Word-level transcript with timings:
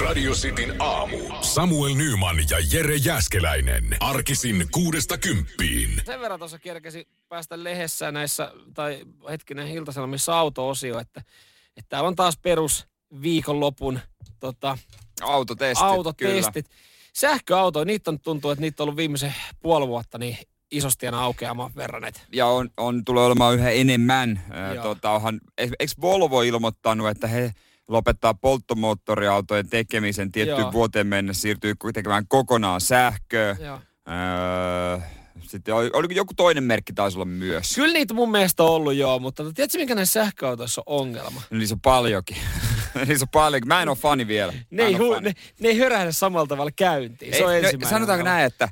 Radio 0.00 0.32
Cityn 0.32 0.74
aamu. 0.78 1.18
Samuel 1.40 1.94
Nyman 1.94 2.36
ja 2.50 2.58
Jere 2.72 2.96
Jäskeläinen. 2.96 3.96
Arkisin 4.00 4.66
kuudesta 4.70 5.18
kymppiin. 5.18 6.02
Sen 6.06 6.20
verran 6.20 6.38
tuossa 6.38 6.58
kerkesi 6.58 7.08
päästä 7.28 7.64
lehdessä 7.64 8.12
näissä, 8.12 8.52
tai 8.74 9.04
hetkinen 9.30 9.68
iltasanomissa 9.68 10.38
auto-osio, 10.38 10.98
että, 10.98 11.20
että 11.76 11.88
täällä 11.88 12.08
on 12.08 12.16
taas 12.16 12.38
perus 12.42 12.86
viikonlopun 13.22 14.00
tota, 14.40 14.78
Autotestit, 15.22 15.86
autotestit. 15.86 16.66
Sähköauto, 17.12 17.84
niitä 17.84 18.10
on 18.10 18.20
tuntuu, 18.20 18.50
että 18.50 18.60
niitä 18.60 18.82
on 18.82 18.84
ollut 18.84 18.96
viimeisen 18.96 19.34
puoli 19.60 19.88
vuotta 19.88 20.18
niin 20.18 20.38
isosti 20.70 21.06
aina 21.06 21.22
aukeamaan 21.22 21.70
verran. 21.76 22.04
Et. 22.04 22.26
Ja 22.32 22.46
on, 22.46 22.70
on 22.76 23.04
tulee 23.04 23.24
olemaan 23.24 23.54
yhä 23.54 23.70
enemmän. 23.70 24.42
Joo. 24.74 24.82
Tota, 24.82 25.10
onhan, 25.10 25.40
eikö 25.58 25.94
Volvo 26.00 26.42
ilmoittanut, 26.42 27.08
että 27.08 27.26
he 27.26 27.54
lopettaa 27.88 28.34
polttomoottoriautojen 28.34 29.68
tekemisen 29.68 30.32
tiettyyn 30.32 30.58
Joo. 30.58 30.72
vuoteen 30.72 31.06
mennessä, 31.06 31.42
siirtyy 31.42 31.74
tekemään 31.94 32.28
kokonaan 32.28 32.80
sähköä. 32.80 33.56
Joo. 33.60 33.80
Öö, 34.08 34.98
sitten 35.48 35.74
oli, 35.74 35.90
oli 35.92 36.14
joku 36.14 36.34
toinen 36.34 36.64
merkki 36.64 36.92
taisi 36.92 37.16
olla 37.16 37.24
myös. 37.24 37.74
Kyllä 37.74 37.92
niitä 37.92 38.14
mun 38.14 38.30
mielestä 38.30 38.62
on 38.62 38.70
ollut 38.70 38.94
joo, 38.94 39.18
mutta 39.18 39.52
tiedätkö 39.52 39.78
mikä 39.78 39.94
näissä 39.94 40.24
sähköautoissa 40.24 40.82
on 40.86 41.00
ongelma? 41.00 41.42
No, 41.50 41.58
niissä 41.58 41.74
on 41.74 41.80
paljonkin. 41.80 42.36
niissä 43.06 43.24
on 43.24 43.28
paljon. 43.28 43.62
Mä 43.66 43.82
en 43.82 43.88
ole 43.88 43.96
fani 43.96 44.26
vielä. 44.26 44.52
Ne 44.70 44.82
ei, 44.82 44.94
hu, 44.94 45.14
fani. 45.14 45.24
ne, 45.24 45.34
ne 45.60 45.68
ei 45.68 45.78
hörähdä 45.78 46.12
samalla 46.12 46.46
tavalla 46.46 46.70
käyntiin. 46.76 47.36
Se 47.36 47.46
on 47.46 47.54
Ei, 47.54 47.62
no, 47.62 47.88
sanotaanko 47.88 48.24
näin, 48.24 48.46
että 48.46 48.68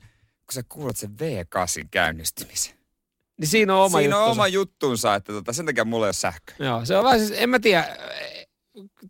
kun 0.47 0.53
sä 0.53 0.63
kuulet 0.69 0.97
sen 0.97 1.11
V8 1.11 1.89
käynnistymisen. 1.91 2.75
Niin 3.41 3.49
siinä 3.49 3.77
on 3.77 3.85
oma 3.85 3.99
Siinä 3.99 4.17
on 4.17 4.23
juttunsa. 4.23 4.41
oma 4.41 4.49
juttunsa, 4.49 5.15
että 5.15 5.33
tota, 5.33 5.53
sen 5.53 5.67
takia 5.67 5.85
mulla 5.85 6.07
ei 6.07 6.09
ole 6.09 6.13
sähköä. 6.13 6.57
Joo, 6.59 6.85
se 6.85 6.97
on 6.97 7.05
vähän 7.05 7.19
siis, 7.21 7.33
en 7.37 7.51
mä 7.51 7.59
tiedä, 7.59 7.97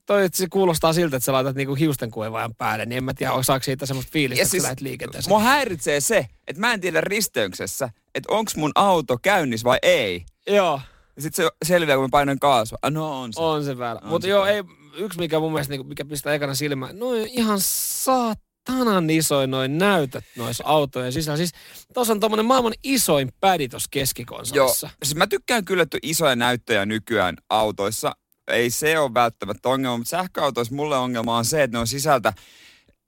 toi, 0.06 0.28
se 0.32 0.46
kuulostaa 0.50 0.92
siltä, 0.92 1.16
että 1.16 1.24
sä 1.24 1.32
laitat 1.32 1.56
niinku 1.56 1.74
hiustenkuivaajan 1.74 2.54
päälle, 2.54 2.86
niin 2.86 2.96
en 2.96 3.04
mä 3.04 3.14
tiedä, 3.14 3.42
saako 3.42 3.62
siitä 3.62 3.86
semmoista 3.86 4.12
fiilistä, 4.12 4.40
Ja 4.40 4.42
että 4.42 4.50
siis 4.50 4.62
lähdet 4.62 4.80
liikenteeseen. 4.80 5.30
Mua 5.32 5.40
häiritsee 5.40 6.00
se, 6.00 6.26
että 6.46 6.60
mä 6.60 6.72
en 6.72 6.80
tiedä 6.80 7.00
risteyksessä, 7.00 7.90
että 8.14 8.32
onks 8.32 8.56
mun 8.56 8.72
auto 8.74 9.18
käynnissä 9.22 9.64
vai 9.64 9.78
ei. 9.82 10.24
Joo, 10.46 10.80
Ja 11.16 11.22
sit 11.22 11.34
se 11.34 11.48
selviää, 11.64 11.96
kun 11.96 12.04
mä 12.04 12.08
painan 12.10 12.38
kaasua. 12.38 12.78
Ah, 12.82 12.92
no 12.92 13.20
on 13.20 13.32
se. 13.32 13.40
on 13.40 13.64
se. 13.64 13.70
On 13.70 14.08
Mutta 14.08 14.28
joo, 14.28 14.42
väärä. 14.44 14.56
ei, 14.56 14.62
yksi 14.94 15.18
mikä 15.18 15.40
mun 15.40 15.52
mielestä, 15.52 15.72
niinku, 15.72 15.88
mikä 15.88 16.04
pistää 16.04 16.34
ekana 16.34 16.54
silmään, 16.54 16.98
noin 16.98 17.26
ihan 17.32 17.58
saatanan 17.60 19.10
isoin 19.10 19.50
noin 19.50 19.78
näytöt 19.78 20.24
noissa 20.36 20.64
autojen 20.66 21.12
sisällä. 21.12 21.36
Siis 21.36 21.50
tuossa 21.94 22.12
on 22.12 22.20
tommonen 22.20 22.46
maailman 22.46 22.72
isoin 22.84 23.28
pädi 23.40 23.68
tuossa 23.68 23.88
Joo, 23.94 24.00
keskikonsolissa. 24.00 24.90
siis 25.02 25.16
mä 25.16 25.26
tykkään 25.26 25.64
kyllä, 25.64 25.82
että 25.82 25.98
isoja 26.02 26.36
näyttöjä 26.36 26.86
nykyään 26.86 27.36
autoissa. 27.50 28.12
Ei 28.50 28.70
se 28.70 28.98
ole 28.98 29.14
välttämättä 29.14 29.68
ongelma, 29.68 29.96
mutta 29.96 30.10
sähköautoissa 30.10 30.74
mulle 30.74 30.96
ongelma 30.96 31.36
on 31.36 31.44
se, 31.44 31.62
että 31.62 31.76
ne 31.76 31.80
on 31.80 31.86
sisältä 31.86 32.32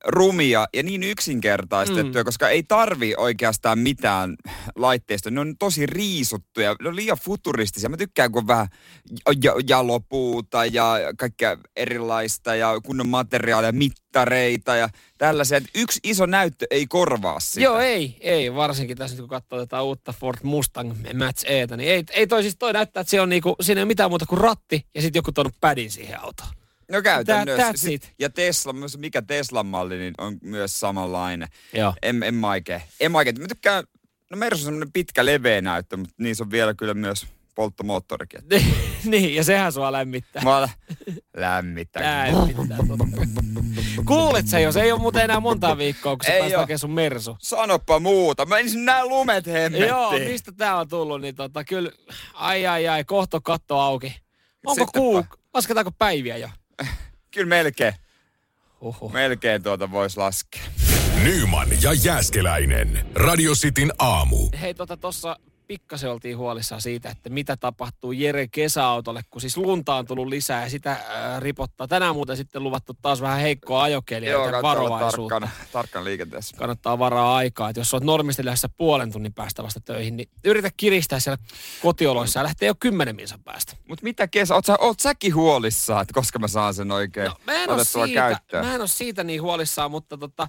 rumia 0.05 0.67
ja 0.75 0.83
niin 0.83 1.03
yksinkertaistettuja, 1.03 2.23
mm. 2.23 2.25
koska 2.25 2.49
ei 2.49 2.63
tarvi 2.63 3.15
oikeastaan 3.17 3.79
mitään 3.79 4.37
laitteista. 4.77 5.31
Ne 5.31 5.41
on 5.41 5.57
tosi 5.59 5.87
riisuttuja, 5.87 6.77
ne 6.83 6.89
on 6.89 6.97
liian 6.97 7.19
futuristisia. 7.23 7.89
Mä 7.89 7.97
tykkään, 7.97 8.33
kun 8.33 8.47
vähän 8.47 8.69
ja- 9.43 9.55
jalopuuta 9.69 10.65
ja 10.65 10.97
kaikkea 11.19 11.57
erilaista 11.77 12.55
ja 12.55 12.81
kunnon 12.85 13.09
materiaalia, 13.09 13.73
mittareita 13.73 14.77
ja 14.77 14.89
tällaisia. 15.19 15.59
Et 15.59 15.65
Yksi 15.75 16.01
iso 16.05 16.27
näyttö 16.27 16.67
ei 16.71 16.87
korvaa 16.87 17.41
sitä. 17.41 17.61
Joo, 17.61 17.79
ei, 17.79 18.17
ei. 18.21 18.55
Varsinkin 18.55 18.97
tässä 18.97 19.15
nyt 19.15 19.21
kun 19.21 19.29
katsoo 19.29 19.59
tätä 19.59 19.83
uutta 19.83 20.13
Ford 20.13 20.39
Mustang 20.43 20.93
Match 21.19 21.45
Etä, 21.47 21.77
niin 21.77 21.91
ei, 21.91 22.05
ei 22.11 22.27
toi 22.27 22.43
siis 22.43 22.57
toi 22.59 22.73
näyttää, 22.73 23.01
että 23.01 23.11
siinä 23.11 23.23
on 23.23 23.29
niinku, 23.29 23.57
siinä 23.61 23.79
ei 23.79 23.83
ole 23.83 23.89
mitään 23.89 24.11
muuta 24.11 24.27
kuin 24.27 24.41
ratti 24.41 24.87
ja 24.95 25.03
sitten 25.03 25.19
joku 25.19 25.33
tuonut 25.33 25.55
pädin 25.61 25.91
siihen 25.91 26.21
autoon. 26.21 26.62
No 26.93 27.03
käytännössä. 27.03 27.63
That- 27.63 27.75
that's 27.75 27.91
it. 27.91 28.13
Ja 28.19 28.31
Tesla, 28.31 28.73
myös 28.73 28.99
mikä 28.99 29.23
Teslan 29.23 29.67
malli, 29.67 29.99
niin 29.99 30.15
on 30.19 30.39
myös 30.43 30.81
samanlainen. 30.81 31.49
Joo. 31.73 31.95
En, 32.03 32.23
en 32.23 32.35
mä 32.35 32.49
oikein. 32.49 32.83
En 33.01 33.13
mä 33.13 33.19
oikein. 33.19 33.41
Mä 33.41 33.49
tykkään, 33.49 33.85
no 34.31 34.37
Mersu 34.37 34.61
on 34.61 34.65
semmoinen 34.65 34.93
pitkä 34.93 35.25
leveä 35.27 35.61
näyttö, 35.61 35.97
mutta 35.97 36.15
niissä 36.19 36.45
on 36.45 36.51
vielä 36.51 36.75
kyllä 36.75 36.95
myös 36.95 37.27
polttomoottorikin. 37.55 38.41
Et 38.51 38.63
niin, 39.05 39.35
ja 39.35 39.45
sehän 39.45 39.73
sua 39.73 39.93
lämmittää. 39.93 40.43
Mä 40.43 40.69
lämmittää. 41.37 42.27
Kuulet 44.07 44.49
sä 44.49 44.59
jo, 44.59 44.73
se 44.73 44.83
ei 44.83 44.93
ole 44.93 45.01
muuten 45.01 45.25
enää 45.25 45.41
monta 45.41 45.79
viikkoa, 45.79 46.17
kun 46.17 46.27
sä 46.27 46.33
Ei 46.33 46.53
hakemaan 46.53 46.79
sun 46.79 46.91
mersu. 46.91 47.37
Sanoppa 47.41 47.99
muuta. 48.01 48.47
Mä 48.47 48.59
ensin 48.59 48.85
nää 48.85 49.07
lumet 49.07 49.47
hemmettiin. 49.47 49.89
Joo, 49.89 50.13
mistä 50.13 50.53
tää 50.53 50.77
on 50.77 50.89
tullut, 50.89 51.21
niin 51.21 51.35
tota, 51.35 51.65
kyllä, 51.65 51.91
ai 52.35 52.67
ai 52.67 52.89
ai, 52.89 53.05
kohta 53.05 53.37
on 53.37 53.43
katto 53.43 53.79
auki. 53.81 54.23
Onko 54.67 54.75
Sittenpä. 54.75 54.99
kuu, 54.99 55.25
lasketaanko 55.55 55.91
päiviä 55.99 56.37
jo? 56.37 56.49
Kyllä 57.35 57.49
melkein. 57.49 57.95
Oho. 58.81 59.09
Melkein 59.09 59.63
tuota 59.63 59.91
voisi 59.91 60.17
laskea. 60.17 60.63
Nyman 61.25 61.69
ja 61.83 61.93
Jääskeläinen. 61.93 63.07
Radio 63.15 63.53
Cityn 63.55 63.93
aamu. 63.99 64.49
Hei, 64.61 64.75
tota 64.75 64.97
tossa 64.97 65.37
pikkasen 65.73 66.11
oltiin 66.11 66.39
huolissaan 66.39 66.81
siitä, 66.81 67.11
että 67.11 67.31
mitä 67.31 67.57
tapahtuu 67.57 68.13
Jere 68.13 68.49
kesäautolle, 68.49 69.21
kun 69.31 69.41
siis 69.41 69.57
lunta 69.57 69.95
on 69.95 70.07
tullut 70.07 70.27
lisää 70.27 70.63
ja 70.65 70.71
sitä 70.71 70.91
äh, 70.93 71.41
ripottaa. 71.41 71.89
Tänään 71.89 72.15
muuten 72.15 72.37
sitten 72.37 72.63
luvattu 72.63 72.97
taas 73.03 73.21
vähän 73.21 73.41
heikkoa 73.41 73.83
ajokelia 73.83 74.31
Joo, 74.31 74.45
olla 74.45 74.63
varovaisuutta. 74.63 75.41
tarkkana, 75.41 75.67
tarkkana 75.73 76.05
liikenteessä. 76.05 76.57
Kannattaa 76.57 76.99
varaa 76.99 77.37
aikaa, 77.37 77.69
että 77.71 77.81
jos 77.81 77.95
olet 77.95 78.05
normisti 78.05 78.45
lähdössä 78.45 78.69
puolen 78.69 79.13
tunnin 79.13 79.35
päästä 79.35 79.63
vasta 79.63 79.81
töihin, 79.81 80.17
niin 80.17 80.29
yritä 80.45 80.71
kiristää 80.77 81.21
siellä 81.21 81.43
kotioloissa 81.83 82.41
ja 82.41 82.45
lähtee 82.45 82.67
jo 82.67 82.75
kymmenen 82.81 83.17
minsan 83.17 83.41
päästä. 83.45 83.77
Mut 83.89 84.03
mitä 84.03 84.29
kesä, 84.29 84.55
oot, 84.55 84.65
sä, 84.67 84.77
oot 84.81 85.01
säkin 85.01 85.35
huolissaan, 85.35 86.03
että 86.03 86.15
koska 86.15 86.39
mä 86.39 86.49
saan 86.49 86.75
sen 86.75 86.91
oikein 86.93 87.27
No, 87.29 87.35
mä 87.47 87.53
en, 87.55 87.71
ole 87.71 87.81
otettua 87.81 88.07
siitä, 88.07 88.21
käyttöön? 88.21 88.67
mä 88.67 88.75
en 88.75 88.81
ole 88.81 88.89
siitä 88.89 89.25
niin 89.25 89.43
huolissaan, 89.43 89.91
mutta 89.91 90.19
tota, 90.19 90.49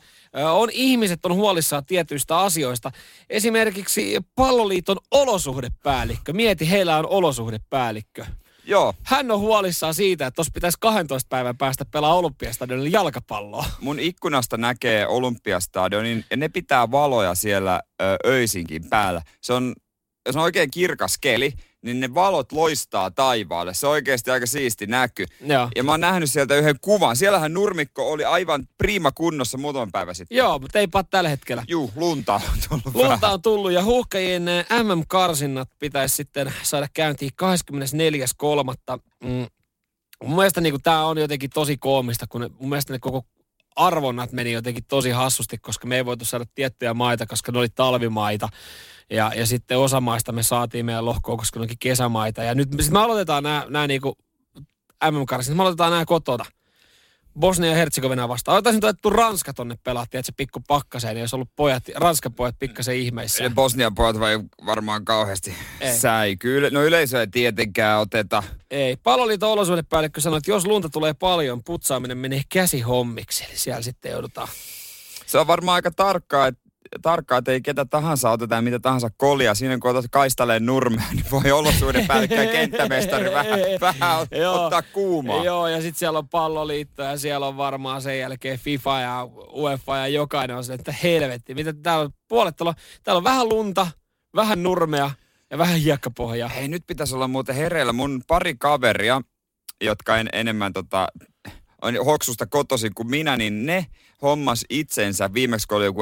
on 0.52 0.70
ihmiset 0.72 1.26
on 1.26 1.34
huolissaan 1.34 1.86
tietyistä 1.86 2.40
asioista. 2.40 2.92
Esimerkiksi 3.30 4.20
palloliiton 4.36 4.98
olosuhdepäällikkö. 5.14 6.34
Mieti, 6.34 6.70
heillä 6.70 6.98
on 6.98 7.08
olosuhdepäällikkö. 7.08 8.26
Joo, 8.66 8.94
Hän 9.04 9.32
on 9.32 9.40
huolissaan 9.40 9.94
siitä, 9.94 10.28
että 10.28 10.36
tuossa 10.36 10.52
pitäisi 10.54 10.78
12 10.82 11.28
päivän 11.30 11.58
päästä 11.58 11.86
pelaa 11.86 12.16
Olympiastadionilla 12.16 12.90
jalkapalloa. 12.90 13.66
mun 13.82 14.00
ikkunasta 14.00 14.58
näkee 14.58 15.08
Olympiastadionin 15.08 16.26
ja 16.32 16.38
ne 16.38 16.50
pitää 16.50 16.92
valoja 16.92 17.36
siellä 17.36 17.82
ö, 18.02 18.18
öisinkin 18.26 18.90
päällä. 18.90 19.22
Se 19.42 19.54
on, 19.54 19.74
jos 20.26 20.36
on 20.36 20.42
oikein 20.44 20.72
kirkas 20.72 21.18
keli, 21.22 21.54
niin 21.84 22.00
ne 22.00 22.14
valot 22.14 22.52
loistaa 22.52 23.12
taivaalle. 23.12 23.74
Se 23.74 23.88
on 23.88 23.92
oikeasti 23.92 24.32
aika 24.32 24.46
siisti 24.46 24.88
näky. 24.88 25.26
Joo. 25.42 25.70
Ja 25.76 25.84
mä 25.84 25.92
oon 25.92 26.02
nähnyt 26.02 26.32
sieltä 26.32 26.56
yhden 26.56 26.76
kuvan. 26.82 27.16
Siellähän 27.16 27.54
nurmikko 27.54 28.12
oli 28.12 28.26
aivan 28.26 28.68
prima 28.78 29.12
kunnossa 29.12 29.58
muutaman 29.58 29.92
päivän 29.92 30.16
sitten. 30.16 30.38
Joo, 30.38 30.60
mutta 30.60 30.80
eipä 30.80 31.04
tällä 31.04 31.30
hetkellä. 31.30 31.64
Juu, 31.68 31.92
lunta 31.96 32.34
on 32.34 32.42
tullut 32.70 32.86
Lunta 32.86 33.10
vähän. 33.22 33.34
on 33.34 33.42
tullut 33.42 33.72
ja 33.72 33.84
huuhkajien 33.84 34.48
eh, 34.48 34.66
MM-karsinnat 34.84 35.70
pitäisi 35.80 36.16
sitten 36.16 36.54
saada 36.64 36.88
käyntiin 36.94 37.32
24.3. 38.96 39.00
Mm. 39.24 39.48
Mun 40.24 40.36
mielestä 40.36 40.62
niin 40.62 40.82
tämä 40.84 41.06
on 41.06 41.18
jotenkin 41.18 41.50
tosi 41.50 41.78
koomista, 41.78 42.28
kun 42.28 42.42
ne, 42.42 42.50
mun 42.60 42.70
mielestä 42.70 42.94
ne 42.94 43.00
koko 43.00 43.26
arvonnat 43.76 44.32
meni 44.32 44.52
jotenkin 44.52 44.86
tosi 44.88 45.10
hassusti, 45.10 45.58
koska 45.58 45.88
me 45.88 45.96
ei 45.96 46.06
voitu 46.06 46.26
saada 46.26 46.46
tiettyjä 46.56 46.94
maita, 46.94 47.26
koska 47.26 47.52
ne 47.52 47.60
oli 47.60 47.70
talvimaita. 47.70 48.50
Ja, 49.10 49.32
ja 49.36 49.46
sitten 49.46 49.78
osa 49.78 50.02
maista 50.02 50.32
me 50.32 50.44
saatiin 50.44 50.86
meidän 50.86 51.06
lohkoon, 51.06 51.38
koska 51.38 51.60
ne 51.60 51.62
olikin 51.62 51.80
kesämaita. 51.80 52.44
Ja 52.44 52.56
nyt 52.56 52.70
sit 52.80 52.92
me 52.92 53.00
aloitetaan 53.00 53.44
nämä, 53.44 53.66
nämä 53.70 53.88
niinku 53.88 54.18
MM-karsinnat, 55.12 55.58
me 55.58 55.64
aloitetaan 55.64 55.92
nämä 55.92 56.06
kotona. 56.06 56.46
Bosnia 57.40 57.70
ja 57.70 57.76
Herzegovina 57.76 58.28
vastaan. 58.28 58.56
Oltaisiin 58.56 58.86
otettu 58.86 59.10
Ranska 59.10 59.54
tonne 59.54 59.76
pelattiin, 59.84 60.20
että 60.20 60.26
se 60.26 60.34
pikku 60.38 60.60
pakkaseen, 60.68 61.16
niin 61.16 61.22
olisi 61.22 61.36
ollut 61.36 61.50
pojat, 61.56 61.84
Ranskan 61.96 62.34
pojat 62.34 62.56
pikkasen 62.60 62.96
ihmeissä. 62.96 63.44
Ja 63.44 63.50
Bosnian 63.50 63.96
pojat 63.96 64.20
vai 64.20 64.40
varmaan 64.66 65.06
kauheasti 65.06 65.54
Ei. 65.82 65.98
säi. 65.98 66.38
Kyllä, 66.38 66.70
no 66.70 66.84
yleisö 66.84 67.20
ei 67.20 67.28
tietenkään 67.28 68.00
oteta. 68.00 68.44
Ei. 68.72 68.96
Palloliiton 68.96 69.50
olosuhdepäällikkö 69.52 70.22
sanoi, 70.22 70.38
että 70.38 70.52
jos 70.52 70.66
lunta 70.66 70.90
tulee 70.90 71.14
paljon, 71.14 71.64
putsaaminen 71.64 72.18
menee 72.18 72.42
käsihommiksi. 72.50 73.44
Eli 73.44 73.58
siellä 73.58 73.82
sitten 73.82 74.12
joudutaan. 74.12 74.48
Se 75.26 75.40
on 75.40 75.48
varmaan 75.48 75.76
aika 75.76 75.92
tarkkaa, 75.92 76.48
että 76.48 76.63
tarkkaa, 77.02 77.38
että 77.38 77.52
ei 77.52 77.62
ketä 77.62 77.86
tahansa 77.86 78.30
oteta 78.30 78.62
mitä 78.62 78.80
tahansa 78.80 79.10
kolia. 79.18 79.56
Siinä 79.56 79.78
kun 79.78 79.92
otat 79.92 80.06
kaistaleen 80.12 80.66
nurmea, 80.66 81.06
niin 81.12 81.26
voi 81.32 81.52
olosuuden 81.52 82.08
päällikkö 82.08 82.36
ja 82.36 82.52
kenttämestari 82.60 83.32
vähän, 83.32 83.60
vähän 83.82 84.28
Joo. 84.32 84.64
ottaa 84.64 84.82
kuumaa. 84.82 85.44
Joo, 85.44 85.68
ja 85.68 85.82
sitten 85.82 86.00
siellä 86.00 86.20
on 86.20 86.30
palloliitto 86.30 87.04
ja 87.04 87.18
siellä 87.18 87.48
on 87.48 87.58
varmaan 87.58 88.02
sen 88.02 88.20
jälkeen 88.20 88.60
FIFA 88.60 89.00
ja 89.00 89.30
UEFA 89.54 89.98
ja 89.98 90.08
jokainen 90.08 90.58
on 90.58 90.64
se, 90.64 90.74
että 90.74 90.96
helvetti. 91.04 91.56
Mitä 91.56 91.74
täällä 91.74 92.06
on 92.06 92.12
puolet, 92.28 92.56
täällä 92.56 92.70
on, 92.70 92.76
täällä 93.04 93.18
on 93.18 93.24
vähän 93.24 93.50
lunta, 93.50 93.88
vähän 94.36 94.64
nurmea 94.64 95.12
ja 95.52 95.58
vähän 95.58 95.80
hiekkapohjaa. 95.80 96.50
Hei, 96.50 96.68
nyt 96.68 96.84
pitäisi 96.88 97.16
olla 97.16 97.28
muuten 97.28 97.56
hereillä. 97.56 97.94
Mun 97.94 98.22
pari 98.28 98.56
kaveria, 98.60 99.22
jotka 99.82 100.18
en, 100.18 100.30
enemmän 100.34 100.74
tota, 100.74 101.08
on 101.82 102.06
hoksusta 102.06 102.46
kotoisin 102.46 102.94
kuin 102.94 103.10
minä, 103.10 103.38
niin 103.38 103.66
ne 103.66 103.86
hommas 104.22 104.66
itsensä 104.70 105.34
viimeksi, 105.34 105.68
kun 105.68 105.78
oli 105.78 105.86
joku 105.86 106.02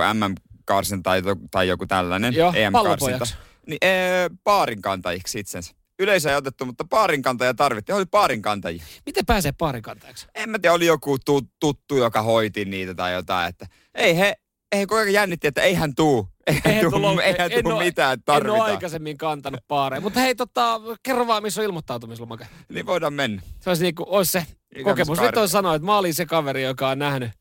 MM-karsin 0.71 1.03
tai, 1.03 1.21
tai 1.51 1.67
joku 1.67 1.87
tällainen 1.87 2.33
Joo, 2.33 2.53
EM-karsinta. 2.55 3.25
Niin, 3.67 3.77
ee, 3.81 4.29
baarin 4.43 4.81
kantajiksi 4.81 5.39
itsensä. 5.39 5.73
yleisö 5.99 6.29
ei 6.29 6.35
otettu, 6.35 6.65
mutta 6.65 6.85
paarinkantaja 6.89 7.53
tarvittiin. 7.53 7.95
Oli 7.95 8.05
paarinkantajia. 8.05 8.83
Miten 9.05 9.25
pääsee 9.25 9.51
paarikantajaksi? 9.57 10.27
En 10.35 10.49
mä 10.49 10.59
tiedä, 10.59 10.73
oli 10.73 10.85
joku 10.85 11.17
tu, 11.25 11.41
tuttu, 11.59 11.97
joka 11.97 12.21
hoiti 12.21 12.65
niitä 12.65 12.95
tai 12.95 13.13
jotain. 13.13 13.49
Että 13.49 13.65
ei 13.95 14.17
he, 14.17 14.33
ei 14.71 14.85
koko 14.85 14.95
ajan 15.01 15.13
jännitti, 15.13 15.47
että 15.47 15.61
ei 15.61 15.73
hän 15.73 15.95
tuu. 15.95 16.27
Eihän, 16.47 16.61
Eihän 16.65 16.81
tuu, 16.81 16.91
tullut- 16.91 17.21
eihän 17.21 17.51
en 17.51 17.63
tuu 17.63 17.71
oo- 17.71 17.79
mitään, 17.79 18.13
että 18.13 18.37
En 18.37 18.49
ole 18.49 18.59
aikaisemmin 18.59 19.17
kantanut 19.17 19.59
paareja. 19.67 20.01
Mutta 20.01 20.19
hei, 20.19 20.35
tota, 20.35 20.81
kerro 21.03 21.27
vaan, 21.27 21.43
missä 21.43 21.61
on 21.61 21.65
ilmoittautumislomake. 21.65 22.47
Niin 22.69 22.85
voidaan 22.85 23.13
mennä. 23.13 23.41
Se 23.59 23.69
olisi, 23.69 23.83
niinku, 23.83 24.05
olisi 24.07 24.31
se 24.31 24.45
kokemus. 24.83 25.19
Nyt 25.21 25.37
on 25.37 25.49
sanoa, 25.49 25.75
että 25.75 25.85
mä 25.85 25.97
olin 25.97 26.13
se 26.13 26.25
kaveri, 26.25 26.63
joka 26.63 26.89
on 26.89 26.99
nähnyt 26.99 27.31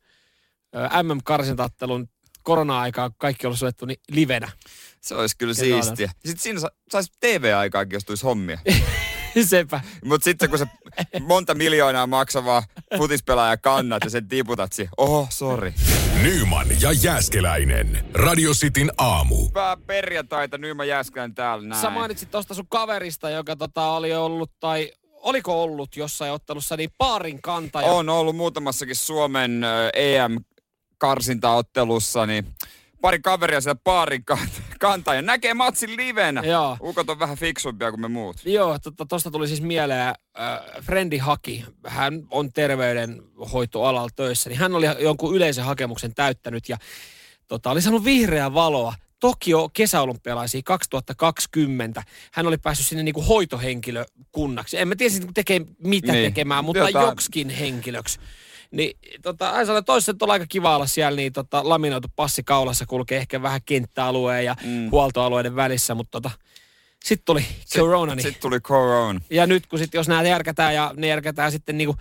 MM-karsintattelun 1.03 2.09
korona-aikaa, 2.43 3.11
kun 3.11 3.19
kaikki 3.19 3.47
on 3.47 3.57
suljettu, 3.57 3.87
niin 3.87 4.01
livenä. 4.11 4.49
Se 5.01 5.15
olisi 5.15 5.37
kyllä 5.37 5.55
Ketä 5.55 5.65
siistiä. 5.65 6.11
Sitten 6.25 6.43
siinä 6.43 6.61
sa- 6.61 6.73
saisi 6.89 7.13
TV-aikaakin, 7.21 7.93
jos 7.97 8.05
tulisi 8.05 8.25
hommia. 8.25 8.59
Sepä. 9.49 9.81
Mutta 10.05 10.25
sitten 10.25 10.51
kun 10.51 10.59
se 10.59 10.67
monta 11.21 11.55
miljoonaa 11.55 12.07
maksavaa 12.07 12.63
futispelaaja 12.99 13.57
kannat 13.57 14.05
ja 14.05 14.11
sen 14.11 14.29
tiputat 14.29 14.73
siihen, 14.73 14.93
oho, 14.97 15.27
sorry. 15.31 15.73
Nyman 16.23 16.67
ja 16.81 16.93
Jääskeläinen. 16.93 18.05
Radio 18.15 18.53
Cityn 18.53 18.91
aamu. 18.99 19.47
Hyvää 19.49 19.77
perjantaita, 19.87 20.59
Nyymä 20.59 20.85
Jääskään 20.85 21.35
täällä 21.35 21.69
näin. 21.69 21.83
Sä 21.83 21.91
mainitsit 21.91 22.31
tuosta 22.31 22.55
sun 22.55 22.69
kaverista, 22.69 23.31
joka 23.31 23.57
tota, 23.57 23.91
oli 23.91 24.15
ollut, 24.15 24.51
tai 24.61 24.93
oliko 25.13 25.63
ollut 25.63 25.97
jossain 25.97 26.33
ottelussa, 26.33 26.77
niin 26.77 26.91
paarin 26.99 27.43
kantaja. 27.43 27.89
On 27.93 28.09
ollut 28.09 28.37
muutamassakin 28.37 28.97
Suomen 28.97 29.65
ö, 29.65 29.91
EM-karsintaottelussa, 31.05 32.27
niin 32.27 32.47
pari 33.01 33.19
kaveria 33.21 33.61
siellä 33.61 33.81
paarin 33.85 34.25
kan- 34.25 34.49
kantaa 34.81 35.15
ja 35.15 35.23
näkee 35.23 35.55
matsin 35.55 35.97
livenä. 35.97 36.43
Joo. 36.45 36.77
Ukot 36.81 37.11
on 37.11 37.19
vähän 37.19 37.37
fiksumpia 37.39 37.91
kuin 37.91 38.01
me 38.01 38.09
muut. 38.09 38.37
Joo, 38.45 38.79
tuosta 38.79 39.07
tota, 39.09 39.31
tuli 39.31 39.49
siis 39.49 39.61
mieleen, 39.63 40.09
äh, 40.09 40.15
Frendi 40.83 41.19
Haki, 41.19 41.65
hän 41.87 42.23
on 42.31 42.53
terveydenhoitoalalla 42.53 44.09
töissä, 44.17 44.51
niin 44.51 44.59
hän 44.59 44.75
oli 44.75 44.87
jonkun 44.99 45.37
yleisen 45.37 45.65
hakemuksen 45.65 46.15
täyttänyt 46.15 46.69
ja 46.69 46.77
tota, 47.49 47.71
oli 47.71 47.83
saanut 47.83 48.05
vihreää 48.05 48.55
valoa 48.55 48.95
Tokio 49.21 49.69
kesäolympialaisiin 49.73 50.65
2020. 50.65 52.03
Hän 52.33 52.47
oli 52.47 52.59
päässyt 52.59 52.87
sinne 52.87 53.03
niinku 53.03 53.23
hoitohenkilökunnaksi. 53.23 54.79
En 54.79 54.89
mä 54.89 54.97
tiedä 54.97 55.15
tekee 55.35 55.61
mitä 55.85 56.13
Niin, 56.13 56.33
tekemään, 56.33 56.65
mutta 56.65 56.79
jotain. 56.79 57.07
joksikin 57.07 57.49
henkilöksi. 57.49 58.21
Niin 58.71 58.99
tota, 59.23 59.61
että 59.61 59.83
toisessa 59.83 60.13
on 60.21 60.31
aika 60.31 60.47
kiva 60.49 60.77
olla 60.77 60.87
siellä, 60.87 61.17
niin 61.17 61.33
tota, 61.33 61.69
laminoitu 61.69 62.09
passi 62.17 62.43
kaulassa 62.43 62.87
kulkee 62.87 63.19
ehkä 63.19 63.43
vähän 63.43 63.61
kenttäalueen 63.67 64.45
ja 64.45 64.57
mm. 64.65 64.91
huoltoalueiden 64.91 65.57
välissä, 65.57 65.95
mutta 65.95 66.11
tota, 66.11 66.31
sitten 67.05 67.25
tuli 67.25 67.45
corona, 67.75 68.15
niin 68.15 68.23
Sitten 68.23 68.43
tuli 68.43 68.61
corona. 68.61 69.21
ja 69.31 69.47
nyt 69.47 69.67
kun 69.67 69.79
sit, 69.79 69.95
jos 69.95 70.09
nämä 70.09 70.23
järkätään 70.23 70.75
ja 70.75 70.95
ne 70.97 71.07
järkätään 71.07 71.53
sitten 71.53 71.79
niinku 71.79 71.97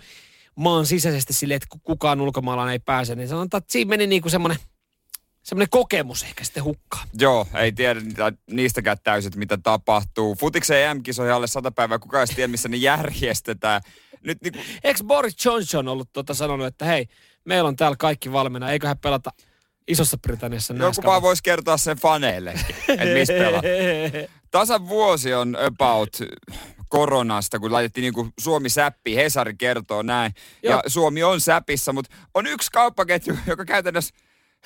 maan 0.54 0.86
sisäisesti 0.86 1.32
silleen, 1.32 1.56
että 1.56 1.66
ku- 1.70 1.80
kukaan 1.84 2.20
ulkomaalainen 2.20 2.72
ei 2.72 2.78
pääse, 2.78 3.14
niin 3.14 3.28
sanotaan, 3.28 3.58
että 3.58 3.72
siinä 3.72 3.88
meni 3.88 4.06
niinku 4.06 4.28
semmoinen 4.28 4.58
semmoinen 5.42 5.70
kokemus 5.70 6.22
ehkä 6.22 6.44
sitten 6.44 6.64
hukkaan. 6.64 7.08
Joo, 7.18 7.46
ei 7.54 7.72
tiedä 7.72 8.00
niistäkään 8.50 8.96
täysin, 9.04 9.32
mitä 9.36 9.58
tapahtuu. 9.62 10.34
Futiksen 10.34 10.82
EM-kisoja 10.84 11.36
alle 11.36 11.46
sata 11.46 11.70
päivää, 11.70 11.98
kukaan 11.98 12.26
ei 12.30 12.34
tiedä, 12.34 12.48
missä 12.48 12.68
ne 12.68 12.76
järjestetään. 12.76 13.80
Nyt 14.24 14.38
niinku, 14.42 14.60
Eikö 14.84 15.04
Boris 15.04 15.44
Johnson 15.44 15.88
ollut 15.88 16.12
tota 16.12 16.34
sanonut, 16.34 16.66
että 16.66 16.84
hei, 16.84 17.06
meillä 17.44 17.68
on 17.68 17.76
täällä 17.76 17.96
kaikki 17.96 18.32
valmiina, 18.32 18.70
eiköhän 18.70 18.98
pelata 18.98 19.30
Isossa 19.88 20.18
Britanniassa 20.18 20.74
joku 20.74 20.84
NASCAR? 20.84 21.06
vaan 21.06 21.22
voisi 21.22 21.42
kertoa 21.42 21.76
sen 21.76 21.96
faneillekin, 21.96 22.76
että 22.88 23.04
missä 23.04 23.32
pelaa. 23.32 23.62
Tasan 24.50 24.88
vuosi 24.88 25.34
on 25.34 25.56
about 25.66 26.16
koronasta, 26.88 27.58
kun 27.58 27.72
laitettiin 27.72 28.02
niin 28.02 28.14
kuin 28.14 28.32
Suomi 28.40 28.68
säppi, 28.68 29.16
Hesari 29.16 29.54
kertoo 29.58 30.02
näin. 30.02 30.32
Joo. 30.62 30.74
Ja 30.74 30.82
Suomi 30.86 31.22
on 31.22 31.40
säpissä, 31.40 31.92
mutta 31.92 32.16
on 32.34 32.46
yksi 32.46 32.70
kauppaketju, 32.72 33.38
joka 33.46 33.64
käytännössä 33.64 34.14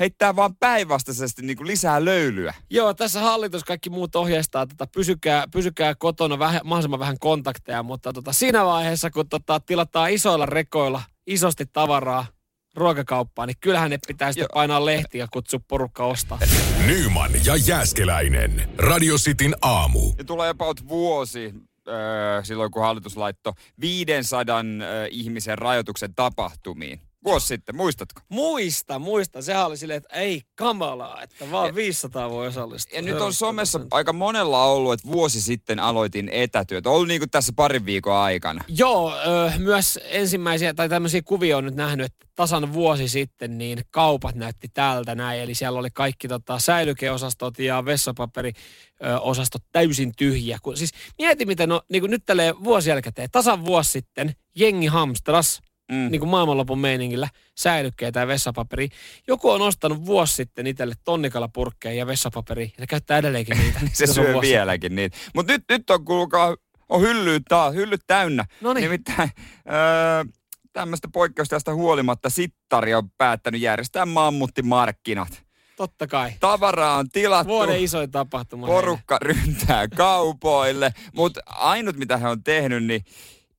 heittää 0.01 0.37
vaan 0.37 0.57
päinvastaisesti 0.57 1.43
niin 1.43 1.57
kuin 1.57 1.67
lisää 1.67 2.05
löylyä. 2.05 2.55
Joo, 2.71 2.95
tässä 2.95 3.21
hallitus 3.21 3.65
kaikki 3.65 3.91
muut 3.91 4.17
ohjeistaa, 4.17 4.67
tota, 4.67 4.87
pysykää, 4.87 5.45
pysykää 5.53 5.95
kotona 5.95 6.39
vähän, 6.39 6.61
mahdollisimman 6.65 7.01
vähän 7.01 7.19
kontakteja, 7.21 7.83
mutta 7.83 8.13
tota, 8.13 8.33
siinä 8.33 8.65
vaiheessa, 8.65 9.11
kun 9.11 9.29
tota, 9.29 9.61
tilataan 9.61 10.11
isoilla 10.11 10.47
rekoilla 10.47 11.03
isosti 11.27 11.67
tavaraa 11.73 12.27
ruokakauppaan, 12.75 13.49
niin 13.49 13.57
kyllähän 13.61 13.91
ne 13.91 13.99
pitää 14.07 14.33
sitten 14.33 14.49
painaa 14.55 14.85
lehtiä 14.85 15.25
ja 15.25 15.29
kutsua 15.33 15.61
porukka 15.69 16.05
ostaa. 16.05 16.39
Nyman 16.87 17.31
ja 17.45 17.57
Jääskeläinen. 17.57 18.71
Radio 18.79 19.17
Cityn 19.17 19.55
aamu. 19.63 20.13
Ja 20.19 20.25
tulee 20.25 20.49
about 20.49 20.89
vuosi 20.89 21.55
öö, 21.89 22.45
silloin, 22.45 22.71
kun 22.71 22.83
hallitus 22.83 23.17
laittoi 23.17 23.53
500 23.81 24.59
öö, 24.59 25.07
ihmisen 25.11 25.59
rajoituksen 25.59 26.15
tapahtumiin. 26.15 27.01
Vuosi 27.25 27.47
sitten, 27.47 27.77
muistatko? 27.77 28.21
Muista, 28.29 28.99
muista. 28.99 29.43
Sehän 29.43 29.67
oli 29.67 29.77
silleen, 29.77 29.97
että 29.97 30.17
ei 30.17 30.43
kamalaa, 30.55 31.23
että 31.23 31.51
vaan 31.51 31.75
500 31.75 32.31
voi 32.31 32.47
osallistua. 32.47 32.99
Ja 32.99 33.03
nyt 33.03 33.21
on 33.21 33.33
somessa 33.33 33.81
aika 33.91 34.13
monella 34.13 34.65
ollut, 34.65 34.93
että 34.93 35.09
vuosi 35.09 35.43
sitten 35.43 35.79
aloitin 35.79 36.29
etätyötä. 36.33 36.89
On 36.89 36.95
ollut 36.95 37.09
niin 37.09 37.21
kuin 37.21 37.31
tässä 37.31 37.53
parin 37.57 37.87
viikon 37.87 38.17
aikana. 38.17 38.65
Joo, 38.69 39.15
ö, 39.15 39.53
myös 39.59 39.99
ensimmäisiä 40.03 40.75
tai 40.75 40.89
tämmöisiä 40.89 41.23
kuvia 41.23 41.57
on 41.57 41.65
nyt 41.65 41.75
nähnyt, 41.75 42.07
että 42.07 42.27
tasan 42.35 42.73
vuosi 42.73 43.09
sitten 43.09 43.59
niin 43.59 43.79
kaupat 43.91 44.35
näytti 44.35 44.69
tältä 44.75 45.15
näin. 45.15 45.41
Eli 45.41 45.55
siellä 45.55 45.79
oli 45.79 45.91
kaikki 45.91 46.29
tota, 46.29 46.59
säilykeosastot 46.59 47.59
ja 47.59 47.85
vessapaperiosastot 47.85 49.63
täysin 49.73 50.13
tyhjiä. 50.17 50.59
Kun, 50.63 50.77
siis 50.77 50.91
mieti, 51.19 51.47
miten 51.47 51.69
no, 51.69 51.83
niin 51.89 52.03
kuin 52.03 52.11
nyt 52.11 52.23
tälleen 52.27 52.65
vuosi 52.65 52.91
jälkikäteen, 52.91 53.29
tasan 53.33 53.65
vuosi 53.65 53.91
sitten 53.91 54.35
jengi 54.55 54.87
hamstras 54.87 55.61
Mm. 55.93 56.09
niin 56.11 56.19
kuin 56.21 56.29
maailmanlopun 56.29 56.79
meiningillä 56.79 57.29
säilykkeitä 57.55 58.21
ja 58.21 58.27
vessapaperia. 58.27 58.89
Joku 59.29 59.51
on 59.51 59.63
ostanut 59.63 60.07
vuosi 60.07 60.35
sitten 60.35 60.67
itselle 60.67 60.95
tonnikala 61.05 61.49
purkkeja 61.49 61.95
ja 61.95 62.07
vessapaperia 62.07 62.65
ja 62.65 62.71
se 62.79 62.87
käyttää 62.87 63.19
edelleenkin 63.19 63.59
niitä. 63.59 63.81
Se 63.93 64.07
syö 64.07 64.33
vuosi. 64.33 64.49
vieläkin 64.49 64.95
niitä. 64.97 65.17
Mutta 65.35 65.53
nyt, 65.53 65.65
nyt 65.69 65.91
on 65.91 66.05
kuulkaa, 66.05 66.57
on 66.89 67.01
hyllyt 67.01 67.43
taas, 67.49 67.75
hyllyt 67.75 68.01
täynnä. 68.07 68.45
Noniin. 68.61 68.83
Nimittäin 68.83 69.31
öö, 69.71 70.25
tämmöistä 70.73 71.09
poikkeusta 71.13 71.75
huolimatta 71.75 72.31
Sittari 72.31 72.95
on 72.95 73.11
päättänyt 73.11 73.61
järjestää 73.61 74.07
mammuttimarkkinat. 74.07 75.45
Totta 75.77 76.07
kai. 76.07 76.33
Tavaraa 76.41 76.97
on 76.97 77.09
tilattu. 77.11 77.53
Vuoden 77.53 77.81
isoin 77.83 78.11
tapahtuma. 78.11 78.67
porukka 78.67 79.19
ryntää 79.23 79.89
kaupoille. 79.97 80.93
Mutta 81.15 81.41
ainut, 81.47 81.97
mitä 81.97 82.17
he 82.17 82.29
on 82.29 82.45
tehnyt, 82.45 82.85
niin 82.85 83.05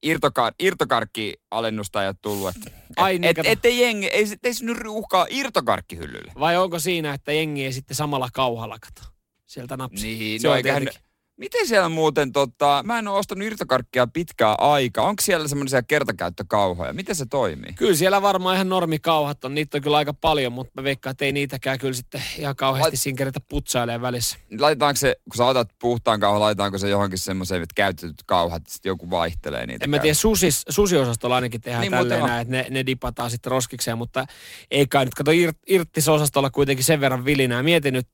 irtokar- 0.05 0.55
irtokarkki-alennusta 0.59 2.03
ei 2.03 2.07
ole 2.07 2.15
tullut. 2.21 2.55
Et, 2.55 2.73
Ai 2.97 3.15
et, 3.15 3.21
niin, 3.21 3.29
et, 3.29 3.45
ettei 3.45 3.81
jengi, 3.81 4.07
ei, 4.07 4.25
ei 4.43 4.53
nyt 4.61 4.77
ruuhkaa 4.77 5.27
irtokarkkihyllylle. 5.29 6.31
Vai 6.39 6.57
onko 6.57 6.79
siinä, 6.79 7.13
että 7.13 7.31
jengi 7.31 7.65
ei 7.65 7.73
sitten 7.73 7.95
samalla 7.95 8.29
kauhalla 8.33 8.77
kato? 8.79 9.11
Sieltä 9.45 9.77
napsi. 9.77 10.07
Niin, 10.07 10.41
Se 10.41 10.47
no 10.47 10.51
on 10.51 10.57
eiköhän. 10.57 10.87
Miten 11.37 11.67
siellä 11.67 11.89
muuten, 11.89 12.31
tota, 12.31 12.81
mä 12.85 12.99
en 12.99 13.07
ole 13.07 13.19
ostanut 13.19 13.47
irtokarkkia 13.47 14.07
pitkää 14.07 14.55
aikaa. 14.57 15.07
Onko 15.07 15.21
siellä 15.21 15.47
semmoisia 15.47 15.83
kertakäyttökauhoja? 15.83 16.93
Miten 16.93 17.15
se 17.15 17.25
toimii? 17.25 17.73
Kyllä 17.73 17.95
siellä 17.95 18.21
varmaan 18.21 18.55
ihan 18.55 18.69
normikauhat 18.69 19.45
on. 19.45 19.55
Niitä 19.55 19.77
on 19.77 19.81
kyllä 19.81 19.97
aika 19.97 20.13
paljon, 20.13 20.53
mutta 20.53 20.71
mä 20.75 20.83
veikkaan, 20.83 21.11
että 21.11 21.25
ei 21.25 21.31
niitäkään 21.31 21.79
kyllä 21.79 21.93
sitten 21.93 22.23
ihan 22.37 22.55
kauheasti 22.55 22.95
Lait- 22.95 22.99
siinä 22.99 23.17
kerätä 23.17 23.39
putsailemaan 23.49 24.01
välissä. 24.01 24.37
Laitetaanko 24.59 24.97
se, 24.97 25.15
kun 25.23 25.37
sä 25.37 25.45
otat 25.45 25.69
puhtaan 25.79 26.19
kauhan, 26.19 26.41
laitetaanko 26.41 26.77
se 26.77 26.89
johonkin 26.89 27.19
semmoiseen, 27.19 27.61
että 27.61 27.73
käytetyt 27.75 28.23
kauhat, 28.25 28.67
sitten 28.67 28.89
joku 28.89 29.09
vaihtelee 29.09 29.65
niitä? 29.65 29.83
En 29.85 29.89
mä 29.89 29.99
tiedä, 29.99 30.13
susis, 30.13 30.65
susiosastolla 30.69 31.35
ainakin 31.35 31.61
tehdään 31.61 31.81
Niin, 31.81 31.91
tälleen 31.91 32.23
näin, 32.23 32.41
että 32.41 32.51
ne, 32.51 32.67
ne 32.69 32.85
dipataan 32.85 33.31
sitten 33.31 33.51
roskikseen, 33.51 33.97
mutta 33.97 34.25
ei 34.71 34.87
kai 34.87 35.05
nyt. 35.05 35.13
Kato, 35.13 35.31
ir, 35.31 35.53
irtisosastolla 35.67 36.49
kuitenkin 36.49 36.85
sen 36.85 37.01
verran 37.01 37.25
vilinää. 37.25 37.63
Mieti 37.63 37.91
nyt, 37.91 38.07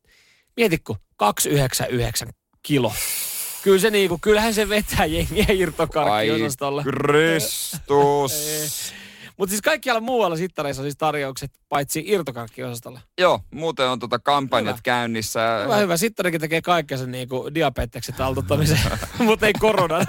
mieti 0.57 0.77
kun 0.77 0.95
299 1.17 2.27
kilo. 2.63 2.93
Kyllä 3.63 3.79
se 3.79 3.89
niinku, 3.89 4.17
kyllähän 4.21 4.53
se 4.53 4.69
vetää 4.69 5.05
jengiä 5.05 5.45
Ai 5.49 5.59
irtokarkkiosastolla. 5.59 6.83
Kristus. 6.83 8.33
Mutta 9.41 9.51
siis 9.51 9.61
kaikkialla 9.61 10.01
muualla 10.01 10.37
sittareissa 10.37 10.81
on 10.81 10.85
siis 10.85 10.97
tarjoukset, 10.97 11.51
paitsi 11.69 12.03
irtokarkkiosastolla. 12.05 12.99
Joo, 13.19 13.39
muuten 13.51 13.87
on 13.87 13.99
tota 13.99 14.19
kampanjat 14.19 14.75
Hyvä. 14.75 14.81
käynnissä. 14.83 15.39
Hyvä, 15.63 15.77
hyvä. 15.77 15.97
Sittarikin 15.97 16.41
tekee 16.41 16.61
kaikkensa 16.61 17.05
niin 17.05 17.29
kuin 17.29 17.55
diabeteksen 17.55 18.15
taltuttamiseen, 18.15 18.99
mutta 19.19 19.47
ei 19.47 19.53
koronan. 19.53 20.05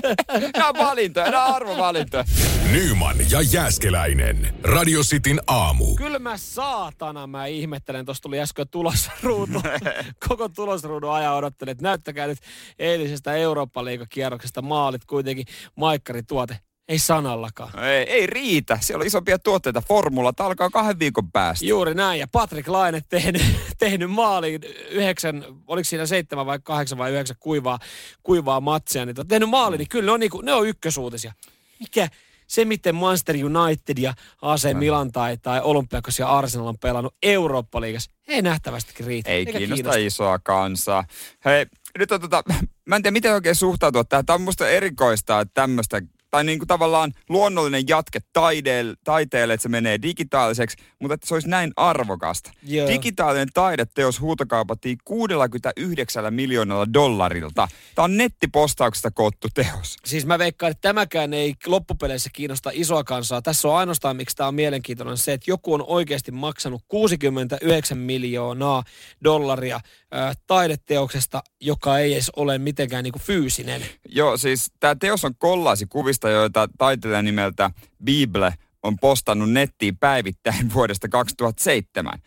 Nämä 0.54 0.68
on 0.68 0.74
valintoja, 0.78 1.30
nämä 1.30 1.46
on 1.46 1.54
arvovalintoja. 1.54 2.24
Nyman 2.72 3.16
ja 3.30 3.42
Jääskeläinen. 3.52 4.54
Radio 4.62 5.00
Cityn 5.00 5.40
aamu. 5.46 5.94
Kyllä 5.94 6.18
mä 6.18 6.36
saatana 6.36 7.26
mä 7.26 7.46
ihmettelen, 7.46 8.04
tuossa 8.04 8.22
tuli 8.22 8.40
äsken 8.40 8.68
tulosruutu. 8.68 9.62
Koko 10.28 10.48
tulosruudun 10.48 11.12
ajan 11.12 11.34
odottelin, 11.34 11.72
että 11.72 11.82
näyttäkää 11.82 12.26
nyt 12.26 12.38
eilisestä 12.78 13.34
Eurooppa-liigakierroksesta 13.34 14.62
maalit 14.62 15.04
kuitenkin 15.04 15.46
maikkarituote. 15.76 16.58
Ei 16.88 16.98
sanallakaan. 16.98 17.84
Ei, 17.84 18.10
ei 18.10 18.26
riitä. 18.26 18.78
Siellä 18.80 19.02
on 19.02 19.06
isompia 19.06 19.38
tuotteita. 19.38 19.80
Formula 19.80 20.32
alkaa 20.38 20.70
kahden 20.70 20.98
viikon 20.98 21.32
päästä. 21.32 21.66
Juuri 21.66 21.94
näin. 21.94 22.20
Ja 22.20 22.26
Patrick 22.32 22.68
Laine 22.68 23.02
tehnyt, 23.08 23.42
tehnyt 23.78 24.10
maaliin 24.10 24.60
yhdeksän, 24.90 25.44
oliko 25.66 25.84
siinä 25.84 26.06
seitsemän 26.06 26.46
vai 26.46 26.58
kahdeksan 26.62 26.98
vai 26.98 27.12
yhdeksän 27.12 27.36
kuivaa, 27.40 27.78
kuivaa 28.22 28.60
matsia. 28.60 29.06
Niin 29.06 29.16
tehnyt 29.28 29.48
maali, 29.48 29.78
niin 29.78 29.88
kyllä 29.88 30.06
ne 30.06 30.12
on, 30.12 30.20
niinku, 30.20 30.40
ne 30.40 30.52
on 30.52 30.68
ykkösuutisia. 30.68 31.32
Mikä, 31.80 32.08
se, 32.46 32.64
miten 32.64 32.94
Manchester 32.94 33.36
United 33.44 33.98
ja 33.98 34.14
AC 34.42 34.74
Milan 34.74 35.12
tai, 35.12 35.36
tai 35.36 35.60
Olympiakos 35.60 36.18
ja 36.18 36.28
Arsenal 36.28 36.66
on 36.66 36.78
pelannut 36.78 37.14
Eurooppa-liigassa, 37.22 38.10
ei 38.28 38.42
nähtävästikin 38.42 39.06
riitä. 39.06 39.30
Ei 39.30 39.46
kiinnosta, 39.46 39.74
kiinnosta 39.74 39.98
isoa 39.98 40.38
kansaa. 40.38 41.04
Hei, 41.44 41.66
nyt 41.98 42.12
on 42.12 42.20
tota, 42.20 42.42
mä 42.88 42.96
en 42.96 43.02
tiedä 43.02 43.12
miten 43.12 43.34
oikein 43.34 43.54
suhtautua 43.54 44.04
tähän. 44.04 44.26
Tämä 44.26 44.34
on 44.34 44.40
musta 44.40 44.68
erikoista, 44.68 45.40
että 45.40 45.54
tämmöistä 45.54 46.02
tai 46.32 46.44
niin 46.44 46.58
kuin 46.58 46.68
tavallaan 46.68 47.12
luonnollinen 47.28 47.88
jatke 47.88 48.20
taiteelle, 48.32 48.94
taiteelle, 49.04 49.54
että 49.54 49.62
se 49.62 49.68
menee 49.68 50.02
digitaaliseksi, 50.02 50.76
mutta 50.98 51.14
että 51.14 51.26
se 51.26 51.34
olisi 51.34 51.48
näin 51.48 51.72
arvokasta. 51.76 52.50
Yeah. 52.72 52.88
Digitaalinen 52.88 53.48
taideteos 53.54 54.20
huutokaupattiin 54.20 54.98
69 55.04 56.34
miljoonalla 56.34 56.92
dollarilta. 56.92 57.68
Tämä 57.94 58.04
on 58.04 58.16
nettipostauksesta 58.16 59.10
koottu 59.10 59.48
teos. 59.54 59.96
Siis 60.04 60.26
mä 60.26 60.38
veikkaan, 60.38 60.70
että 60.70 60.88
tämäkään 60.88 61.34
ei 61.34 61.54
loppupeleissä 61.66 62.30
kiinnosta 62.32 62.70
isoa 62.72 63.04
kansaa. 63.04 63.42
Tässä 63.42 63.68
on 63.68 63.76
ainoastaan, 63.76 64.16
miksi 64.16 64.36
tämä 64.36 64.48
on 64.48 64.54
mielenkiintoinen, 64.54 65.16
se, 65.16 65.32
että 65.32 65.50
joku 65.50 65.74
on 65.74 65.84
oikeasti 65.86 66.32
maksanut 66.32 66.82
69 66.88 67.98
miljoonaa 67.98 68.84
dollaria 69.24 69.80
äh, 70.14 70.36
taideteoksesta, 70.46 71.42
joka 71.60 71.98
ei 71.98 72.12
edes 72.12 72.30
ole 72.36 72.58
mitenkään 72.58 73.04
niin 73.04 73.12
kuin 73.12 73.22
fyysinen. 73.22 73.82
Joo, 74.08 74.36
siis 74.36 74.72
tämä 74.80 74.94
teos 74.94 75.24
on 75.24 75.34
kollaasi 75.38 75.86
kuvista, 75.86 76.30
joita 76.30 76.68
taiteilija 76.78 77.22
nimeltä 77.22 77.70
Bible 78.04 78.54
on 78.82 78.98
postannut 78.98 79.52
nettiin 79.52 79.96
päivittäin 79.96 80.72
vuodesta 80.74 81.08
2007. 81.08 82.18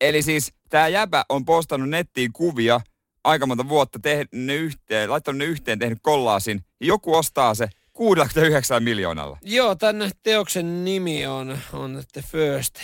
Eli 0.00 0.22
siis 0.22 0.52
tämä 0.68 0.88
jäbä 0.88 1.24
on 1.28 1.44
postannut 1.44 1.88
nettiin 1.88 2.32
kuvia 2.32 2.80
aika 3.24 3.46
monta 3.46 3.68
vuotta, 3.68 3.98
tehnyt 3.98 4.28
ne 4.32 4.54
yhteen, 4.54 5.10
laittanut 5.10 5.38
ne 5.38 5.44
yhteen, 5.44 5.78
tehnyt 5.78 5.98
kollaasin. 6.02 6.60
Joku 6.80 7.14
ostaa 7.14 7.54
se 7.54 7.68
69 7.92 8.82
miljoonalla. 8.82 9.38
Joo, 9.42 9.74
tämän 9.74 10.10
teoksen 10.22 10.84
nimi 10.84 11.26
on, 11.26 11.58
on 11.72 12.02
The 12.12 12.22
First 12.22 12.74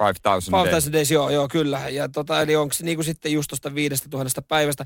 5000 0.00 0.30
Days. 0.30 0.52
5000 0.52 0.92
Days, 0.92 1.10
joo, 1.10 1.30
joo, 1.30 1.48
kyllä. 1.48 1.88
Ja 1.88 2.08
tota, 2.08 2.42
eli 2.42 2.56
onko 2.56 2.72
se 2.74 2.84
niinku 2.84 3.02
sitten 3.02 3.32
just 3.32 3.48
tuosta 3.48 3.74
5000 3.74 4.42
päivästä 4.42 4.84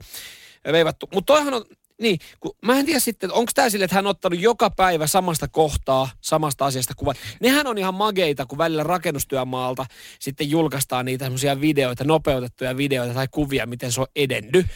veivattu. 0.72 1.08
Mutta 1.14 1.32
toihan 1.32 1.54
on, 1.54 1.64
niin, 2.00 2.18
kun 2.40 2.56
mä 2.62 2.78
en 2.78 2.86
tiedä 2.86 3.00
sitten, 3.00 3.32
onko 3.32 3.52
tämä 3.54 3.70
sille, 3.70 3.84
että 3.84 3.94
hän 3.94 4.06
on 4.06 4.10
ottanut 4.10 4.40
joka 4.40 4.70
päivä 4.70 5.06
samasta 5.06 5.48
kohtaa, 5.48 6.10
samasta 6.20 6.66
asiasta 6.66 6.94
kuvan. 6.96 7.14
Nehän 7.40 7.66
on 7.66 7.78
ihan 7.78 7.94
mageita, 7.94 8.46
kun 8.46 8.58
välillä 8.58 8.82
rakennustyömaalta 8.82 9.86
sitten 10.18 10.50
julkaistaan 10.50 11.04
niitä 11.04 11.24
semmoisia 11.24 11.60
videoita, 11.60 12.04
nopeutettuja 12.04 12.76
videoita 12.76 13.14
tai 13.14 13.28
kuvia, 13.30 13.66
miten 13.66 13.92
se 13.92 14.00
on 14.00 14.06
edennyt. 14.16 14.66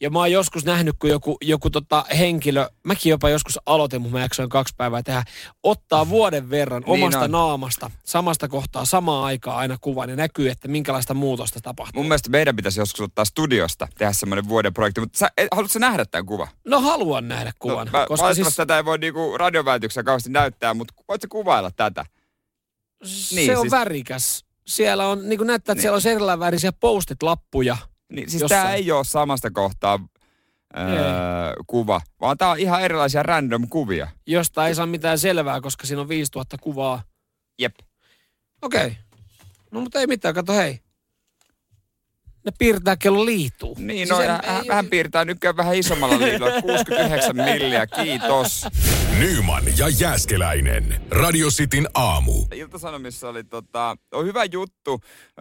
Ja 0.00 0.10
mä 0.10 0.18
oon 0.18 0.32
joskus 0.32 0.64
nähnyt, 0.64 0.96
kun 0.98 1.10
joku, 1.10 1.36
joku 1.42 1.70
tota 1.70 2.04
henkilö, 2.18 2.68
mäkin 2.84 3.10
jopa 3.10 3.30
joskus 3.30 3.58
aloitin, 3.66 4.02
mun 4.02 4.12
mä 4.12 4.20
jaksoin 4.20 4.48
kaksi 4.48 4.74
päivää 4.76 5.02
tehdä, 5.02 5.24
ottaa 5.62 6.08
vuoden 6.08 6.50
verran 6.50 6.82
niin 6.86 7.04
omasta 7.04 7.24
on. 7.24 7.30
naamasta 7.30 7.90
samasta 8.04 8.48
kohtaa 8.48 8.84
samaan 8.84 9.24
aikaan 9.24 9.58
aina 9.58 9.76
kuvan 9.80 10.10
ja 10.10 10.16
näkyy, 10.16 10.50
että 10.50 10.68
minkälaista 10.68 11.14
muutosta 11.14 11.60
tapahtuu. 11.60 12.02
Mun 12.02 12.08
mielestä 12.08 12.30
meidän 12.30 12.56
pitäisi 12.56 12.80
joskus 12.80 13.00
ottaa 13.00 13.24
studiosta, 13.24 13.88
tehdä 13.98 14.12
semmoinen 14.12 14.48
vuoden 14.48 14.74
projekti, 14.74 15.00
mutta 15.00 15.18
sä, 15.18 15.30
haluatko 15.52 15.78
nähdä 15.78 16.04
tämän 16.04 16.26
kuvan? 16.26 16.48
No 16.64 16.80
haluan 16.80 17.28
nähdä 17.28 17.50
no, 17.50 17.56
kuvan. 17.58 17.86
No, 17.86 17.98
mä, 17.98 18.06
koska 18.06 18.34
siis... 18.34 18.56
tätä 18.56 18.76
ei 18.76 18.84
voi 18.84 18.98
niinku 18.98 19.38
radiovälityksessä 19.38 20.02
kauheasti 20.02 20.30
näyttää, 20.30 20.74
mutta 20.74 20.94
voitko 21.08 21.26
kuvailla 21.30 21.70
tätä? 21.70 22.06
Se 23.04 23.34
niin, 23.34 23.56
on 23.56 23.60
siis... 23.60 23.70
värikäs. 23.70 24.44
Siellä 24.66 25.06
on, 25.08 25.28
niin 25.28 25.38
kuin 25.38 25.46
näyttää, 25.46 25.72
että 25.72 25.74
niin. 25.74 25.82
siellä 25.82 25.96
on 25.96 26.16
erilaisia 26.16 26.38
värisiä 26.38 26.72
postit-lappuja 26.72 27.76
niin, 28.12 28.30
siis 28.30 28.42
tämä 28.48 28.72
ei 28.72 28.92
ole 28.92 29.04
samasta 29.04 29.50
kohtaa 29.50 30.00
öö, 30.78 30.84
kuva, 31.66 32.00
vaan 32.20 32.38
tämä 32.38 32.50
on 32.50 32.58
ihan 32.58 32.82
erilaisia 32.82 33.22
random 33.22 33.68
kuvia. 33.68 34.08
Josta 34.26 34.66
ei 34.66 34.74
saa 34.74 34.86
mitään 34.86 35.18
selvää, 35.18 35.60
koska 35.60 35.86
siinä 35.86 36.00
on 36.00 36.08
5000 36.08 36.56
kuvaa. 36.58 37.02
Jep. 37.58 37.74
Okei. 38.62 38.86
Okay. 38.86 38.96
No 39.70 39.80
mutta 39.80 40.00
ei 40.00 40.06
mitään, 40.06 40.34
kato 40.34 40.52
hei 40.52 40.80
ne 42.48 42.52
piirtää 42.58 42.96
kello 42.96 43.26
liituu. 43.26 43.76
Niin, 43.78 44.06
siis 44.06 44.08
no 44.08 44.20
en, 44.20 44.30
hän, 44.30 44.40
ei, 44.62 44.68
hän 44.74 44.86
piirtää 44.86 45.24
nykyään 45.24 45.56
vähän 45.56 45.74
isommalla 45.74 46.18
liitolla, 46.18 46.62
69 46.62 47.36
milliä, 47.36 47.86
kiitos. 47.86 48.66
Nyman 49.18 49.62
ja 49.78 49.88
Jääskeläinen. 49.88 51.00
Radio 51.10 51.48
Cityn 51.48 51.88
aamu. 51.94 52.32
Iltasanomissa 52.54 53.28
oli 53.28 53.44
tota, 53.44 53.96
on 54.12 54.26
hyvä 54.26 54.44
juttu. 54.44 55.00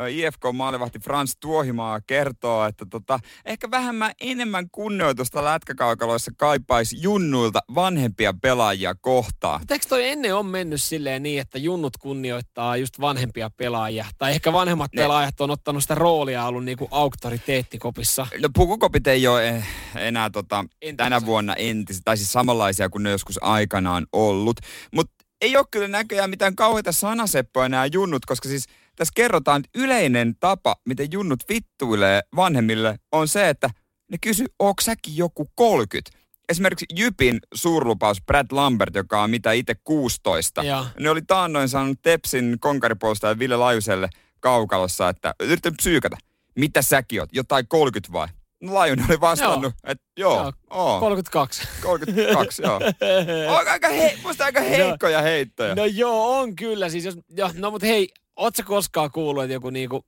IFK-maalivahti 0.10 1.00
Frans 1.00 1.38
Tuohimaa 1.40 2.02
kertoo, 2.08 2.66
että 2.66 2.86
tota, 2.90 3.20
ehkä 3.46 3.72
vähemmän 3.72 4.12
enemmän 4.22 4.70
kunnioitusta 4.72 5.44
lätkäkaukaloissa 5.44 6.32
kaipaisi 6.38 6.98
junnuilta 7.02 7.60
vanhempia 7.76 8.34
pelaajia 8.42 8.96
kohtaan. 9.02 9.62
Eikö 9.72 9.86
toi 9.90 10.08
ennen 10.08 10.36
on 10.36 10.46
mennyt 10.46 10.82
silleen 10.82 11.24
niin, 11.24 11.42
että 11.42 11.58
junnut 11.58 11.98
kunnioittaa 11.98 12.78
just 12.78 13.00
vanhempia 13.00 13.50
pelaajia? 13.58 14.06
Tai 14.18 14.32
ehkä 14.32 14.54
vanhemmat 14.54 14.92
ne. 14.94 15.02
pelaajat 15.02 15.42
on 15.42 15.52
ottanut 15.52 15.82
sitä 15.82 15.96
roolia 15.96 16.46
ollut 16.46 16.66
niinku 16.66 16.88
auktoriteettikopissa? 16.98 18.27
No 18.42 18.50
pukukopit 18.54 19.08
ei 19.08 19.27
ole 19.27 19.50
eh, 19.50 19.68
enää 19.96 20.30
tota, 20.30 20.66
tänä 20.98 21.25
vuonna 21.25 21.56
entisiä, 21.56 22.01
tai 22.06 22.18
siis 22.18 22.32
samanlaisia 22.32 22.89
kuin 22.89 23.04
ne 23.04 23.10
joskus 23.10 23.39
aikanaan 23.42 24.08
ollut. 24.13 24.58
Mutta 24.96 25.13
ei 25.42 25.58
ole 25.58 25.66
kyllä 25.72 25.88
näköjään 25.88 26.30
mitään 26.30 26.56
kauheita 26.56 26.92
sanaseppoja 26.92 27.70
nämä 27.70 27.86
junnut, 27.86 28.25
koska 28.25 28.50
siis 28.50 28.66
tässä 28.96 29.12
kerrotaan, 29.16 29.60
että 29.66 29.80
yleinen 29.80 30.36
tapa, 30.39 30.75
miten 30.86 31.08
junnut 31.12 31.39
vittuilee 31.50 32.22
vanhemmille, 32.36 33.00
on 33.12 33.27
se, 33.27 33.50
että 33.50 33.70
ne 34.12 34.18
kysy, 34.22 34.46
onko 34.60 34.82
säkin 34.82 35.18
joku 35.18 35.48
30? 35.56 36.18
Esimerkiksi 36.50 36.86
Jypin 36.96 37.39
suurlupaus 37.54 38.22
Brad 38.22 38.48
Lambert, 38.51 38.96
joka 38.96 39.24
on 39.24 39.30
mitä 39.30 39.51
itse 39.51 39.75
16. 39.84 40.63
Ja. 40.63 40.86
Ne 41.00 41.10
oli 41.10 41.22
taannoin 41.22 41.70
saanut 41.70 42.01
Tepsin 42.01 42.58
konkaripuolustaja 42.60 43.39
Ville 43.39 43.56
Lajuselle 43.56 44.10
kaukalossa, 44.39 45.10
että 45.10 45.34
yrittänyt 45.39 45.77
psyykata 45.77 46.18
mitä 46.58 46.82
säkin 46.82 47.20
oot, 47.20 47.30
jotain 47.34 47.68
30 47.68 48.14
vai? 48.14 48.28
No 48.62 48.74
Lajun 48.74 49.06
oli 49.10 49.20
vastannut, 49.20 49.74
että 49.84 50.04
joo, 50.18 50.36
joo 50.36 50.54
oo. 50.70 51.00
32. 51.00 51.68
32, 51.82 52.62
joo. 52.62 52.80
On 53.58 53.68
aika, 53.68 53.88
he, 53.88 54.18
musta 54.24 54.46
aika 54.46 54.62
heikkoja 54.62 55.18
no, 55.18 55.24
heittoja. 55.24 55.76
No 55.76 55.86
joo, 55.86 56.40
on 56.40 56.56
kyllä. 56.56 56.90
Siis 56.90 57.06
jos, 57.06 57.18
jo, 57.38 57.52
no 57.54 57.72
mutta 57.72 57.88
hei, 57.88 58.10
ootko 58.36 58.64
koskaan 58.66 59.12
kuullut, 59.12 59.44
että 59.44 59.54
joku 59.54 59.70
niinku 59.70 60.06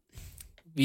15-16 0.80 0.82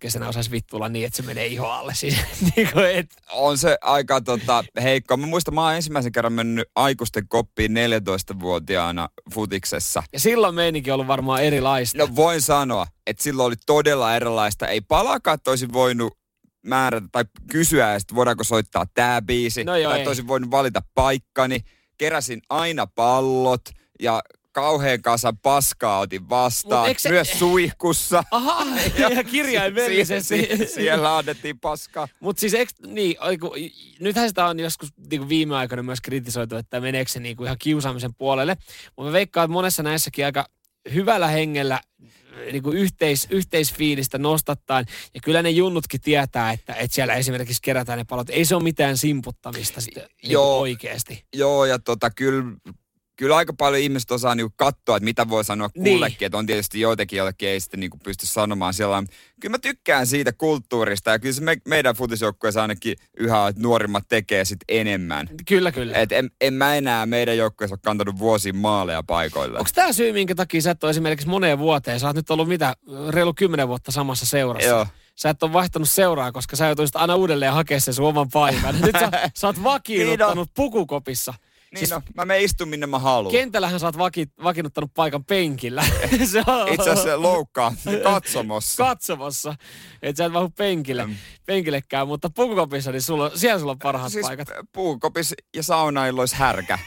kesänä 0.00 0.28
osaisi 0.28 0.50
vittuilla 0.50 0.88
niin, 0.88 1.06
että 1.06 1.16
se 1.16 1.22
menee 1.22 1.46
iho 1.46 1.66
alle. 1.66 1.94
Siis, 2.04 2.16
niin 2.56 2.68
kuin, 2.72 2.90
et... 2.90 3.06
On 3.32 3.58
se 3.58 3.78
aika 3.80 4.20
tota, 4.20 4.64
heikko. 4.82 5.16
Mä 5.16 5.26
muistan, 5.26 5.54
mä 5.54 5.64
oon 5.64 5.74
ensimmäisen 5.74 6.12
kerran 6.12 6.32
mennyt 6.32 6.68
aikuisten 6.76 7.28
koppiin 7.28 7.72
14-vuotiaana 7.72 9.08
futiksessa. 9.34 10.02
Ja 10.12 10.20
silloin 10.20 10.54
meininki 10.54 10.90
ollut 10.90 11.06
varmaan 11.06 11.42
erilaista. 11.42 11.98
No 11.98 12.08
voin 12.16 12.42
sanoa, 12.42 12.86
että 13.06 13.22
silloin 13.22 13.46
oli 13.46 13.56
todella 13.66 14.16
erilaista. 14.16 14.68
Ei 14.68 14.80
palakaan, 14.80 15.34
että 15.34 15.50
olisin 15.50 15.72
voinut 15.72 16.18
määrätä 16.62 17.06
tai 17.12 17.24
kysyä, 17.50 17.94
että 17.94 18.14
voidaanko 18.14 18.44
soittaa 18.44 18.86
tämä 18.94 19.22
biisi. 19.22 19.64
No 19.64 19.76
joo, 19.76 19.92
tai 19.92 20.06
olisin 20.06 20.28
voinut 20.28 20.50
valita 20.50 20.82
paikkani. 20.94 21.60
Keräsin 21.98 22.42
aina 22.48 22.86
pallot 22.86 23.62
ja 24.00 24.22
kauhean 24.54 25.02
kanssa 25.02 25.34
paskaa 25.42 25.98
otin 25.98 26.28
vastaan. 26.28 26.94
Se... 26.98 27.08
Myös 27.08 27.38
suihkussa. 27.38 28.24
Aha, 28.30 28.66
ja, 28.98 29.08
ja 29.08 29.24
kirjaimellisesti. 29.24 30.48
Sie, 30.56 30.66
siellä 30.66 31.16
annettiin 31.16 31.60
paskaa. 31.60 32.08
Mutta 32.20 32.40
siis 32.40 32.54
eikö, 32.54 32.72
niin, 32.86 33.16
oiku, 33.20 33.54
nythän 34.00 34.28
sitä 34.28 34.46
on 34.46 34.60
joskus 34.60 34.88
niin 35.10 35.28
viime 35.28 35.56
aikoina 35.56 35.82
myös 35.82 36.00
kritisoitu, 36.00 36.56
että 36.56 36.80
meneekö 36.80 37.10
se 37.10 37.20
niin 37.20 37.36
kuin 37.36 37.46
ihan 37.46 37.58
kiusaamisen 37.58 38.14
puolelle. 38.14 38.56
Mutta 38.96 39.08
mä 39.08 39.12
veikkaan, 39.12 39.44
että 39.44 39.52
monessa 39.52 39.82
näissäkin 39.82 40.24
aika 40.24 40.46
hyvällä 40.94 41.28
hengellä 41.28 41.80
niin 42.52 42.62
kuin 42.62 42.76
yhteis, 42.76 43.26
yhteisfiilistä 43.30 44.18
nostattain. 44.18 44.86
Ja 45.14 45.20
kyllä 45.20 45.42
ne 45.42 45.50
junnutkin 45.50 46.00
tietää, 46.00 46.52
että, 46.52 46.74
että 46.74 46.94
siellä 46.94 47.14
esimerkiksi 47.14 47.62
kerätään 47.62 47.98
ne 47.98 48.04
palot. 48.04 48.30
Ei 48.30 48.44
se 48.44 48.54
ole 48.54 48.62
mitään 48.62 48.96
simputtamista 48.96 49.80
sitten 49.80 50.06
niin 50.22 50.32
joo, 50.32 50.58
oikeasti. 50.58 51.24
Joo, 51.34 51.64
ja 51.64 51.78
tota, 51.78 52.10
kyllä 52.10 52.44
kyllä 53.16 53.36
aika 53.36 53.52
paljon 53.52 53.82
ihmiset 53.82 54.10
osaa 54.10 54.34
niinku 54.34 54.54
katsoa, 54.56 54.96
että 54.96 55.04
mitä 55.04 55.28
voi 55.28 55.44
sanoa 55.44 55.70
niin. 55.74 55.84
kullekin. 55.84 56.16
Niin. 56.20 56.26
Että 56.26 56.38
on 56.38 56.46
tietysti 56.46 56.80
joitakin, 56.80 57.16
joillekin 57.16 57.48
ei 57.48 57.60
sitten 57.60 57.80
niinku 57.80 57.98
pysty 58.04 58.26
sanomaan 58.26 58.74
siellä. 58.74 59.02
Kyllä 59.40 59.54
mä 59.54 59.58
tykkään 59.58 60.06
siitä 60.06 60.32
kulttuurista 60.32 61.10
ja 61.10 61.18
kyllä 61.18 61.34
se 61.34 61.42
me, 61.42 61.56
meidän 61.68 61.94
futisjoukkueessa 61.94 62.62
ainakin 62.62 62.96
yhä, 63.18 63.48
että 63.48 63.62
nuorimmat 63.62 64.04
tekee 64.08 64.44
sitten 64.44 64.64
enemmän. 64.68 65.28
Kyllä, 65.48 65.72
kyllä. 65.72 65.98
Et 65.98 66.12
en, 66.12 66.30
en 66.40 66.54
mä 66.54 66.76
enää 66.76 67.06
meidän 67.06 67.36
joukkueessa 67.36 67.74
ole 67.74 67.80
kantanut 67.84 68.18
vuosiin 68.18 68.56
maaleja 68.56 69.02
paikoille. 69.02 69.58
Onko 69.58 69.70
tämä 69.74 69.92
syy, 69.92 70.12
minkä 70.12 70.34
takia 70.34 70.62
sä 70.62 70.70
et 70.70 70.84
ole 70.84 70.90
esimerkiksi 70.90 71.28
moneen 71.28 71.58
vuoteen, 71.58 72.00
sä 72.00 72.06
oot 72.06 72.16
nyt 72.16 72.30
ollut 72.30 72.48
mitä, 72.48 72.76
reilu 73.08 73.34
kymmenen 73.34 73.68
vuotta 73.68 73.92
samassa 73.92 74.26
seurassa. 74.26 74.68
Joo 74.68 74.86
sä 75.14 75.30
et 75.30 75.42
ole 75.42 75.52
vaihtanut 75.52 75.88
seuraa, 75.88 76.32
koska 76.32 76.56
sä 76.56 76.66
joutuisit 76.66 76.96
aina 76.96 77.14
uudelleen 77.14 77.52
hakemaan 77.52 77.80
sen 77.80 77.94
sun 77.94 78.06
oman 78.06 78.28
paikan. 78.32 78.80
Nyt 78.80 78.96
sä, 79.00 79.10
sä 79.34 79.46
oot 79.46 79.62
vakiinnuttanut 79.62 80.50
pukukopissa. 80.54 81.34
Niin 81.74 81.86
siis, 81.86 81.90
no, 81.90 82.02
mä 82.14 82.24
menen 82.24 82.42
istun 82.42 82.68
minne 82.68 82.86
mä 82.86 82.98
haluan. 82.98 83.32
Kentällähän 83.32 83.80
sä 83.80 83.86
oot 83.86 83.98
vaki, 83.98 84.26
vakiinnuttanut 84.42 84.90
paikan 84.94 85.24
penkillä. 85.24 85.84
se 86.32 86.42
on... 86.46 86.68
Itse 86.68 86.90
asiassa 86.90 87.22
loukkaa 87.22 87.74
katsomossa. 88.02 88.84
katsomossa. 88.84 89.54
Et 90.02 90.16
sä 90.16 90.24
et 90.24 90.32
vahu 90.32 90.50
penkille, 90.58 91.06
mm. 91.06 91.16
penkillekään, 91.46 92.08
mutta 92.08 92.30
pukukopissa, 92.30 92.92
niin 92.92 93.02
sulla, 93.02 93.30
siellä 93.34 93.58
sulla 93.58 93.72
on 93.72 93.78
parhaat 93.78 94.12
siis 94.12 94.26
paikat. 94.26 94.48
Pukukopissa 94.72 95.34
ja 95.56 95.62
saunailloissa 95.62 96.36
härkä. 96.36 96.78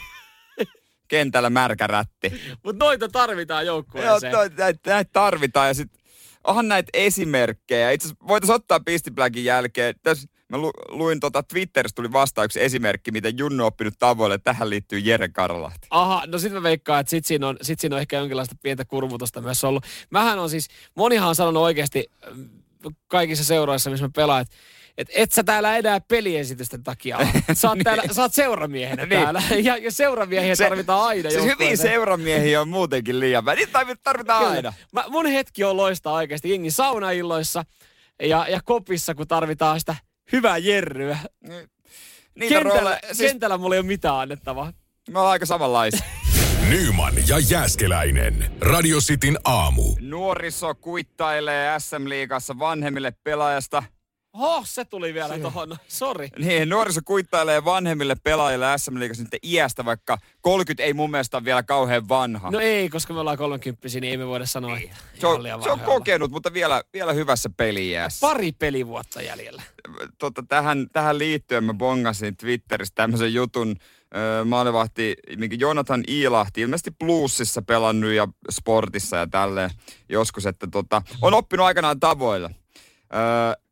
Kentällä 1.08 1.50
märkä 1.50 1.86
rätti. 1.86 2.40
Mutta 2.64 2.84
noita 2.84 3.08
tarvitaan 3.08 3.66
joukkueeseen. 3.66 4.32
Joo, 4.32 4.48
näitä, 4.56 4.90
näitä 4.90 5.10
tarvitaan 5.12 5.68
ja 5.68 5.74
sitten 5.74 6.00
onhan 6.44 6.68
näitä 6.68 6.90
esimerkkejä. 6.92 7.90
Itse 7.90 8.06
asiassa 8.06 8.26
voitaisiin 8.28 8.54
ottaa 8.54 8.80
Pistipläkin 8.80 9.44
jälkeen. 9.44 9.94
Tässä 10.02 10.28
Mä 10.48 10.58
lu, 10.58 10.70
luin 10.88 11.20
tota 11.20 11.42
Twitteristä 11.42 11.96
tuli 11.96 12.12
vasta 12.12 12.44
yksi 12.44 12.62
esimerkki, 12.62 13.10
miten 13.10 13.38
Junnu 13.38 13.64
on 13.64 13.66
oppinut 13.66 13.94
tavoille. 13.98 14.38
Tähän 14.38 14.70
liittyy 14.70 14.98
Jere 14.98 15.28
Karlahti. 15.28 15.86
Aha, 15.90 16.22
no 16.26 16.38
sitten 16.38 16.62
mä 16.62 16.62
veikkaan, 16.62 17.00
että 17.00 17.10
sit 17.10 17.24
siinä, 17.24 17.48
on, 17.48 17.56
sit 17.62 17.80
siinä 17.80 17.96
on 17.96 18.00
ehkä 18.00 18.16
jonkinlaista 18.16 18.54
pientä 18.62 18.84
kurvutusta 18.84 19.40
myös 19.40 19.64
ollut. 19.64 19.84
Mähän 20.10 20.38
on 20.38 20.50
siis, 20.50 20.68
monihan 20.94 21.28
on 21.28 21.34
sanonut 21.34 21.62
oikeasti 21.62 22.10
mm, 22.34 22.48
kaikissa 23.08 23.44
seuroissa, 23.44 23.90
missä 23.90 24.06
mä 24.06 24.10
pelaan, 24.14 24.42
että 24.42 24.54
et 24.98 25.08
et 25.14 25.32
sä 25.32 25.44
täällä 25.44 25.76
enää 25.76 26.00
peliesitysten 26.00 26.82
takia 26.82 27.18
Sä 27.52 27.68
oot, 27.68 27.74
niin. 27.78 27.84
täällä, 27.84 28.02
sä 28.12 28.22
oot 28.22 28.34
seuramiehenä 28.34 29.06
niin. 29.06 29.22
täällä. 29.22 29.42
Ja, 29.64 29.76
ja 29.76 29.92
seuramiehiä 29.92 30.54
se, 30.54 30.64
tarvitaan 30.64 31.02
aina. 31.02 31.30
Siis 31.30 31.44
hyviä 31.44 31.76
seuramiehiä 31.76 32.60
on 32.60 32.68
muutenkin 32.68 33.20
liian 33.20 33.44
vähän. 33.44 33.56
Niitä 33.56 33.84
tarvitaan 34.02 34.40
Kyllä. 34.40 34.56
aina. 34.56 34.72
Mä, 34.92 35.04
mun 35.08 35.26
hetki 35.26 35.64
on 35.64 35.76
loistaa 35.76 36.12
oikeasti. 36.12 36.50
Jengi 36.50 36.70
saunailloissa 36.70 37.64
ja, 38.22 38.46
ja 38.48 38.60
kopissa, 38.64 39.14
kun 39.14 39.28
tarvitaan 39.28 39.80
sitä 39.80 39.96
hyvää 40.32 40.58
jerryä. 40.58 41.18
Niin, 41.48 41.70
niitä 42.34 42.54
kentällä, 42.54 42.80
roole, 42.80 43.00
siis... 43.12 43.30
kentällä 43.30 43.58
mulla 43.58 43.74
ei 43.74 43.78
ole 43.78 43.86
mitään 43.86 44.16
annettavaa. 44.16 44.72
Me 45.10 45.18
ollaan 45.18 45.32
aika 45.32 45.46
samanlaisia. 45.46 46.06
Nyman 46.70 47.14
ja 47.28 47.38
Jääskeläinen. 47.38 48.52
Radio 48.60 48.98
Cityn 48.98 49.38
aamu. 49.44 49.96
Nuoriso 50.00 50.74
kuittailee 50.74 51.78
SM-liigassa 51.78 52.58
vanhemmille 52.58 53.12
pelaajasta– 53.24 53.82
Oh, 54.40 54.66
se 54.66 54.84
tuli 54.84 55.14
vielä 55.14 55.34
se. 55.34 55.40
tuohon. 55.40 55.76
Sori. 55.88 56.28
Niin, 56.38 56.68
nuoriso 56.68 57.00
kuittailee 57.04 57.64
vanhemmille 57.64 58.16
pelaajille 58.24 58.66
SM 58.78 58.98
Liigassa 58.98 59.22
nyt 59.22 59.36
iästä, 59.42 59.84
vaikka 59.84 60.18
30 60.40 60.82
ei 60.82 60.94
mun 60.94 61.10
mielestä 61.10 61.36
ole 61.36 61.44
vielä 61.44 61.62
kauhean 61.62 62.08
vanha. 62.08 62.50
No 62.50 62.60
ei, 62.60 62.88
koska 62.88 63.14
me 63.14 63.20
ollaan 63.20 63.38
30 63.38 63.88
niin 63.88 64.04
ei 64.04 64.16
me 64.16 64.26
voida 64.26 64.46
sanoa, 64.46 64.78
että 64.78 64.96
se 65.20 65.26
on, 65.26 65.42
se 65.62 65.70
on 65.70 65.80
kokenut, 65.80 66.30
mutta 66.30 66.52
vielä, 66.52 66.82
vielä 66.92 67.12
hyvässä 67.12 67.50
peliässä. 67.56 68.26
Pari 68.26 68.52
pelivuotta 68.52 69.22
jäljellä. 69.22 69.62
Tota, 70.18 70.44
tähän, 70.48 70.86
tähän 70.92 71.18
liittyen 71.18 71.64
mä 71.64 71.74
bongasin 71.74 72.36
Twitterissä 72.36 72.94
tämmöisen 72.94 73.34
jutun, 73.34 73.76
maalivahti 74.44 75.16
Jonathan 75.58 76.04
Iilahti, 76.08 76.60
ilmeisesti 76.60 76.90
Bluesissa 76.90 77.62
pelannut 77.62 78.10
ja 78.10 78.28
sportissa 78.50 79.16
ja 79.16 79.26
tälleen 79.26 79.70
joskus, 80.08 80.46
että 80.46 80.66
tota, 80.66 81.02
on 81.22 81.34
oppinut 81.34 81.66
aikanaan 81.66 82.00
tavoilla. 82.00 82.50
Öö, 83.14 83.67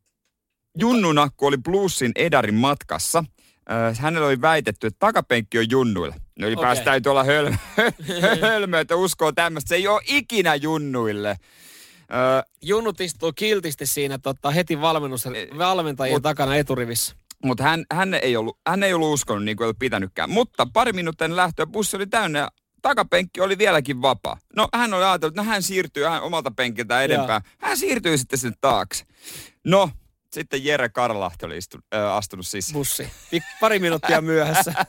Junnuna, 0.79 1.29
kun 1.37 1.47
oli 1.47 1.57
Bluesin 1.57 2.11
Edarin 2.15 2.55
matkassa, 2.55 3.23
äh, 3.71 3.99
hänellä 3.99 4.27
oli 4.27 4.41
väitetty, 4.41 4.87
että 4.87 4.99
takapenkki 4.99 5.59
on 5.59 5.69
junnuilla. 5.69 6.15
No 6.39 6.47
ylipäänsä 6.47 6.81
okay. 6.81 6.91
täytyy 6.91 7.09
olla 7.09 7.23
hölmö, 7.23 7.57
hölmö, 8.41 8.79
että 8.79 8.95
uskoo 8.95 9.31
tämmöistä. 9.31 9.69
Se 9.69 9.75
ei 9.75 9.87
ole 9.87 10.01
ikinä 10.05 10.55
junnuille. 10.55 11.29
Äh, 11.29 11.37
Junnut 12.61 13.01
istuu 13.01 13.33
kiltisti 13.33 13.85
siinä 13.85 14.17
tota, 14.17 14.51
heti 14.51 14.81
valmennus, 14.81 15.27
valmentajien 15.57 16.15
mut, 16.15 16.23
takana 16.23 16.55
eturivissä. 16.55 17.15
Mutta 17.43 17.63
hän, 17.63 17.85
hän, 17.91 18.13
ei 18.13 18.37
ollut, 18.37 18.57
hän 18.67 18.83
ei 18.83 18.93
ollut 18.93 19.13
uskonut 19.13 19.43
niin 19.43 19.57
kuin 19.57 19.65
ei 19.65 19.67
ollut 19.67 19.79
pitänytkään. 19.79 20.29
Mutta 20.29 20.67
pari 20.73 20.93
minuuttia 20.93 21.35
lähtöä 21.35 21.65
bussi 21.65 21.95
oli 21.95 22.07
täynnä 22.07 22.39
ja 22.39 22.51
takapenkki 22.81 23.41
oli 23.41 23.57
vieläkin 23.57 24.01
vapaa. 24.01 24.37
No 24.55 24.67
hän 24.73 24.93
oli 24.93 25.03
ajatellut, 25.03 25.33
että 25.33 25.41
no, 25.41 25.49
hän 25.49 25.63
siirtyy 25.63 26.03
hän 26.03 26.21
omalta 26.21 26.51
penkiltä 26.51 27.01
edempään. 27.01 27.41
Hän 27.57 27.77
siirtyy 27.77 28.17
sitten 28.17 28.39
sinne 28.39 28.57
taakse. 28.61 29.05
No, 29.63 29.89
sitten 30.31 30.65
Jere 30.65 30.89
Karlahti 30.89 31.45
oli 31.45 31.57
istu, 31.57 31.77
äh, 31.95 32.15
astunut 32.15 32.47
sisään. 32.47 32.73
Bussi. 32.73 33.11
Pari 33.59 33.79
minuuttia 33.79 34.21
myöhässä. 34.21 34.73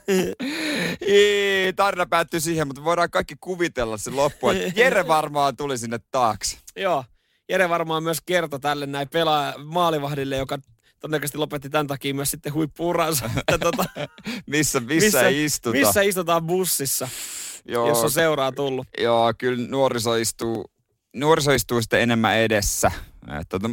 Ii, 1.07 1.73
tarina 1.75 2.05
päättyi 2.05 2.41
siihen, 2.41 2.67
mutta 2.67 2.83
voidaan 2.83 3.09
kaikki 3.09 3.35
kuvitella 3.39 3.97
se 3.97 4.11
loppu, 4.11 4.49
että 4.49 4.79
Jere 4.79 5.07
varmaan 5.07 5.57
tuli 5.57 5.77
sinne 5.77 5.99
taakse. 6.11 6.57
Joo. 6.75 7.03
Jere 7.49 7.69
varmaan 7.69 8.03
myös 8.03 8.17
kertoi 8.25 8.59
tälle 8.59 8.85
näin 8.85 9.09
pelaa 9.09 9.53
maalivahdille, 9.57 10.37
joka 10.37 10.57
todennäköisesti 10.99 11.37
lopetti 11.37 11.69
tämän 11.69 11.87
takia 11.87 12.13
myös 12.13 12.31
sitten 12.31 12.53
huippuuransa. 12.53 13.29
tuota, 13.61 13.85
missä, 14.47 14.79
missä, 14.79 15.05
missä, 15.05 15.27
istuta. 15.27 15.77
Missä 15.77 16.01
istutaan 16.01 16.43
bussissa, 16.43 17.09
joo, 17.65 17.87
jos 17.87 18.03
on 18.03 18.11
seuraa 18.11 18.51
tullut. 18.51 18.87
Joo, 18.97 19.33
kyllä 19.37 19.67
nuoriso 19.67 20.15
istuu, 20.15 20.71
nuoriso 21.15 21.51
istuu 21.51 21.81
sitten 21.81 22.01
enemmän 22.01 22.37
edessä. 22.37 22.91
Et, 23.41 23.49
tuota, 23.49 23.69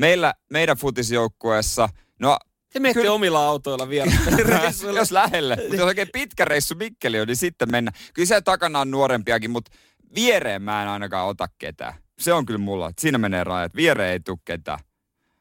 meillä, 0.00 0.34
meidän 0.50 0.76
futisjoukkueessa, 0.76 1.88
no 2.18 2.38
te 2.72 2.80
menette 2.80 3.00
kyllä... 3.00 3.14
omilla 3.14 3.46
autoilla 3.46 3.88
vielä. 3.88 4.12
jos 4.96 5.10
lähelle. 5.10 5.56
Mutta 5.56 5.76
jos 5.76 5.84
oikein 5.84 6.08
pitkä 6.12 6.44
reissu 6.44 6.74
Mikkeli 6.74 7.20
on, 7.20 7.26
niin 7.26 7.36
sitten 7.36 7.70
mennä. 7.70 7.92
Kyllä 8.14 8.26
se 8.26 8.40
takana 8.40 8.80
on 8.80 8.90
nuorempiakin, 8.90 9.50
mutta 9.50 9.72
viereen 10.14 10.62
mä 10.62 10.82
en 10.82 10.88
ainakaan 10.88 11.28
ota 11.28 11.48
ketään. 11.58 11.94
Se 12.18 12.32
on 12.32 12.46
kyllä 12.46 12.58
mulla. 12.58 12.92
Siinä 12.98 13.18
menee 13.18 13.44
rajat. 13.44 13.74
Viereen 13.76 14.12
ei 14.12 14.20
tule 14.20 14.38
ketään. 14.44 14.78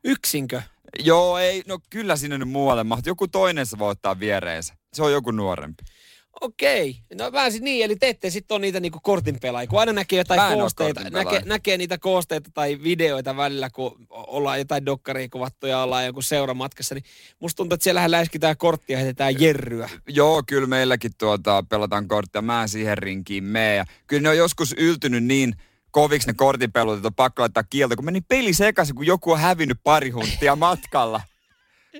Yksinkö? 0.03 0.61
Joo, 0.99 1.37
ei. 1.37 1.63
No 1.67 1.79
kyllä 1.89 2.15
sinne 2.15 2.37
nyt 2.37 2.49
muualle 2.49 2.83
mahtuu. 2.83 3.11
Joku 3.11 3.27
toinen 3.27 3.65
se 3.65 3.79
voi 3.79 3.91
ottaa 3.91 4.19
viereensä. 4.19 4.73
Se 4.93 5.03
on 5.03 5.11
joku 5.11 5.31
nuorempi. 5.31 5.83
Okei. 6.41 6.95
No 7.17 7.31
vähän 7.31 7.51
siis 7.51 7.63
niin, 7.63 7.85
eli 7.85 7.95
te 7.95 8.09
ette 8.09 8.29
sitten 8.29 8.55
ole 8.55 8.61
niitä 8.61 8.79
niinku 8.79 8.99
kortinpelaajia, 9.03 9.67
kun 9.67 9.79
aina 9.79 9.93
näkee 9.93 10.17
jotain 10.17 10.57
koosteita, 10.57 11.09
näkee, 11.09 11.41
näkee, 11.45 11.77
niitä 11.77 11.97
koosteita 11.97 12.49
tai 12.53 12.79
videoita 12.83 13.37
välillä, 13.37 13.69
kun 13.69 14.07
ollaan 14.09 14.59
jotain 14.59 14.85
dokkaria 14.85 15.29
kuvattu 15.29 15.67
ja 15.67 15.83
ollaan 15.83 16.05
joku 16.05 16.21
seuramatkassa, 16.21 16.95
niin 16.95 17.03
musta 17.39 17.57
tuntuu, 17.57 17.73
että 17.73 17.83
siellähän 17.83 18.11
läiskitään 18.11 18.57
korttia 18.57 18.93
ja 18.93 19.03
heitetään 19.03 19.41
jerryä. 19.41 19.89
Joo, 20.07 20.43
kyllä 20.47 20.67
meilläkin 20.67 21.11
tuota, 21.17 21.63
pelataan 21.69 22.07
korttia, 22.07 22.41
mä 22.41 22.67
siihen 22.67 22.97
rinkiin 22.97 23.43
mee. 23.43 23.75
Ja 23.75 23.85
kyllä 24.07 24.21
ne 24.21 24.29
on 24.29 24.37
joskus 24.37 24.75
yltynyt 24.77 25.23
niin 25.23 25.55
koviksi 25.91 26.27
ne 26.27 26.33
kortinpelut, 26.33 26.95
että 26.95 27.07
on 27.07 27.15
pakko 27.15 27.41
laittaa 27.41 27.63
kieltä, 27.63 27.95
kun 27.95 28.05
meni 28.05 28.21
peli 28.21 28.53
sekaisin, 28.53 28.95
kun 28.95 29.05
joku 29.05 29.31
on 29.31 29.39
hävinnyt 29.39 29.77
pari 29.83 30.09
huntia 30.09 30.55
matkalla 30.55 31.21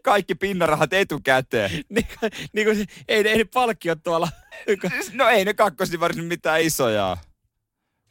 kaikki 0.04 0.36
pinnarahat 0.36 0.94
etukäteen. 0.94 1.72
niin, 1.90 2.08
niin 2.54 2.68
kuin, 2.68 2.88
ei, 3.08 3.28
ei 3.28 3.38
ne 3.38 3.44
palkkiot 3.44 4.00
tuolla. 4.04 4.30
no 5.14 5.28
ei 5.28 5.46
ne 5.46 5.54
kakkosdivarissa 5.54 6.24
mitään 6.24 6.62
isoja. 6.62 7.18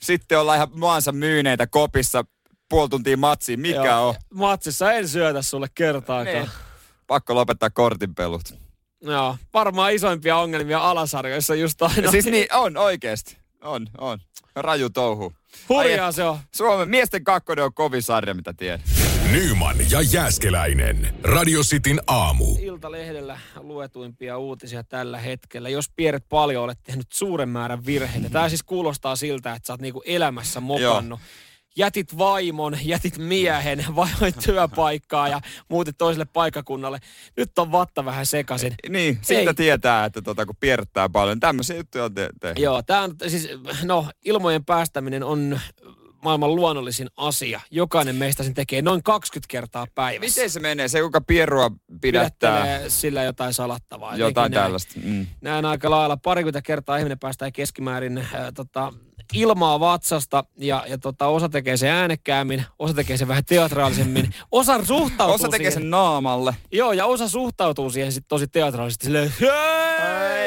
Sitten 0.02 0.38
ollaan 0.38 0.56
ihan 0.56 0.68
maansa 0.74 1.12
myyneitä 1.12 1.66
kopissa 1.66 2.24
puoli 2.68 2.88
tuntia 2.88 3.16
matsiin. 3.16 3.60
Mikä 3.60 3.84
Joo, 3.84 4.08
on? 4.08 4.14
Matsissa 4.34 4.92
en 4.92 5.08
syötä 5.08 5.42
sulle 5.42 5.66
kertaakaan. 5.74 6.36
Niin. 6.36 6.50
Pakko 7.06 7.34
lopettaa 7.34 7.70
kortinpelut. 7.70 8.54
Joo, 9.00 9.36
varmaan 9.54 9.92
isoimpia 9.92 10.36
ongelmia 10.36 10.78
alasarjoissa 10.78 11.54
just 11.54 11.82
aina. 11.82 12.10
Siis 12.10 12.24
niin, 12.24 12.46
on 12.54 12.76
oikeesti. 12.76 13.36
On, 13.62 13.86
on. 13.98 14.18
Raju 14.56 14.90
touhu. 14.90 15.32
Hurjaa 15.68 16.06
Ai, 16.06 16.12
se 16.12 16.24
on. 16.24 16.38
Suomen 16.54 16.88
miesten 16.88 17.24
kakkonen 17.24 17.64
on 17.64 17.74
kovin 17.74 18.02
sarja, 18.02 18.34
mitä 18.34 18.54
tiedän. 18.56 18.80
Nyman 19.32 19.76
ja 19.90 20.02
Jääskeläinen. 20.02 21.14
Radio 21.22 21.60
Cityn 21.60 22.00
aamu. 22.06 22.44
Iltalehdellä 22.60 23.40
luetuimpia 23.60 24.38
uutisia 24.38 24.84
tällä 24.84 25.18
hetkellä. 25.18 25.68
Jos 25.68 25.90
pieret 25.96 26.24
paljon 26.28 26.64
olet 26.64 26.78
tehnyt 26.82 27.06
suuren 27.12 27.48
määrän 27.48 27.86
virheitä. 27.86 28.30
Tämä 28.30 28.48
siis 28.48 28.62
kuulostaa 28.62 29.16
siltä, 29.16 29.52
että 29.54 29.66
sä 29.66 29.72
oot 29.72 29.80
niinku 29.80 30.02
elämässä 30.06 30.60
mokannut. 30.60 31.20
jätit 31.76 32.18
vaimon, 32.18 32.76
jätit 32.84 33.18
miehen, 33.18 33.84
vaihoit 33.96 34.36
työpaikkaa 34.44 35.28
ja 35.28 35.40
muutit 35.68 35.98
toiselle 35.98 36.26
paikakunnalle. 36.32 36.98
Nyt 37.36 37.58
on 37.58 37.72
vatta 37.72 38.04
vähän 38.04 38.26
sekaisin. 38.26 38.74
Niin, 38.88 39.18
siitä 39.22 39.50
Ei. 39.50 39.54
tietää, 39.54 40.04
että 40.04 40.22
tota, 40.22 40.46
kun 40.46 40.56
piertää 40.60 41.08
paljon. 41.08 41.40
Tämmöisiä 41.40 41.76
juttuja 41.76 42.04
on 42.04 42.14
te- 42.14 42.30
tehty. 42.40 42.62
Joo, 42.62 42.82
tämä 42.82 43.02
on 43.02 43.14
siis, 43.28 43.48
no, 43.84 44.06
ilmojen 44.24 44.64
päästäminen 44.64 45.22
on 45.22 45.60
maailman 46.24 46.56
luonnollisin 46.56 47.08
asia. 47.16 47.60
Jokainen 47.70 48.16
meistä 48.16 48.42
sen 48.42 48.54
tekee 48.54 48.82
noin 48.82 49.02
20 49.02 49.50
kertaa 49.50 49.86
päivässä. 49.94 50.40
Miten 50.40 50.50
se 50.50 50.60
menee? 50.60 50.88
Se, 50.88 51.00
kuka 51.00 51.20
pierua 51.20 51.70
pidättää... 52.00 52.88
sillä 52.88 53.22
jotain 53.22 53.54
salattavaa. 53.54 54.16
Jotain 54.16 54.52
tällaista. 54.52 54.94
Mm. 55.04 55.26
Näin 55.40 55.64
aika 55.64 55.90
lailla 55.90 56.16
parikymmentä 56.16 56.62
kertaa 56.62 56.96
ihminen 56.96 57.18
päästää 57.18 57.50
keskimäärin 57.50 58.18
äh, 58.18 58.26
tota, 58.54 58.92
ilmaa 59.34 59.80
vatsasta 59.80 60.44
ja, 60.56 60.84
ja 60.88 60.98
tota, 60.98 61.26
osa 61.26 61.48
tekee 61.48 61.76
se 61.76 61.90
äänekkäämmin, 61.90 62.64
osa 62.78 62.94
tekee 62.94 63.16
se 63.16 63.28
vähän 63.28 63.44
teatraalisemmin, 63.44 64.34
osa 64.52 64.84
suhtautuu 64.84 65.34
Osa 65.34 65.48
tekee 65.48 65.70
siihen, 65.70 65.82
sen 65.82 65.90
naamalle. 65.90 66.56
Joo, 66.72 66.92
ja 66.92 67.06
osa 67.06 67.28
suhtautuu 67.28 67.90
siihen 67.90 68.12
sitten 68.12 68.28
tosi 68.28 68.48
teatraalisesti 68.48 69.04
silleen, 69.04 69.32
hei, 69.40 69.48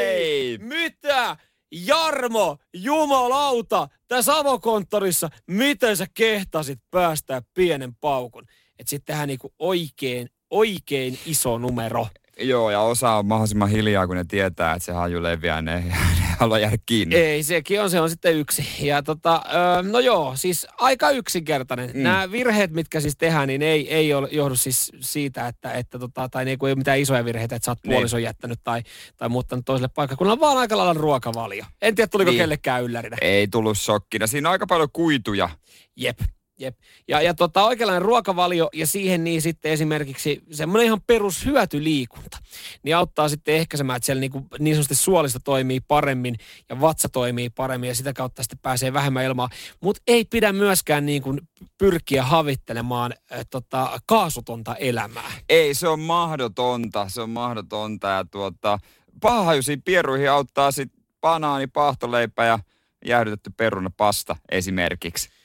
hei! 0.01 0.57
mitä? 0.57 1.37
Jarmo, 1.71 2.57
jumalauta, 2.73 3.87
tässä 4.07 4.37
avokonttorissa, 4.37 5.29
miten 5.47 5.97
sä 5.97 6.05
kehtasit 6.13 6.79
päästää 6.91 7.41
pienen 7.53 7.95
paukun? 7.95 8.43
Että 8.79 8.89
sitten 8.89 9.13
tähän 9.13 9.27
niinku 9.27 9.53
oikein, 9.59 10.29
oikein 10.49 11.19
iso 11.25 11.57
numero. 11.57 12.07
Joo, 12.41 12.71
ja 12.71 12.81
osa 12.81 13.11
on 13.11 13.25
mahdollisimman 13.25 13.69
hiljaa, 13.69 14.07
kun 14.07 14.15
ne 14.15 14.23
tietää, 14.27 14.73
että 14.73 14.85
se 14.85 14.91
haju 14.91 15.23
leviää, 15.23 15.61
ne, 15.61 15.75
ne 16.19 16.25
haluaa 16.39 16.59
jäädä 16.59 16.77
kiinni. 16.85 17.15
Ei, 17.15 17.43
sekin 17.43 17.81
on, 17.81 17.89
se 17.89 17.99
on 17.99 18.09
sitten 18.09 18.35
yksi. 18.35 18.65
Ja 18.79 19.03
tota, 19.03 19.41
öö, 19.53 19.91
no 19.91 19.99
joo, 19.99 20.33
siis 20.35 20.67
aika 20.77 21.09
yksinkertainen. 21.09 21.91
Mm. 21.93 22.03
Nämä 22.03 22.31
virheet, 22.31 22.71
mitkä 22.71 22.99
siis 22.99 23.17
tehdään, 23.17 23.47
niin 23.47 23.61
ei, 23.61 23.93
ei 23.93 24.13
ole, 24.13 24.27
johdu 24.31 24.55
siis 24.55 24.91
siitä, 24.99 25.47
että, 25.47 25.71
että 25.73 25.99
tota, 25.99 26.29
tai 26.29 26.45
niin 26.45 26.59
kuin 26.59 26.67
ei 26.67 26.71
ole 26.71 26.77
mitään 26.77 26.99
isoja 26.99 27.25
virheitä, 27.25 27.55
että 27.55 27.65
sä 27.65 27.71
oot 27.71 27.79
niin. 27.83 27.93
puolison 27.93 28.23
jättänyt 28.23 28.59
tai, 28.63 28.81
tai 29.17 29.29
muuttanut 29.29 29.65
toiselle 29.65 29.89
paikalle, 29.95 30.17
kun 30.17 30.31
on 30.31 30.39
vaan 30.39 30.57
aika 30.57 30.77
lailla 30.77 30.93
ruokavalio. 30.93 31.65
En 31.81 31.95
tiedä, 31.95 32.07
tuliko 32.07 32.31
niin. 32.31 32.39
kellekään 32.39 32.83
yllärinä. 32.83 33.17
Ei 33.21 33.47
tullut 33.47 33.77
shokkina. 33.77 34.27
Siinä 34.27 34.49
on 34.49 34.51
aika 34.51 34.67
paljon 34.67 34.89
kuituja. 34.93 35.49
Jep. 35.95 36.19
Jep. 36.61 36.77
Ja, 37.07 37.21
ja 37.21 37.33
tota, 37.33 37.63
oikeanlainen 37.63 38.01
ruokavalio 38.01 38.69
ja 38.73 38.87
siihen 38.87 39.23
niin 39.23 39.41
sitten 39.41 39.71
esimerkiksi 39.71 40.43
semmoinen 40.51 40.85
ihan 40.85 41.01
perushyötyliikunta, 41.07 42.37
niin 42.83 42.95
auttaa 42.95 43.29
sitten 43.29 43.55
ehkäisemään, 43.55 43.97
että 43.97 44.05
siellä 44.05 44.19
niin, 44.19 44.31
kuin 44.31 44.47
niin 44.59 44.75
sanotusti 44.75 44.95
suolista 44.95 45.39
toimii 45.39 45.79
paremmin 45.79 46.35
ja 46.69 46.81
vatsa 46.81 47.09
toimii 47.09 47.49
paremmin 47.49 47.87
ja 47.87 47.95
sitä 47.95 48.13
kautta 48.13 48.43
sitten 48.43 48.59
pääsee 48.61 48.93
vähemmän 48.93 49.25
ilmaa. 49.25 49.49
Mutta 49.81 50.01
ei 50.07 50.25
pidä 50.25 50.53
myöskään 50.53 51.05
niin 51.05 51.21
kuin 51.21 51.41
pyrkiä 51.77 52.23
havittelemaan 52.23 53.13
äh, 53.33 53.45
tota, 53.49 53.99
kaasutonta 54.05 54.75
elämää. 54.75 55.31
Ei, 55.49 55.73
se 55.73 55.87
on 55.87 55.99
mahdotonta, 55.99 57.09
se 57.09 57.21
on 57.21 57.29
mahdotonta 57.29 58.07
ja 58.07 58.25
tuota, 58.25 58.79
pahajuisiin 59.21 59.81
pieruihin 59.81 60.31
auttaa 60.31 60.71
sitten 60.71 61.03
banaani, 61.21 61.67
paahtoleipä 61.67 62.45
ja 62.45 62.59
jäähdytetty 63.05 63.51
perunapasta 63.57 64.35
esimerkiksi. 64.51 65.40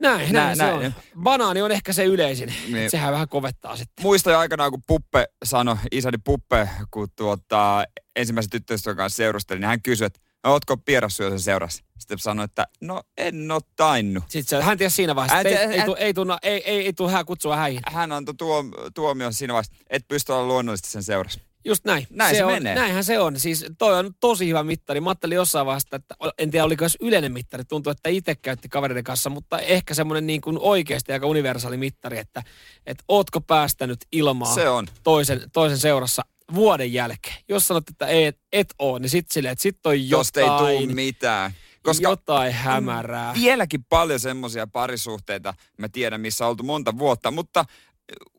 Näin, 0.00 0.32
näin, 0.32 0.58
näin, 0.58 0.80
se 0.80 0.86
on. 0.86 0.94
Banaani 1.22 1.62
on 1.62 1.72
ehkä 1.72 1.92
se 1.92 2.04
yleisin. 2.04 2.54
Niin. 2.72 2.90
Sehän 2.90 3.12
vähän 3.12 3.28
kovettaa 3.28 3.76
sitten. 3.76 4.02
Muistan 4.02 4.32
jo 4.32 4.38
aikanaan, 4.38 4.70
kun 4.70 4.82
Puppe 4.86 5.26
sanoi, 5.44 5.76
isäni 5.92 6.18
Puppe, 6.24 6.68
kun 6.90 7.08
tuota, 7.16 7.84
ensimmäisen 8.16 8.50
tyttöystävän 8.50 8.96
kanssa 8.96 9.16
seurusteli, 9.16 9.60
niin 9.60 9.68
hän 9.68 9.82
kysyi, 9.82 10.06
että 10.06 10.20
no, 10.44 10.52
ootko 10.52 10.76
pierassyösen 10.76 11.40
seurassa? 11.40 11.84
Sitten 11.98 12.18
sanoi, 12.18 12.44
että 12.44 12.66
no 12.80 13.02
en 13.16 13.50
ole 13.50 13.60
tainnut. 13.76 14.24
Sitten 14.28 14.62
hän 14.62 14.78
tiesi 14.78 14.96
siinä 14.96 15.14
vaiheessa, 15.14 15.48
että 15.48 15.60
ei, 15.60 15.66
ei, 15.66 15.80
ei, 15.80 15.94
ei, 15.98 16.14
tunna, 16.14 16.38
ei, 16.42 16.62
ei, 16.70 16.86
ei 16.86 16.92
tule 16.92 17.12
hän 17.12 17.26
kutsua 17.26 17.56
häihin. 17.56 17.80
Hän 17.86 18.12
antoi 18.12 18.34
tuo, 18.34 18.64
tuomion 18.94 19.34
siinä 19.34 19.52
vaiheessa, 19.52 19.72
että 19.90 20.08
pysty 20.08 20.32
olla 20.32 20.46
luonnollisesti 20.46 20.90
sen 20.90 21.02
seurassa. 21.02 21.40
Just 21.66 21.84
näin. 21.84 22.06
Näin 22.10 22.34
se, 22.34 22.38
se 22.38 22.44
on, 22.44 22.52
menee. 22.52 22.74
Näinhän 22.74 23.04
se 23.04 23.18
on. 23.18 23.40
Siis 23.40 23.64
toi 23.78 23.98
on 23.98 24.14
tosi 24.20 24.48
hyvä 24.48 24.62
mittari. 24.62 25.00
Mä 25.00 25.10
ajattelin 25.10 25.36
jossain 25.36 25.66
vaiheessa, 25.66 25.96
että 25.96 26.14
en 26.38 26.50
tiedä 26.50 26.64
oliko 26.64 26.88
se 26.88 26.98
yleinen 27.00 27.32
mittari. 27.32 27.64
Tuntuu, 27.64 27.90
että 27.90 28.08
itse 28.08 28.34
käytti 28.34 28.68
kavereiden 28.68 29.04
kanssa, 29.04 29.30
mutta 29.30 29.58
ehkä 29.58 29.94
semmoinen 29.94 30.26
niin 30.26 30.40
kuin 30.40 30.58
oikeasti 30.60 31.12
aika 31.12 31.26
universaali 31.26 31.76
mittari, 31.76 32.18
että, 32.18 32.42
että 32.86 33.04
ootko 33.08 33.40
päästänyt 33.40 33.98
ilmaa 34.12 34.54
se 34.54 34.68
on. 34.68 34.86
Toisen, 35.02 35.42
toisen 35.52 35.78
seurassa 35.78 36.22
vuoden 36.54 36.92
jälkeen. 36.92 37.36
Jos 37.48 37.68
sanot, 37.68 37.90
että 37.90 38.06
ei, 38.06 38.24
et, 38.24 38.38
et 38.52 38.74
oo, 38.78 38.98
niin 38.98 39.10
sit 39.10 39.30
silleen, 39.30 39.52
että 39.52 39.62
sit 39.62 39.86
on 39.86 40.08
jotain... 40.08 40.46
Jos 40.46 40.68
ei 40.70 40.86
tuu 40.86 40.94
mitään. 40.94 41.52
Koska 41.82 42.02
jotain 42.02 42.52
hämärää. 42.52 43.34
Vieläkin 43.34 43.84
paljon 43.84 44.20
semmoisia 44.20 44.66
parisuhteita, 44.66 45.54
mä 45.78 45.88
tiedän, 45.88 46.20
missä 46.20 46.44
on 46.44 46.50
oltu 46.50 46.62
monta 46.62 46.98
vuotta, 46.98 47.30
mutta 47.30 47.64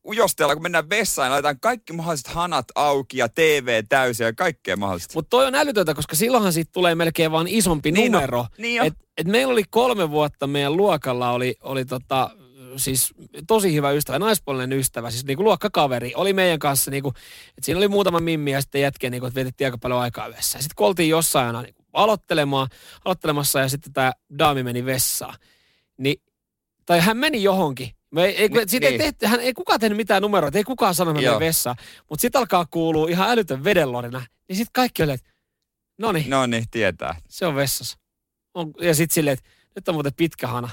ujosteella, 0.07 0.55
kun 0.55 0.63
mennään 0.63 0.89
vessaan, 0.89 1.31
laitetaan 1.31 1.59
kaikki 1.59 1.93
mahdolliset 1.93 2.27
hanat 2.27 2.65
auki 2.75 3.17
ja 3.17 3.29
TV 3.29 3.83
täysiä 3.89 4.27
ja 4.27 4.33
kaikkea 4.33 4.77
mahdollista. 4.77 5.13
Mutta 5.15 5.29
toi 5.29 5.45
on 5.45 5.55
älytöntä, 5.55 5.93
koska 5.93 6.15
silloinhan 6.15 6.53
siitä 6.53 6.71
tulee 6.73 6.95
melkein 6.95 7.31
vaan 7.31 7.47
isompi 7.47 7.91
niin 7.91 8.11
numero. 8.11 8.39
On, 8.39 8.45
niin 8.57 8.81
on. 8.81 8.87
et, 8.87 8.93
et 9.17 9.27
meillä 9.27 9.51
oli 9.51 9.63
kolme 9.69 10.09
vuotta 10.09 10.47
meidän 10.47 10.77
luokalla 10.77 11.31
oli, 11.31 11.55
oli 11.61 11.85
tota, 11.85 12.29
siis 12.77 13.13
tosi 13.47 13.73
hyvä 13.73 13.91
ystävä, 13.91 14.19
naispuolinen 14.19 14.79
ystävä, 14.79 15.11
siis 15.11 15.25
niinku 15.25 15.43
luokkakaveri, 15.43 16.13
oli 16.15 16.33
meidän 16.33 16.59
kanssa, 16.59 16.91
niinku, 16.91 17.09
että 17.49 17.61
siinä 17.61 17.77
oli 17.77 17.87
muutama 17.87 18.19
mimmi 18.19 18.51
ja 18.51 18.61
sitten 18.61 18.81
jätkeä, 18.81 19.09
niinku, 19.09 19.25
että 19.25 19.35
vietettiin 19.35 19.65
aika 19.67 19.77
paljon 19.77 19.99
aikaa 19.99 20.27
yhdessä. 20.27 20.59
Sitten 20.59 20.75
kun 20.75 20.87
oltiin 20.87 21.09
jossain 21.09 21.47
aina 21.47 21.61
niinku, 21.61 21.83
aloittelemaan, 21.93 22.67
aloittelemassa 23.05 23.59
ja 23.59 23.69
sitten 23.69 23.93
tämä 23.93 24.11
daami 24.39 24.63
meni 24.63 24.85
vessaan, 24.85 25.35
niin, 25.97 26.21
tai 26.85 26.99
hän 26.99 27.17
meni 27.17 27.43
johonkin, 27.43 27.89
me 28.11 28.25
ei, 28.25 28.41
ei, 28.41 28.49
niin, 28.49 28.83
ei, 28.83 28.97
tehty, 28.97 29.25
hän 29.25 29.39
ei 29.39 29.53
kukaan 29.53 29.79
tehnyt 29.79 29.97
mitään 29.97 30.21
numeroita, 30.21 30.57
ei 30.57 30.63
kukaan 30.63 30.95
sanonut 30.95 31.21
meidän 31.21 31.39
vessa. 31.39 31.75
Mutta 32.09 32.21
sitten 32.21 32.39
alkaa 32.39 32.65
kuulua 32.65 33.09
ihan 33.09 33.29
älytön 33.29 33.63
vedenlorina. 33.63 34.25
Niin 34.49 34.55
sitten 34.55 34.73
kaikki 34.73 35.03
oli, 35.03 35.11
että 35.11 35.29
no 35.97 36.11
niin. 36.11 36.29
No 36.29 36.45
niin, 36.45 36.63
tietää. 36.71 37.15
Se 37.29 37.45
on 37.45 37.55
vessassa. 37.55 37.97
On, 38.53 38.73
ja 38.81 38.95
sitten 38.95 39.13
silleen, 39.13 39.33
että 39.33 39.49
nyt 39.75 39.89
on 39.89 39.95
muuten 39.95 40.13
pitkä 40.13 40.47
hana. 40.47 40.69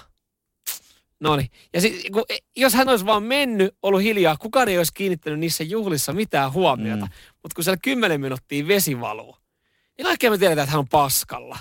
No 1.21 1.37
niin. 1.37 1.51
Ja 1.75 1.81
sit, 1.81 2.11
kun, 2.13 2.25
e, 2.29 2.37
jos 2.57 2.75
hän 2.75 2.89
olisi 2.89 3.07
vaan 3.07 3.23
mennyt, 3.23 3.77
ollut 3.83 4.03
hiljaa, 4.03 4.37
kukaan 4.37 4.69
ei 4.69 4.79
olisi 4.79 4.93
kiinnittänyt 4.95 5.39
niissä 5.39 5.65
juhlissa 5.65 6.13
mitään 6.13 6.53
huomiota. 6.53 7.07
Mm. 7.07 7.13
Mutta 7.43 7.55
kun 7.55 7.65
siellä 7.65 7.79
kymmenen 7.83 8.21
minuuttia 8.21 8.69
vesi 8.69 9.01
valuu, 9.01 9.37
niin 9.99 10.07
kaikkea 10.07 10.31
me 10.31 10.39
tiedetään, 10.39 10.65
että 10.65 10.73
hän 10.73 10.79
on 10.79 10.89
paskalla. 10.89 11.59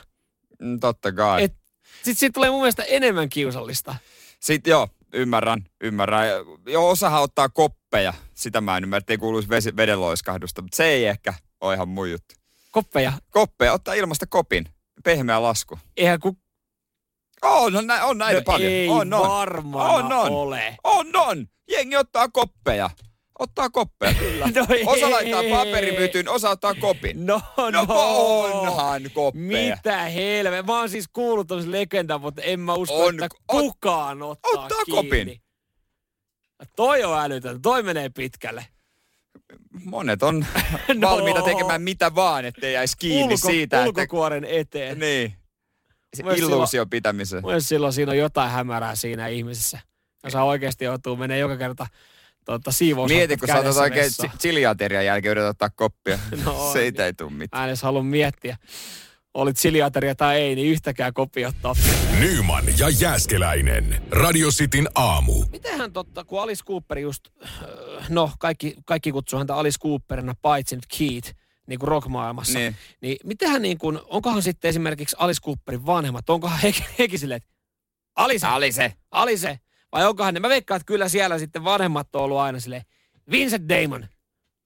Mm, 0.59 0.79
totta 0.79 1.11
kai. 1.11 1.41
Sitten 1.41 2.15
siitä 2.15 2.33
tulee 2.33 2.49
mun 2.49 2.59
mielestä 2.59 2.83
enemmän 2.83 3.29
kiusallista. 3.29 3.95
Sitten 4.39 4.71
joo, 4.71 4.89
Ymmärrän, 5.13 5.63
ymmärrän. 5.81 6.27
Jo 6.67 6.89
osahan 6.89 7.21
ottaa 7.21 7.49
koppeja. 7.49 8.13
Sitä 8.35 8.61
mä 8.61 8.77
en 8.77 8.83
ymmärrä, 8.83 8.97
ettei 8.97 9.17
kuuluisi 9.17 9.49
vedenloiskahdusta, 9.77 10.61
mutta 10.61 10.75
se 10.75 10.85
ei 10.85 11.05
ehkä 11.05 11.33
ole 11.61 11.73
ihan 11.73 11.89
mun 11.89 12.11
juttu. 12.11 12.35
Koppeja? 12.71 13.13
Koppeja, 13.29 13.73
ottaa 13.73 13.93
ilmasta 13.93 14.25
kopin. 14.27 14.65
Pehmeä 15.03 15.43
lasku. 15.43 15.79
Eihän 15.97 16.19
ku... 16.19 16.37
On, 17.41 17.75
on, 17.75 17.85
on 18.03 18.17
näitä 18.17 18.39
no 18.39 18.43
paljon. 18.45 18.71
ei 18.71 18.89
on, 18.89 19.13
on. 19.13 19.27
varmaan 19.29 19.89
on, 19.89 20.13
on. 20.13 20.31
ole. 20.31 20.77
On, 20.83 21.15
on. 21.15 21.47
Jengi 21.71 21.95
ottaa 21.95 22.29
koppeja. 22.29 22.89
Ottaa 23.43 23.69
koppeja, 23.69 24.13
kyllä. 24.13 24.45
No 24.55 24.65
osa 24.85 25.11
laittaa 25.11 25.43
paperimytyn, 25.49 26.29
osa 26.29 26.49
ottaa 26.49 26.75
kopin. 26.75 27.25
No, 27.25 27.41
no. 27.57 27.71
no 27.71 27.85
onhan 27.87 29.01
koppeja. 29.13 29.75
Mitä 29.75 30.03
helve. 30.03 30.61
Mä 30.61 30.79
oon 30.79 30.89
siis 30.89 31.05
kuullut 31.13 31.47
tämmöisen 31.47 31.71
legendan, 31.71 32.21
mutta 32.21 32.41
en 32.41 32.59
mä 32.59 32.73
usko, 32.73 33.05
on, 33.05 33.23
että 33.23 33.37
kukaan 33.47 34.21
ottaa, 34.21 34.51
ottaa 34.51 34.83
kiinni. 34.85 35.03
kopin. 35.03 35.41
Toi 36.75 37.03
on 37.03 37.19
älytön. 37.19 37.61
Toi 37.61 37.83
menee 37.83 38.09
pitkälle. 38.09 38.65
Monet 39.85 40.23
on 40.23 40.39
no. 40.95 41.09
valmiita 41.09 41.41
tekemään 41.41 41.81
mitä 41.81 42.15
vaan, 42.15 42.45
ettei 42.45 42.73
jäisi 42.73 42.97
kiinni 42.97 43.33
Ulko, 43.33 43.47
siitä. 43.47 43.83
Ulkokuoren 43.83 44.43
että... 44.43 44.57
eteen. 44.57 44.99
Niin. 44.99 45.33
Se 46.13 46.23
illuusio 46.35 46.85
pitämiseen. 46.85 47.45
Myös 47.45 47.69
silloin 47.69 47.93
siinä 47.93 48.11
on 48.11 48.17
jotain 48.17 48.51
hämärää 48.51 48.95
siinä 48.95 49.27
ihmisessä. 49.27 49.79
Jos 50.23 50.35
oikeasti 50.35 50.85
joutuu 50.85 51.15
menee 51.15 51.37
joka 51.37 51.57
kerta 51.57 51.87
tuota, 52.45 52.71
siivous. 52.71 53.11
Mieti, 53.11 53.37
kun 53.37 53.47
saatat 53.47 53.77
oikein 53.77 54.11
chiliaterian 54.39 55.05
jälkeen 55.05 55.31
yrität 55.31 55.49
ottaa 55.49 55.69
koppia. 55.69 56.19
No, 56.45 56.71
Siitä 56.73 57.05
ei 57.05 57.13
tule 57.13 57.31
mitään. 57.31 57.59
Mä 57.59 57.63
en 57.63 57.69
edes 57.69 57.81
halua 57.83 58.03
miettiä. 58.03 58.57
Olit 59.33 59.57
chiliateria 59.57 60.15
tai 60.15 60.41
ei, 60.41 60.55
niin 60.55 60.71
yhtäkään 60.71 61.13
kopi 61.13 61.45
ottaa. 61.45 61.75
Nyman 62.19 62.63
ja 62.77 62.89
Jääskeläinen. 62.89 64.03
Radio 64.11 64.49
Cityn 64.49 64.87
aamu. 64.95 65.45
Mitenhän 65.51 65.93
totta, 65.93 66.23
kun 66.23 66.41
Alice 66.41 66.63
Cooper 66.63 66.99
just, 66.99 67.27
no 68.09 68.31
kaikki, 68.39 68.75
kaikki 68.85 69.11
kutsuu 69.11 69.39
häntä 69.39 69.55
Alice 69.55 69.79
Cooperina, 69.79 70.35
paitsi 70.41 70.75
nyt 70.75 70.85
Keith, 70.97 71.33
niin 71.67 71.79
kuin 71.79 71.87
rockmaailmassa. 71.87 72.59
Niin. 72.59 72.75
niin 73.01 73.17
mitenhän 73.23 73.61
niin 73.61 73.77
kuin, 73.77 73.99
onkohan 74.05 74.41
sitten 74.41 74.69
esimerkiksi 74.69 75.15
Alice 75.19 75.41
Cooperin 75.41 75.85
vanhemmat, 75.85 76.29
onkohan 76.29 76.59
hekin, 76.59 76.85
hekin 76.99 77.19
silleen, 77.19 77.37
että 77.37 77.49
Alice, 78.15 78.47
Alice, 78.47 78.93
Alice, 79.11 79.59
vai 79.93 80.05
onkohan 80.05 80.33
ne? 80.33 80.39
Mä 80.39 80.49
veikkaan, 80.49 80.75
että 80.75 80.85
kyllä 80.85 81.09
siellä 81.09 81.39
sitten 81.39 81.63
vanhemmat 81.63 82.15
on 82.15 82.21
ollut 82.21 82.37
aina 82.37 82.59
sille 82.59 82.85
Vincent 83.31 83.69
Damon. 83.69 84.07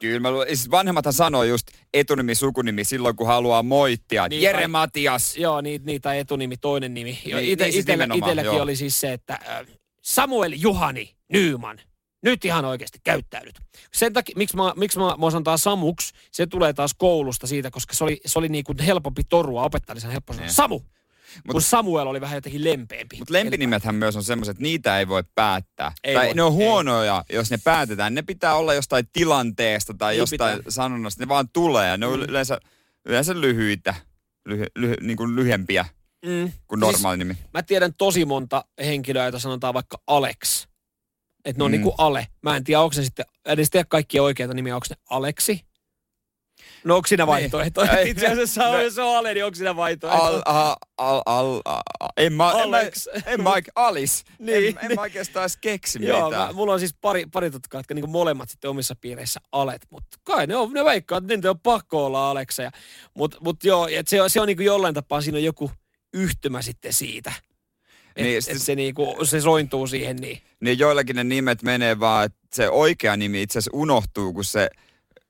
Kyllä, 0.02 0.20
mä, 0.20 0.30
siis 0.48 0.72
vanhemmathan 0.72 1.14
sanoo 1.14 1.44
just 1.44 1.68
etunimi, 1.94 2.36
sukunimi 2.36 2.84
silloin, 2.84 3.16
kun 3.16 3.28
haluaa 3.28 3.64
moittia. 3.64 4.28
Niin, 4.28 4.42
Jere 4.42 4.60
tai, 4.60 4.68
Matias. 4.68 5.38
Joo, 5.38 5.62
niin, 5.62 5.82
niin, 5.86 6.02
tai 6.02 6.20
etunimi, 6.20 6.58
toinen 6.58 6.94
nimi. 6.94 7.20
Niin, 7.26 7.40
ite, 7.40 7.64
niin, 7.64 7.74
siis 7.74 7.86
itellä, 7.86 8.08
itelläkin 8.16 8.46
joo. 8.46 8.62
oli 8.62 8.76
siis 8.76 9.00
se, 9.00 9.14
että 9.14 9.40
äh, 9.50 9.68
Samuel 10.02 10.54
Juhani 10.56 11.16
Nyyman. 11.34 11.80
Nyt 12.24 12.46
ihan 12.46 12.66
oikeasti 12.66 13.00
käyttäydyt. 13.04 13.56
Sen 13.94 14.14
takia, 14.14 14.34
miksi 14.38 14.56
mä, 14.56 14.74
miksi 14.76 15.00
mä, 15.00 15.06
mä 15.06 15.26
osan 15.26 15.44
taas 15.44 15.64
Samuks, 15.64 16.12
se 16.32 16.48
tulee 16.48 16.74
taas 16.74 16.94
koulusta 16.98 17.48
siitä, 17.48 17.72
koska 17.72 17.94
se 17.94 18.04
oli, 18.04 18.22
se 18.26 18.40
oli 18.40 18.50
niin 18.50 18.64
kuin 18.64 18.80
helpompi 18.80 19.24
torua, 19.24 19.64
opettajan 19.64 20.12
helppo 20.12 20.34
sanoa. 20.34 20.46
Niin. 20.46 20.54
Samu! 20.54 20.82
Mut, 21.46 21.52
kun 21.52 21.62
Samuel 21.62 22.08
oli 22.08 22.22
vähän 22.22 22.38
jotenkin 22.38 22.64
lempeämpi. 22.64 23.18
Mutta 23.18 23.34
lempinimethän 23.34 23.96
myös 23.96 24.16
on 24.16 24.24
semmoiset, 24.24 24.52
että 24.52 24.64
niitä 24.64 25.00
ei 25.00 25.08
voi 25.08 25.24
päättää. 25.36 25.92
Ei 26.04 26.16
tai 26.16 26.26
voi, 26.26 26.34
ne 26.34 26.44
on 26.44 26.54
huonoja, 26.54 27.24
ei. 27.30 27.36
jos 27.36 27.52
ne 27.52 27.58
päätetään. 27.64 28.16
Ne 28.16 28.22
pitää 28.22 28.56
olla 28.56 28.74
jostain 28.74 29.08
tilanteesta 29.14 29.94
tai 29.94 30.14
ei 30.14 30.20
jostain 30.20 30.58
pitää. 30.58 30.72
sanonnasta. 30.72 31.24
Ne 31.24 31.28
vaan 31.28 31.50
tulee. 31.50 31.98
Ne 31.98 32.06
on 32.06 32.20
mm. 32.20 32.26
yleensä, 32.30 32.60
yleensä 33.06 33.42
lyhyitä, 33.42 33.96
lyhy, 34.46 34.66
lyhy, 34.76 34.96
niin 35.02 35.18
kuin 35.18 35.36
lyhyempiä 35.36 35.86
mm. 36.26 36.52
kuin 36.68 36.80
normaali 36.80 37.18
siis, 37.18 37.28
nimi. 37.28 37.38
Mä 37.54 37.64
tiedän 37.64 37.94
tosi 37.94 38.26
monta 38.26 38.66
henkilöä, 38.80 39.24
joita 39.24 39.40
sanotaan 39.40 39.74
vaikka 39.74 40.02
Alex. 40.08 40.68
Että 41.46 41.60
ne 41.60 41.64
on 41.64 41.72
mm. 41.72 41.74
niin 41.74 41.84
kuin 41.84 41.96
Ale. 41.98 42.28
Mä 42.42 42.56
en 42.56 42.64
tiedä, 42.64 42.82
onko 42.82 42.94
se 42.94 43.04
sitten, 43.04 43.26
edes 43.46 43.70
tiedä 43.70 43.86
kaikkia 43.90 44.24
oikeita 44.24 44.54
nimiä, 44.54 44.76
onko 44.76 44.88
ne 44.90 44.96
Aleksi 45.10 45.68
No 46.84 46.96
onko 46.96 47.08
siinä 47.08 47.28
vaihtoehto? 47.28 47.82
Ei. 47.98 48.10
Itse 48.10 48.28
asiassa 48.28 48.64
No. 48.72 48.82
jos 48.82 48.96
se 48.96 49.02
on 49.02 49.18
Ale, 49.18 49.34
niin 49.34 49.46
onko 49.46 49.56
siinä 49.56 49.76
vaihtoehto? 49.76 50.22
Al, 50.24 50.42
al, 50.98 51.22
al, 51.26 51.62
en 52.18 52.34
mä, 52.34 52.52
en 52.52 52.70
mä, 52.70 52.78
Alex. 52.78 53.08
en 53.26 53.44
mä, 53.44 53.54
Alice. 53.76 54.24
Niin, 54.40 54.78
en, 54.82 54.90
en 54.92 54.96
mä 54.96 55.02
oikeastaan 55.02 55.44
edes 55.44 55.58
keksi 55.58 56.06
Joo, 56.06 56.26
mitään. 56.30 56.48
mä, 56.48 56.54
mulla 56.54 56.74
on 56.74 56.80
siis 56.80 56.96
pari, 57.02 57.26
pari 57.34 57.52
tutkaa, 57.52 57.80
jotka 57.80 57.94
niinku 57.94 58.12
molemmat 58.12 58.50
sitten 58.50 58.70
omissa 58.70 58.96
piireissä 59.02 59.40
alet, 59.52 59.82
mutta 59.90 60.18
kai 60.24 60.48
ne 60.48 60.56
on, 60.56 60.74
ne 60.74 60.86
veikkaa, 60.86 61.18
että 61.18 61.36
niitä 61.36 61.50
on 61.50 61.60
pakko 61.60 62.06
olla 62.06 62.32
Alekseja. 62.32 62.72
Mutta 63.14 63.38
mut 63.42 63.64
joo, 63.64 63.88
et 63.92 64.08
se, 64.08 64.22
on- 64.22 64.30
se 64.30 64.42
on 64.42 64.48
niinku 64.48 64.64
jollain 64.64 64.94
tapaa, 64.94 65.22
siinä 65.22 65.38
on 65.38 65.44
joku 65.44 65.72
yhtymä 66.14 66.62
sitten 66.62 66.94
siitä. 66.94 67.34
Että 68.10 68.24
Niin, 68.24 68.38
et 68.38 68.62
se, 68.62 68.76
niinku, 68.76 69.16
se 69.24 69.42
sointuu 69.42 69.88
siihen 69.88 70.16
niin. 70.16 70.42
niin 70.60 70.80
joillakin 70.80 71.16
ne 71.16 71.24
nimet 71.24 71.64
menee 71.64 72.00
vaan, 72.00 72.26
että 72.26 72.38
se 72.54 72.70
oikea 72.70 73.18
nimi 73.18 73.42
itse 73.42 73.60
asiassa 73.60 73.78
unohtuu, 73.78 74.34
kun 74.34 74.46
se, 74.46 74.70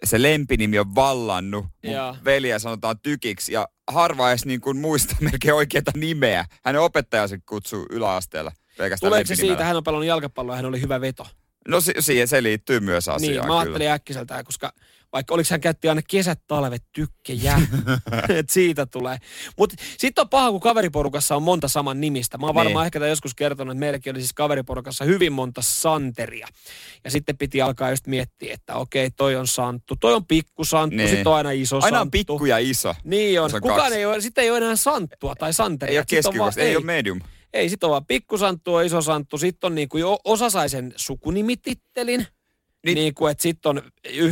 se 0.04 0.22
lempinimi 0.22 0.80
on 0.80 0.96
vallannut. 0.96 1.66
Mun 1.86 1.94
Joo. 1.94 2.16
veliä 2.26 2.60
sanotaan 2.60 3.00
tykiksi 3.00 3.54
ja 3.54 3.68
harva 3.88 4.30
edes 4.30 4.46
niin 4.46 4.62
kuin 4.62 4.78
muista 4.78 5.16
melkein 5.32 5.54
oikeata 5.54 5.92
nimeä. 5.96 6.46
Hänen 6.66 6.82
opettajansa 6.82 7.36
kutsuu 7.50 7.86
yläasteella 7.90 8.52
pelkästään 8.78 9.10
Tuleeko 9.10 9.28
se 9.28 9.36
siitä, 9.36 9.66
hän 9.66 9.78
on 9.78 9.84
pelannut 9.84 10.08
jalkapalloa 10.08 10.54
ja 10.54 10.58
hän 10.58 10.66
oli 10.66 10.82
hyvä 10.82 11.02
veto. 11.02 11.28
No 11.68 11.82
si- 11.82 11.94
siihen 12.00 12.28
se 12.28 12.44
liittyy 12.44 12.80
myös 12.80 13.08
asiaan 13.10 13.32
Niin, 13.32 13.38
mä 13.40 13.44
kyllä. 13.44 13.60
ajattelin 13.60 13.92
äkkiseltään, 13.92 14.46
koska 14.46 14.74
vaikka 15.14 15.34
oliko 15.34 15.48
hän 15.52 15.62
käytti 15.62 15.90
aina 15.90 16.02
kesät, 16.10 16.40
talvet, 16.48 16.84
tykkejä, 16.94 17.62
että 18.40 18.54
siitä 18.54 18.86
tulee. 18.86 19.18
Mutta 19.58 19.76
sitten 19.98 20.22
on 20.22 20.30
paha, 20.30 20.52
kun 20.52 20.60
kaveriporukassa 20.60 21.36
on 21.36 21.44
monta 21.44 21.68
saman 21.68 22.02
nimistä. 22.02 22.38
Mä 22.38 22.46
oon 22.46 22.56
varmaan 22.56 22.84
Niin. 22.84 22.86
ehkä 22.86 23.00
tämän 23.00 23.10
joskus 23.10 23.36
kertonut, 23.36 23.72
että 23.72 23.80
meilläkin 23.80 24.12
oli 24.14 24.20
siis 24.20 24.34
kaveriporukassa 24.34 25.06
hyvin 25.06 25.34
monta 25.34 25.62
santeria. 25.62 26.48
Ja 27.04 27.12
sitten 27.12 27.38
piti 27.38 27.62
alkaa 27.62 27.90
just 27.90 28.08
miettiä, 28.08 28.54
että 28.54 28.76
okei, 28.76 29.12
toi 29.12 29.36
on 29.36 29.48
Santtu, 29.48 29.96
toi 29.96 30.14
on 30.14 30.26
pikku 30.26 30.64
Santtu, 30.66 30.98
Niin. 30.98 31.10
sitten 31.10 31.28
on 31.28 31.36
aina 31.36 31.52
iso 31.52 31.80
Aina 31.84 32.02
on 32.02 32.12
pikku 32.12 32.46
ja 32.46 32.58
iso. 32.58 32.96
Niin 33.04 33.42
on. 33.42 33.52
On 33.56 33.62
Kukaan 33.62 33.80
kaksi. 33.80 33.96
ei 33.96 34.06
ole, 34.06 34.22
sitten 34.22 34.44
ei 34.44 34.50
ole 34.52 34.58
enää 34.58 34.76
Santtua 34.76 35.36
tai 35.36 35.54
Santeria. 35.54 35.92
Ei 35.92 35.98
ole 35.98 36.06
Sit 36.10 36.18
on 36.18 36.24
vaan- 36.24 36.32
keskikokoista, 36.32 36.62
ei, 36.62 36.76
ole 36.76 36.86
medium. 36.86 37.22
ei, 37.54 37.70
sit 37.70 37.84
on 37.84 37.90
vaan 37.90 38.06
pikkusanttu, 38.06 38.74
on 38.76 38.86
iso 38.86 39.02
santtu. 39.02 39.38
Sitten 39.38 39.68
on 39.68 39.76
niinku 39.76 39.98
jo, 39.98 40.20
osa 40.24 40.50
sai 40.50 40.70
sen 40.70 40.94
sukunimitittelin. 40.96 42.28
Niin- 42.86 42.96
Niin, 42.96 43.04
niin 43.04 43.14
kuin, 43.14 43.32
että 43.32 43.42
sitten 43.42 43.70
on, 43.70 43.82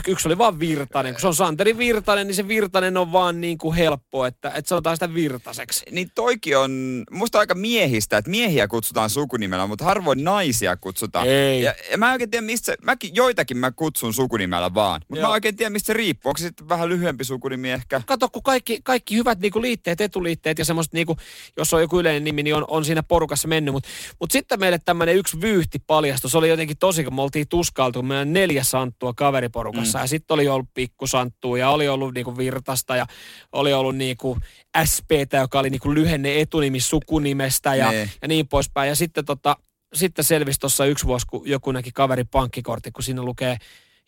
yksi 0.08 0.28
oli 0.28 0.38
vaan 0.38 0.60
Virtanen. 0.60 1.14
Kun 1.14 1.22
se 1.22 1.28
on 1.28 1.36
Santeri 1.36 1.78
Virtanen, 1.78 2.28
niin 2.28 2.36
se 2.36 2.48
Virtanen 2.48 2.98
on 2.98 3.12
vaan 3.12 3.42
niin 3.42 3.58
kuin 3.58 3.76
helppo, 3.76 4.26
että, 4.26 4.52
että 4.56 4.70
sanotaan 4.70 4.96
sitä 4.96 5.14
Virtaseksi. 5.14 5.86
Niin 5.92 6.12
toikin 6.16 6.58
on 6.58 7.04
musta 7.12 7.40
aika 7.40 7.56
miehistä, 7.56 8.18
että 8.18 8.32
miehiä 8.32 8.68
kutsutaan 8.68 9.10
sukunimellä, 9.10 9.68
mutta 9.68 9.86
harvoin 9.86 10.24
naisia 10.24 10.78
kutsutaan. 10.78 11.28
Ei. 11.28 11.62
Ja, 11.62 11.76
ja 11.92 11.98
mä 11.98 12.08
en 12.08 12.12
oikein 12.14 12.32
tiedä, 12.32 12.46
mistä 12.46 12.66
se, 12.66 12.76
mäkin 12.84 13.16
joitakin 13.16 13.58
mä 13.58 13.72
kutsun 13.72 14.14
sukunimellä 14.14 14.74
vaan. 14.74 15.02
Mutta 15.10 15.16
mä 15.22 15.28
Joo. 15.28 15.30
en 15.30 15.34
oikein 15.34 15.56
tiedä, 15.56 15.70
mistä 15.70 15.88
se 15.88 15.94
riippuu. 15.94 16.30
Onko 16.30 16.38
se 16.38 16.44
sitten 16.44 16.70
vähän 16.70 16.90
lyhyempi 16.90 17.24
sukunimi 17.24 17.72
ehkä? 17.72 18.02
Kato, 18.06 18.30
kun 18.30 18.44
kaikki, 18.44 18.80
kaikki 18.84 19.16
hyvät 19.16 19.40
niinku 19.40 19.62
liitteet, 19.62 20.02
etuliitteet 20.02 20.60
ja 20.60 20.66
semmoiset, 20.66 20.94
niinku, 20.94 21.18
jos 21.58 21.74
on 21.74 21.82
joku 21.82 22.00
yleinen 22.00 22.24
nimi, 22.24 22.44
niin 22.44 22.56
on, 22.56 22.66
on 22.68 22.86
siinä 22.86 23.04
porukassa 23.04 23.48
mennyt. 23.48 23.74
Mutta 23.74 23.90
mut 24.20 24.32
sitten 24.32 24.60
meille 24.60 24.80
tämmöinen 24.86 25.16
yksi 25.16 25.42
vyyhti 25.42 25.80
paljastui. 25.88 26.30
Se 26.30 26.38
oli 26.38 26.50
jotenkin 26.50 26.78
tosi, 26.78 27.04
kun 27.04 27.16
me 27.16 27.22
oltiin 27.22 27.48
tuskailtu, 27.48 28.00
kun 28.00 28.08
meillä 28.08 28.22
on 28.22 28.34
neljä 28.36 28.64
santtua 28.64 29.14
kaveriporukassa. 29.14 29.98
Mm. 29.98 30.04
Ja 30.04 30.08
sitten 30.08 30.36
oli 30.36 30.48
ollut 30.48 30.70
pikkusanttua 30.74 31.58
ja 31.58 31.70
oli 31.70 31.88
ollut 31.88 32.14
niinku 32.14 32.38
Virtasta 32.38 32.96
ja 32.96 33.06
oli 33.52 33.74
ollut 33.74 33.96
niinku 33.96 34.38
SPtä, 34.86 35.38
joka 35.38 35.60
oli 35.60 35.70
niinku 35.70 35.94
lyhenne 35.94 36.42
etunimi 36.42 36.80
sukunimestä 36.80 37.76
ja, 37.76 37.92
Nee. 37.92 38.10
ja 38.22 38.28
niin 38.28 38.48
poispäin. 38.48 38.90
Ja 38.90 38.96
sitten 38.96 39.26
tota, 39.26 39.58
sitten 39.94 40.26
selvisi 40.26 40.60
tuossa 40.60 40.86
yksi 40.86 41.06
vuosi, 41.06 41.26
kun 41.30 41.50
joku 41.50 41.72
näki 41.72 41.92
kaverin 41.92 42.28
pankkikortti, 42.28 42.92
kun 42.92 43.04
siinä 43.04 43.22
lukee 43.22 43.58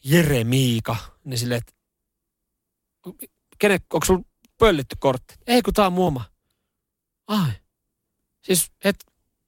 Jere 0.03 0.43
Miika, 0.43 0.95
niin 1.23 1.37
silleen, 1.37 1.61
että 1.61 1.73
kenen, 3.59 3.79
onko 3.93 4.05
sulla 4.05 4.23
pöllitty 4.59 4.95
kortti? 4.99 5.35
Ei, 5.47 5.61
kun 5.61 5.73
tää 5.73 5.85
on 5.87 5.93
muoma. 5.93 6.23
Ai. 7.27 7.51
Siis, 8.41 8.71
et, 8.83 8.95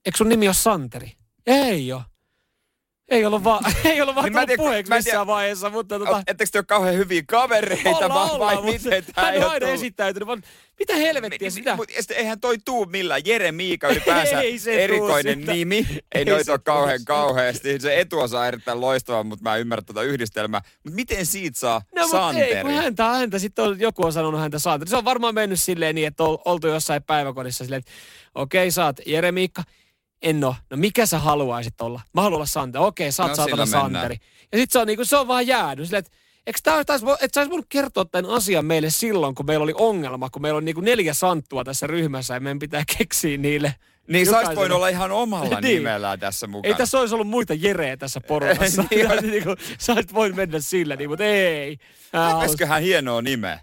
eikö 0.05 0.17
sun 0.17 0.29
nimi 0.29 0.47
ole 0.47 0.53
Santeri? 0.53 1.11
Ei 1.45 1.91
oo. 1.91 2.03
Ei 3.09 3.25
ollut 3.25 3.43
vaan, 3.43 3.63
ei 3.85 4.01
ollut 4.01 4.15
vaan 4.15 4.25
Niin 4.25 4.33
tullut 4.33 4.57
puheeksi 4.57 4.89
tiedä- 4.89 4.97
missään 4.99 5.27
vaiheessa, 5.27 5.69
mutta 5.69 5.99
tota, 5.99 6.23
Ettekö 6.27 6.49
te 6.51 6.57
ole 6.59 6.65
kauhean 6.65 6.95
hyviä 6.95 7.21
kavereita 7.27 7.89
ollaan, 7.89 8.09
vai, 8.09 8.29
ollaan, 8.29 8.39
vai 8.39 8.55
mutta 8.55 8.71
miten 8.89 9.03
tää 9.15 9.23
hän 9.25 9.33
ei 9.33 9.39
ole 9.43 9.51
aina 9.51 9.67
esittäytynyt, 9.67 10.27
vaan 10.27 10.43
mitä 10.79 10.95
helvettiä 10.95 11.49
sitä? 11.49 11.75
Mutta 11.75 11.93
eihän 12.15 12.39
toi 12.39 12.57
tuu 12.65 12.85
millään. 12.85 13.21
Jere 13.25 13.51
Miika 13.51 13.87
ylipäänsä 13.87 14.41
Ei 14.49 14.59
se 14.59 14.83
erikoinen 14.83 15.39
sitä. 15.39 15.51
nimi. 15.53 15.77
Ei, 15.89 15.99
Ei 16.11 16.25
noita 16.25 16.51
ole 16.51 16.59
kauhean 16.63 16.99
kauheasti. 17.05 17.79
Se 17.79 17.99
etuosa 17.99 18.39
on 18.39 18.45
erittäin 18.47 18.81
loistava, 18.81 19.23
mutta 19.23 19.43
mä 19.43 19.55
en 19.55 19.61
ymmärrä 19.61 19.81
tuota 19.81 20.03
yhdistelmää. 20.03 20.61
Mutta 20.83 20.95
miten 20.95 21.25
siitä 21.25 21.59
saa 21.59 21.81
No 21.95 22.01
mutta 22.01 22.17
Santeri? 22.17 22.51
ei, 22.53 22.61
kun 22.63 22.71
häntä, 22.71 23.03
häntä 23.03 23.39
sitten 23.39 23.65
on, 23.65 23.79
joku 23.79 24.05
on 24.05 24.13
sanonut 24.13 24.39
häntä 24.41 24.59
Santeri. 24.59 24.89
Se 24.89 24.97
on 24.97 25.05
varmaan 25.05 25.35
mennyt 25.35 25.59
silleen 25.61 25.95
niin, 25.95 26.07
että 26.07 26.23
on 26.23 26.37
oltu 26.45 26.67
jossain 26.67 27.03
päiväkodissa 27.03 27.63
silleen, 27.63 27.79
että 27.79 27.91
okei, 28.35 28.71
sä 28.71 28.85
oot 28.85 28.97
Jere 29.05 29.31
Miikka. 29.31 29.63
En 30.21 30.43
oo. 30.43 30.55
No 30.69 30.77
mikä 30.77 31.05
sä 31.05 31.19
haluaisit 31.19 31.81
olla? 31.81 32.01
Mä 32.13 32.21
haluan 32.21 32.35
olla 32.37 32.45
Santeri. 32.45 32.83
Okei, 32.85 33.11
sä 33.11 33.23
oot 33.23 33.29
No, 33.29 33.35
saatana. 33.35 33.65
Santeri. 33.65 34.15
Ja 34.51 34.57
sit 34.57 34.71
se 34.71 34.79
on 34.79 34.87
niinku, 34.87 35.05
se 35.05 35.17
on 35.17 35.27
vaan 35.27 35.47
jäänyt 35.47 35.85
silleen, 35.85 35.99
että 36.05 36.17
Eikö 36.47 36.59
tää, 36.63 36.83
tais, 36.85 37.01
et 37.21 37.33
sä 37.33 37.49
voinut 37.49 37.65
kertoa 37.69 38.05
tämän 38.05 38.31
asian 38.31 38.65
meille 38.65 38.89
silloin, 38.89 39.35
kun 39.35 39.45
meillä 39.45 39.63
oli 39.63 39.73
ongelma, 39.75 40.29
kun 40.29 40.41
meillä 40.41 40.57
on 40.57 40.65
niinku 40.65 40.81
neljä 40.81 41.13
santtua 41.13 41.63
tässä 41.63 41.87
ryhmässä 41.87 42.33
ja 42.33 42.39
meidän 42.39 42.59
pitää 42.59 42.83
keksiä 42.97 43.37
niille. 43.37 43.75
Niin 44.07 44.25
sä 44.25 44.37
olisit 44.39 44.55
voinut 44.55 44.75
olla 44.75 44.87
ihan 44.87 45.11
omalla 45.11 45.59
Niin. 45.61 45.75
nimellään 45.75 46.19
tässä 46.19 46.47
mukana. 46.47 46.71
Ei 46.73 46.77
tässä 46.77 46.99
olisi 46.99 47.15
ollut 47.15 47.27
muita 47.27 47.53
Jereä 47.53 47.97
tässä 47.97 48.21
porukassa. 48.21 48.83
Niin 48.91 49.11
on. 49.11 49.17
niinku, 49.21 49.55
sä 49.79 49.93
olisit 49.93 50.13
voinut 50.13 50.35
mennä 50.37 50.59
sillä, 50.59 50.95
niin, 50.95 51.09
mutta 51.09 51.23
ei. 51.23 51.77
Hän 52.67 52.81
hienoa 52.81 53.21
nimeä? 53.21 53.59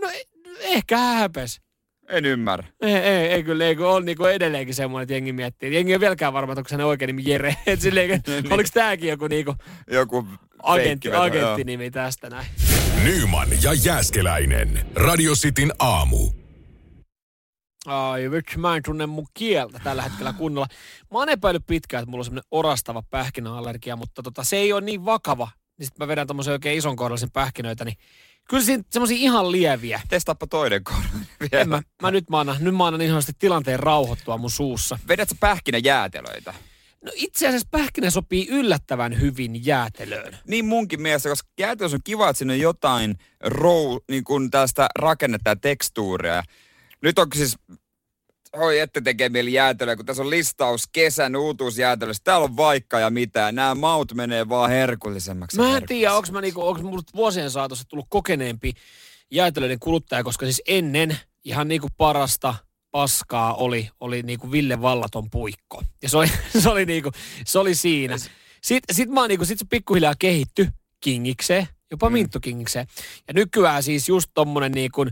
No 0.00 0.08
e- 0.08 0.22
ehkä 0.60 0.96
häpes. 0.98 1.60
En 2.08 2.24
ymmärrä. 2.24 2.64
Ei, 2.80 2.94
ei, 2.94 3.26
ei 3.32 3.42
kyllä, 3.42 3.64
ei, 3.64 3.76
kun 3.76 3.86
on 3.86 4.04
niinku 4.04 4.24
edelleenkin 4.24 4.74
semmoinen, 4.74 5.02
että 5.02 5.14
jengi 5.14 5.32
miettii. 5.32 5.74
Jengi 5.74 5.92
ei 5.92 6.00
vieläkään 6.00 6.32
varma, 6.32 6.52
että 6.52 6.60
onko 6.60 6.68
hänen 6.70 6.86
oikein 6.86 7.06
nimi 7.06 7.22
Jere. 7.26 7.56
Et 7.66 7.80
silleen, 7.80 8.08
Niin. 8.26 8.52
oliko 8.52 8.68
tääkin 8.74 9.08
joku 9.08 9.26
niinku 9.28 9.54
Joku 9.90 10.26
agentti, 10.62 11.12
agenttinimi 11.12 11.90
tästä 11.90 12.30
näin. 12.30 12.46
Nyman 13.04 13.48
ja 13.62 13.72
Jääskeläinen. 13.84 14.86
Radio 14.94 15.32
Cityn 15.34 15.72
aamu. 15.78 16.30
Ai 17.86 18.30
vitsi, 18.30 18.58
mä 18.58 18.76
en 18.76 18.82
tunne 18.82 19.06
mun 19.06 19.26
kieltä 19.34 19.80
tällä 19.84 20.02
hetkellä 20.02 20.32
kunnolla. 20.32 20.66
Mä 21.12 21.18
oon 21.18 21.28
epäillyt 21.28 21.66
pitkään, 21.66 22.02
että 22.02 22.10
mulla 22.10 22.20
on 22.20 22.24
semmoinen 22.24 22.48
orastava 22.50 23.02
pähkinäallergia, 23.10 23.96
mutta 23.96 24.22
tota, 24.22 24.44
se 24.44 24.56
ei 24.56 24.72
ole 24.72 24.80
niin 24.80 25.04
vakava. 25.04 25.48
Niin 25.78 25.86
sit 25.86 25.98
mä 25.98 26.08
vedän 26.08 26.26
tommosen 26.26 26.52
oikein 26.52 26.78
ison 26.78 26.96
kohdallisen 26.96 27.30
pähkinöitä, 27.30 27.84
niin 27.84 27.96
kyllä 28.48 28.62
siinä 28.64 28.82
semmosia 28.90 29.16
ihan 29.16 29.52
lieviä. 29.52 30.00
Testaappa 30.08 30.46
toinen 30.46 30.84
korva 30.84 31.00
vielä. 31.40 31.62
En 31.62 31.68
mä, 31.68 31.82
mä 32.02 32.10
nyt 32.10 32.30
mä 32.30 32.40
annan, 32.40 32.56
nyt 32.60 32.76
mä 32.76 32.86
annan 32.86 33.06
sanotusti 33.06 33.32
tilanteen 33.38 33.80
rauhoittua 33.80 34.38
mun 34.38 34.50
suussa. 34.50 34.98
Vedätkö 35.08 35.34
pähkinä 35.40 35.78
jäätelöitä? 35.78 36.54
No 37.04 37.12
itse 37.14 37.48
asiassa 37.48 37.68
pähkinä 37.70 38.10
sopii 38.10 38.48
yllättävän 38.48 39.20
hyvin 39.20 39.66
jäätelöön. 39.66 40.38
Niin 40.46 40.64
munkin 40.64 41.02
mielestä, 41.02 41.28
koska 41.28 41.48
jäätelössä 41.58 41.96
on 41.96 42.00
kiva, 42.04 42.28
että 42.28 42.38
siinä 42.38 42.52
on 42.52 42.60
jotain 42.60 43.16
rou, 43.40 44.00
niin 44.10 44.24
kuin 44.24 44.50
tästä 44.50 44.88
rakennetta 44.98 45.50
ja 45.50 45.56
tekstuuria. 45.56 46.42
Nyt 47.02 47.18
on 47.18 47.26
siis, 47.34 47.56
hoi 48.58 48.78
ette 48.78 49.00
tekee 49.00 49.28
mieli 49.28 49.52
jäätelöä, 49.52 49.96
kun 49.96 50.06
tässä 50.06 50.22
on 50.22 50.30
listaus 50.30 50.86
kesän 50.92 51.36
uutuusjäätelöstä. 51.36 52.24
Täällä 52.24 52.44
on 52.44 52.56
vaikka 52.56 53.00
ja 53.00 53.10
mitä. 53.10 53.52
Nämä 53.52 53.74
maut 53.74 54.14
menee 54.14 54.48
vaan 54.48 54.70
herkullisemmaksi. 54.70 55.56
Mä 55.56 55.76
en 55.76 55.86
tiedä, 55.86 56.14
onko 56.14 56.28
mä 56.32 56.40
niinku, 56.40 56.68
onko 56.68 56.82
mulla 56.82 57.02
vuosien 57.14 57.50
saatossa 57.50 57.84
tullut 57.88 58.06
kokeneempi 58.08 58.72
jäätelöiden 59.30 59.78
kuluttaja, 59.78 60.24
koska 60.24 60.46
siis 60.46 60.62
ennen 60.66 61.16
ihan 61.44 61.68
niinku 61.68 61.88
parasta 61.96 62.54
paskaa 62.90 63.54
oli, 63.54 63.88
oli 64.00 64.22
niinku 64.22 64.52
Ville 64.52 64.82
Vallaton 64.82 65.30
puikko. 65.30 65.82
Ja 66.02 66.08
se 66.08 66.16
oli, 66.16 66.26
se 66.62 66.68
oli, 66.68 66.86
niinku, 66.86 67.10
se 67.46 67.58
oli 67.58 67.74
siinä. 67.74 68.16
Sitten 68.62 68.96
sit 68.96 69.08
mä 69.08 69.20
oon 69.20 69.28
niinku, 69.28 69.44
sit 69.44 69.58
se 69.58 69.66
pikkuhiljaa 69.70 70.14
kehitty 70.18 70.68
kingikseen, 71.00 71.68
jopa 71.90 72.08
mm. 72.08 72.12
minttukingikseen. 72.12 72.86
Ja 73.28 73.34
nykyään 73.34 73.82
siis 73.82 74.08
just 74.08 74.30
tommonen 74.34 74.72
niinku, 74.72 75.06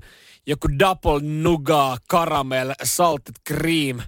joku 0.47 0.69
double 0.79 1.21
nougat, 1.43 2.03
caramel, 2.11 2.73
salted 2.85 3.35
cream, 3.49 4.01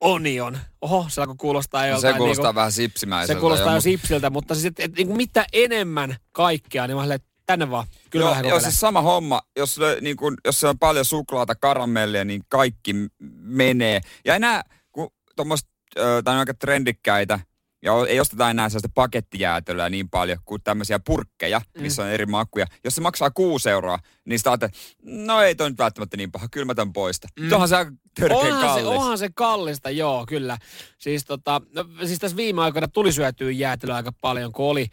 onion. 0.00 0.58
Oho, 0.80 1.06
se 1.08 1.20
alkoi 1.20 1.36
kuulostaa 1.38 1.82
No, 1.82 1.88
joltain 1.88 2.14
se 2.14 2.18
kuulostaa 2.18 2.44
niinku, 2.44 2.56
vähän 2.56 2.72
sipsimäiseltä. 2.72 3.38
se 3.38 3.40
kuulostaa 3.40 3.72
jo 3.72 3.78
mut- 3.78 3.82
sipsiltä, 3.82 4.30
mutta 4.30 4.54
siis, 4.54 4.66
että 4.66 4.82
et, 4.82 4.92
niinku 4.96 5.16
mitä 5.16 5.46
enemmän 5.52 6.16
kaikkea, 6.32 6.86
niin 6.86 6.96
mä 6.96 7.02
olen, 7.02 7.20
tänne 7.46 7.70
vaan. 7.70 7.86
Kyllä 8.10 8.24
Joo, 8.26 8.48
joo, 8.48 8.60
siis 8.60 8.80
sama 8.80 9.02
homma. 9.02 9.40
Jos, 9.56 9.80
niin 10.00 10.16
kun, 10.16 10.36
jos 10.44 10.60
se 10.60 10.66
on 10.68 10.78
paljon 10.78 11.04
suklaata, 11.04 11.54
karamellia, 11.54 12.24
niin 12.24 12.42
kaikki 12.48 12.94
menee. 13.42 14.00
Ja 14.24 14.34
enää, 14.34 14.62
kun 14.92 15.10
tuommoista, 15.36 15.70
tai 16.24 16.36
aika 16.38 16.54
trendikkäitä, 16.54 17.40
ja 17.82 17.92
ei 18.08 18.20
osteta 18.20 18.50
enää 18.50 18.68
sellaista 18.68 18.88
pakettijäätelöä 18.94 19.88
niin 19.88 20.10
paljon 20.10 20.38
kuin 20.44 20.62
tämmöisiä 20.62 21.00
purkkeja, 21.06 21.60
missä 21.78 22.02
on 22.02 22.08
eri 22.08 22.26
makuja. 22.26 22.66
Jos 22.84 22.94
se 22.94 23.00
maksaa 23.00 23.30
6 23.30 23.70
euroa, 23.70 23.98
niin 24.24 24.38
sitä 24.38 24.50
ajattelee, 24.50 24.74
no 25.02 25.42
ei 25.42 25.54
toi 25.54 25.70
nyt 25.70 25.78
välttämättä 25.78 26.16
niin 26.16 26.32
paha, 26.32 26.48
kyllä 26.50 26.64
mä 26.64 26.74
tän 26.74 26.92
poista. 26.92 27.28
Mm. 27.40 27.52
Onhan 27.52 27.68
se 27.68 27.76
Onhan 28.30 28.50
se, 28.50 28.66
kallis. 28.66 28.84
onhan 28.84 29.18
se 29.18 29.28
kallista, 29.34 29.90
joo, 29.90 30.26
kyllä. 30.26 30.58
Siis, 30.98 31.24
tota, 31.24 31.60
no, 31.74 31.84
siis 32.06 32.18
tässä 32.18 32.36
viime 32.36 32.62
aikoina 32.62 32.88
tuli 32.88 33.12
syötyä 33.12 33.50
jäätelöä 33.50 33.96
aika 33.96 34.12
paljon, 34.20 34.52
kun 34.52 34.66
oli, 34.66 34.86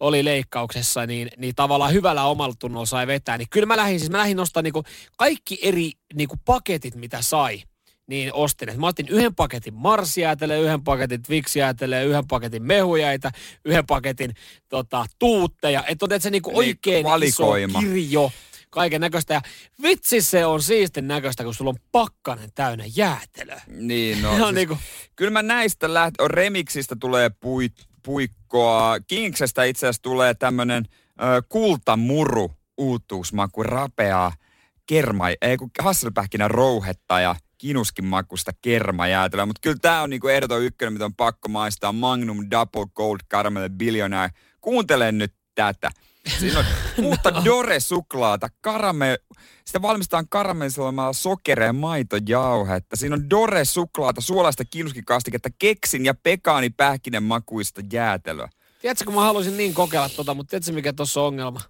oli 0.00 0.24
leikkauksessa, 0.24 1.06
niin, 1.06 1.28
niin 1.36 1.54
tavallaan 1.54 1.92
hyvällä 1.92 2.24
omalla 2.24 2.54
tunnolla 2.58 2.86
sai 2.86 3.06
vetää. 3.06 3.38
Niin 3.38 3.48
kyllä 3.50 3.66
mä 3.66 3.76
lähdin, 3.76 4.00
siis 4.00 4.10
mä 4.10 4.18
lähdin 4.18 4.36
nostaa 4.36 4.62
niinku 4.62 4.84
kaikki 5.16 5.58
eri 5.62 5.92
niinku 6.14 6.36
paketit, 6.44 6.94
mitä 6.94 7.22
sai 7.22 7.62
niin 8.06 8.32
ostin. 8.34 8.80
Mä 8.80 8.86
otin 8.86 9.08
yhden 9.08 9.34
paketin 9.34 9.74
marsijäätelöä, 9.74 10.56
yhden 10.56 10.84
paketin 10.84 11.22
twiksijäätelöä, 11.22 12.02
yhden 12.02 12.26
paketin 12.26 12.62
mehujäitä, 12.62 13.30
yhden 13.64 13.86
paketin 13.86 14.34
tota, 14.68 15.06
tuutteja. 15.18 15.84
Että 15.88 16.04
otet 16.04 16.22
se 16.22 16.30
niinku 16.30 16.50
Niin, 16.50 16.58
oikein 16.58 17.04
valikoima. 17.04 17.78
iso 17.78 17.88
kirjo 17.88 18.32
kaiken 18.70 19.00
näköistä. 19.00 19.34
Ja 19.34 19.40
vitsi 19.82 20.20
se 20.20 20.46
on 20.46 20.62
siistin 20.62 21.08
näköistä, 21.08 21.44
kun 21.44 21.54
sulla 21.54 21.68
on 21.70 21.76
pakkanen 21.92 22.50
täynnä 22.54 22.84
jäätelöä. 22.96 23.62
Niin, 23.66 24.22
no. 24.22 24.30
Siis, 24.36 24.54
niinku, 24.54 24.78
Kyllä 25.16 25.30
mä 25.30 25.42
näistä 25.42 25.94
läht... 25.94 26.14
on 26.20 26.30
Remixistä 26.30 26.96
tulee 27.00 27.30
pui... 27.40 27.68
puikkoa. 28.04 28.96
Kingsestä 29.06 29.64
itse 29.64 29.86
asiassa 29.86 30.02
tulee 30.02 30.34
tämmönen 30.34 30.84
ö, 31.22 31.42
kultamuru 31.48 32.52
uutuusmaku, 32.78 33.62
rapeaa 33.62 34.32
kerma, 34.86 35.24
ei 35.42 35.56
kun 35.56 35.70
hasselpähkinä 35.82 36.48
rouhetta 36.48 37.20
ja 37.20 37.36
kinuskin 37.62 38.04
makusta 38.04 38.52
kermajäätelöä. 38.62 39.46
Mutta 39.46 39.60
kyllä 39.60 39.76
tää 39.82 40.02
on 40.02 40.10
niinku 40.10 40.28
ehdoton 40.28 40.62
ykkönen, 40.62 40.92
mitä 40.92 41.04
on 41.04 41.14
pakko 41.14 41.48
maistaa. 41.48 41.92
Magnum 41.92 42.46
Double 42.50 42.86
Gold 42.94 43.18
Caramel 43.30 43.70
Billionaire. 43.70 44.34
Kuuntele 44.60 45.12
nyt 45.12 45.34
tätä. 45.54 45.90
Siinä 46.38 46.58
on 46.58 46.64
uutta 47.04 47.30
Dore-suklaata, 47.44 48.48
karame, 48.60 49.18
sitä 49.64 49.82
valmistetaan 49.82 50.28
karamellisoimalla 50.28 51.12
sokeria 51.12 51.66
ja 51.66 51.72
maitojauhetta. 51.72 52.96
Siinä 52.96 53.16
on 53.16 53.30
Dore-suklaata, 53.30 54.20
suolaista 54.20 54.64
kinuskikastiketta, 54.64 55.48
keksin 55.58 56.04
ja 56.04 56.14
pekaanipähkinen 56.14 57.22
makuista 57.22 57.80
jäätelöä. 57.92 58.48
tiedätkö, 58.80 59.04
kun 59.04 59.14
mä 59.14 59.20
haluaisin 59.20 59.56
niin 59.56 59.74
kokeilla 59.74 60.08
tota, 60.08 60.34
mutta 60.34 60.50
tiedätkö, 60.50 60.72
mikä 60.72 60.92
tuossa 60.92 61.20
on 61.20 61.26
ongelma? 61.26 61.60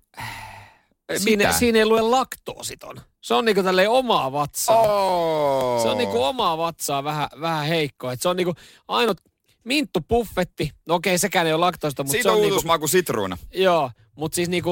Ei 1.12 1.18
Siinä, 1.20 1.37
mitään. 1.42 1.59
siinä 1.59 1.79
ei 1.79 1.87
lue 1.87 2.01
laktoositon. 2.01 3.01
Se 3.20 3.35
on 3.35 3.44
niinku 3.44 3.62
tälleen 3.62 3.90
omaa 3.90 4.33
vatsaa. 4.33 4.77
Oh. 4.83 5.83
Se 5.83 5.88
on 5.88 5.98
niinku 5.98 6.22
omaa 6.22 6.59
vatsaa 6.59 7.05
vähän, 7.05 7.29
vähän 7.40 7.66
heikko. 7.66 8.11
Et 8.11 8.22
se 8.22 8.29
on 8.29 8.37
niinku 8.37 8.55
ainut 8.88 9.20
minttu 9.64 10.01
buffetti. 10.09 10.70
No 10.88 10.94
okei, 10.94 11.18
sekään 11.18 11.46
ei 11.46 11.53
ole 11.53 11.61
laktoista, 11.61 12.03
mutta 12.03 12.12
Siitä 12.12 12.22
se 12.22 12.29
on 12.29 12.35
on 12.35 12.40
niinku, 12.40 12.55
uutuusmaku 12.55 12.88
sitruuna. 12.88 13.38
joo, 13.55 13.90
mutta 14.16 14.37
siis 14.37 14.48
niinku 14.48 14.70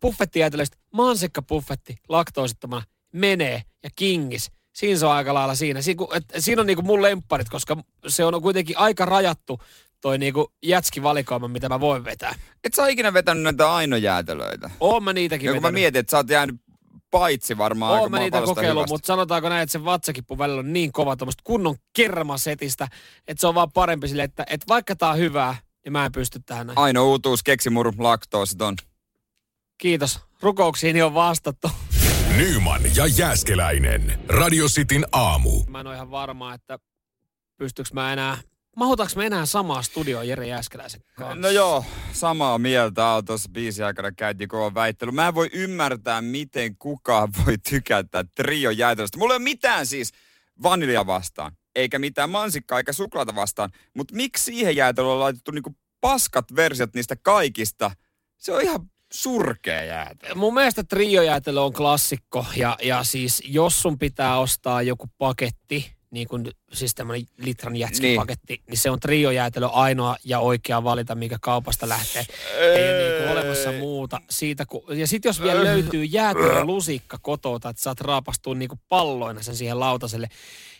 buffettijäätelöistä 0.00 0.76
mansikka 0.92 1.42
buffetti 1.42 1.96
laktoosittomana 2.08 2.82
menee 3.12 3.62
ja 3.82 3.90
kingis. 3.96 4.50
Siinä 4.72 4.98
se 4.98 5.06
on 5.06 5.12
aika 5.12 5.34
lailla 5.34 5.54
siinä. 5.54 5.82
Siinä, 5.82 5.98
kun- 5.98 6.16
et, 6.16 6.24
siinä 6.38 6.60
on 6.60 6.66
niinku 6.66 6.82
mun 6.82 7.02
lempparit, 7.02 7.48
koska 7.48 7.76
se 8.08 8.24
on 8.24 8.42
kuitenkin 8.42 8.78
aika 8.78 9.04
rajattu 9.04 9.60
toi 10.00 10.18
niinku 10.18 10.52
jätski-valikoima, 10.62 11.48
mitä 11.48 11.68
mä 11.68 11.80
voin 11.80 12.04
vetää. 12.04 12.34
Et 12.64 12.74
sä 12.74 12.82
ole 12.82 12.90
ikinä 12.90 13.12
vetänyt 13.12 13.42
näitä 13.42 13.72
ainojäätelöitä. 13.74 14.70
Oon 14.80 15.02
mä 15.04 15.12
niitäkin 15.12 15.46
Ja 15.46 15.52
kun 15.52 15.62
mä 15.62 15.66
vetänyt. 15.66 15.80
mietin, 15.80 16.00
että 16.00 16.10
sä 16.10 16.16
oot 16.16 16.30
jäänyt 16.30 16.56
paitsi 17.10 17.58
varmaan 17.58 17.92
aika 17.92 18.02
Oon 18.02 18.10
mä 18.10 18.18
niitä 18.18 18.42
kokeillut, 18.42 18.76
hyvästä. 18.80 18.94
mutta 18.94 19.06
sanotaanko 19.06 19.48
näin, 19.48 19.62
että 19.62 19.72
se 19.72 19.84
vatsakippu 19.84 20.38
välillä 20.38 20.60
on 20.60 20.72
niin 20.72 20.92
kova 20.92 21.16
tuommoista 21.16 21.42
kunnon 21.44 21.76
kermasetistä, 21.96 22.88
että 23.28 23.40
se 23.40 23.46
on 23.46 23.54
vaan 23.54 23.72
parempi 23.72 24.08
sille, 24.08 24.22
että, 24.22 24.44
että 24.50 24.64
vaikka 24.68 24.96
tää 24.96 25.08
on 25.10 25.18
hyvää, 25.18 25.56
niin 25.84 25.92
mä 25.92 26.04
en 26.06 26.12
pysty 26.12 26.40
tähän 26.46 26.66
näin. 26.66 26.78
Ainoa 26.78 27.04
uutuus, 27.04 27.42
keksimuru, 27.42 27.92
laktoositon. 27.98 28.74
Kiitos. 29.78 30.20
Rukouksiini 30.40 31.02
on 31.02 31.14
vastattu. 31.14 31.70
Nyman 32.36 32.80
ja 32.96 33.06
Jääskeläinen. 33.06 34.20
Radio 34.28 34.66
Cityn 34.66 35.06
aamu. 35.12 35.64
Mä 35.68 35.80
en 35.80 35.86
ole 35.86 35.94
ihan 35.94 36.10
varma, 36.10 36.54
että 36.54 36.78
pystyykö 37.56 37.90
mä 37.92 38.12
enää, 38.12 38.38
mahutaanko 38.78 39.12
me 39.16 39.26
enää 39.26 39.46
samaa 39.46 39.82
studioon 39.82 40.28
Jere 40.28 40.46
Jääskeläisen 40.46 41.00
kanssa? 41.16 41.34
No 41.34 41.48
joo, 41.48 41.84
samaa 42.12 42.58
mieltä 42.58 43.06
on 43.06 43.24
tuossa 43.24 43.48
biisin 43.52 43.84
aikana 43.84 44.12
käytiin 44.12 44.48
kova 44.48 44.74
väittely. 44.74 45.12
Mä 45.12 45.28
en 45.28 45.34
voi 45.34 45.50
ymmärtää, 45.52 46.22
miten 46.22 46.76
kukaan 46.76 47.28
voi 47.46 47.58
tykätä 47.70 48.24
trio 48.34 48.70
jäätelöstä. 48.70 49.18
Mulla 49.18 49.34
ei 49.34 49.36
ole 49.36 49.44
mitään 49.44 49.86
siis 49.86 50.12
vanilja 50.62 51.06
vastaan, 51.06 51.52
eikä 51.74 51.98
mitään 51.98 52.30
mansikkaa 52.30 52.78
eikä 52.78 52.92
suklaata 52.92 53.34
vastaan. 53.34 53.70
Mutta 53.94 54.16
miksi 54.16 54.44
siihen 54.44 54.76
jäätelöön 54.76 55.12
on 55.12 55.20
laitettu 55.20 55.50
niinku 55.50 55.76
paskat 56.00 56.56
versiot 56.56 56.94
niistä 56.94 57.16
kaikista? 57.16 57.90
Se 58.36 58.52
on 58.52 58.62
ihan 58.62 58.90
surkea 59.12 59.84
jäätelö. 59.84 60.34
Mun 60.34 60.54
mielestä 60.54 60.84
triojäätelö 60.84 61.60
on 61.60 61.72
klassikko 61.72 62.46
ja, 62.56 62.76
ja 62.82 63.04
siis 63.04 63.42
jos 63.46 63.82
sun 63.82 63.98
pitää 63.98 64.38
ostaa 64.38 64.82
joku 64.82 65.06
paketti, 65.18 65.97
niin 66.10 66.28
kuin 66.28 66.50
siis 66.72 66.94
tämmöinen 66.94 67.26
litran 67.38 67.76
jätskipaketti, 67.76 68.54
niin. 68.54 68.62
niin 68.68 68.78
se 68.78 68.90
on 68.90 69.00
triojäätelö 69.00 69.66
ainoa 69.66 70.16
ja 70.24 70.38
oikea 70.38 70.84
valita, 70.84 71.14
mikä 71.14 71.36
kaupasta 71.40 71.88
lähtee. 71.88 72.24
Ei 72.58 72.90
ole 72.90 73.08
niinku 73.08 73.32
olemassa 73.32 73.72
muuta 73.72 74.20
siitä. 74.30 74.66
Kun, 74.66 74.98
ja 74.98 75.06
sitten 75.06 75.28
jos 75.28 75.42
vielä 75.42 75.64
löytyy 75.64 76.04
jäätelölusikka 76.04 77.18
kotota, 77.22 77.68
että 77.68 77.82
saat 77.82 78.00
raapastua 78.00 78.54
niinku 78.54 78.78
palloina 78.88 79.42
sen 79.42 79.56
siihen 79.56 79.80
lautaselle, 79.80 80.28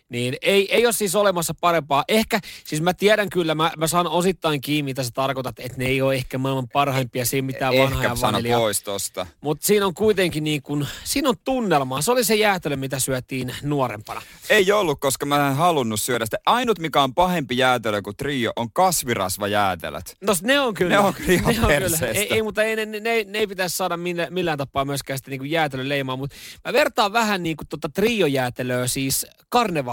niin 0.08 0.36
ei, 0.42 0.74
ei 0.74 0.86
ole 0.86 0.92
siis 0.92 1.14
olemassa 1.14 1.54
parempaa. 1.60 2.04
Ehkä, 2.08 2.40
siis 2.64 2.82
mä 2.82 2.94
tiedän 2.94 3.30
kyllä, 3.30 3.54
mä, 3.54 3.72
mä 3.76 3.86
saan 3.86 4.06
osittain 4.06 4.60
kiinni, 4.60 4.90
mitä 4.90 5.02
sä 5.02 5.10
tarkoitat, 5.14 5.58
että 5.58 5.78
ne 5.78 5.86
ei 5.86 6.02
ole 6.02 6.14
ehkä 6.14 6.38
maailman 6.38 6.68
parhaimpia 6.68 7.24
siinä 7.24 7.46
mitään 7.46 7.74
vanhaa 7.78 8.04
Ehkä 8.04 8.48
ja 8.48 8.58
pois 8.58 8.82
tosta. 8.82 9.26
Mutta 9.40 9.66
siinä 9.66 9.86
on 9.86 9.94
kuitenkin 9.94 10.44
niin 10.44 10.62
kuin, 10.62 10.86
siinä 11.04 11.28
on 11.28 11.34
tunnelmaa. 11.44 12.02
Se 12.02 12.10
oli 12.10 12.24
se 12.24 12.34
jäätelö, 12.34 12.76
mitä 12.76 12.98
syötiin 12.98 13.54
nuorempana. 13.62 14.22
Ei 14.50 14.72
ollut, 14.72 15.00
koska 15.00 15.26
mä 15.26 15.48
en 15.48 15.56
halunnut 15.56 16.00
syödä 16.00 16.26
sitä. 16.26 16.38
Ainut, 16.46 16.78
mikä 16.78 17.02
on 17.02 17.14
pahempi 17.14 17.56
jäätelö 17.56 18.02
kuin 18.02 18.16
trio, 18.16 18.52
on 18.56 18.72
kasvirasvajäätelöt. 18.72 20.16
No 20.20 20.34
ne 20.42 20.60
on 20.60 20.74
kyllä. 20.74 20.90
Ne 20.90 20.98
on 20.98 21.14
kyllä 21.14 21.32
ihan 21.32 21.54
ne 21.54 21.60
on 21.60 21.66
perseestä. 21.66 22.20
Ei, 22.20 22.34
ei, 22.34 22.42
mutta 22.42 22.62
ei, 22.62 22.76
ne, 22.76 22.86
ne, 22.86 23.00
ne, 23.00 23.24
ne 23.24 23.38
ei 23.38 23.46
pitäisi 23.46 23.76
saada 23.76 23.96
millään, 23.96 24.32
millään 24.32 24.58
tapaa 24.58 24.84
myöskään 24.84 25.18
sitä 25.18 25.30
niin 25.30 25.40
kuin 25.40 25.50
jäätelöleimaa. 25.50 26.16
Mutta 26.16 26.36
mä 26.64 26.72
vertaan 26.72 27.12
vähän 27.12 27.42
niin 27.42 27.56
kuin 27.56 27.68
tota 27.68 27.88
triojäätelöä 27.88 28.86
siis 28.86 29.26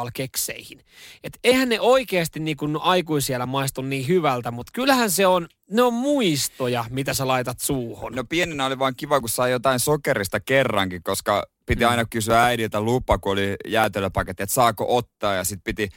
karnevalkekseihin. 0.06 0.82
Et 1.24 1.40
eihän 1.44 1.70
ne 1.70 1.80
oikeasti 1.80 2.40
niin 2.40 2.58
kuin 2.58 2.78
aikuisiellä 2.82 3.46
maistu 3.46 3.82
niin 3.82 4.08
hyvältä, 4.08 4.52
mutta 4.52 4.72
kyllähän 4.74 5.12
se 5.12 5.28
on, 5.28 5.48
ne 5.72 5.82
on 5.82 5.94
muistoja, 5.94 6.86
mitä 6.90 7.14
sä 7.14 7.28
laitat 7.28 7.60
suuhun. 7.60 8.16
No 8.16 8.24
pienenä 8.24 8.66
oli 8.66 8.80
vaan 8.80 8.96
kiva, 8.98 9.20
kun 9.20 9.30
sai 9.30 9.52
jotain 9.52 9.80
sokerista 9.80 10.40
kerrankin, 10.40 11.04
koska 11.04 11.46
piti 11.66 11.86
aina 11.86 12.06
kysyä 12.06 12.44
äidiltä 12.44 12.82
lupa, 12.82 13.18
kun 13.18 13.32
oli 13.32 13.56
jäätelöpaketti, 13.68 14.44
että 14.44 14.54
saako 14.54 14.98
ottaa 14.98 15.34
ja 15.34 15.44
sitten 15.44 15.64
piti, 15.64 15.90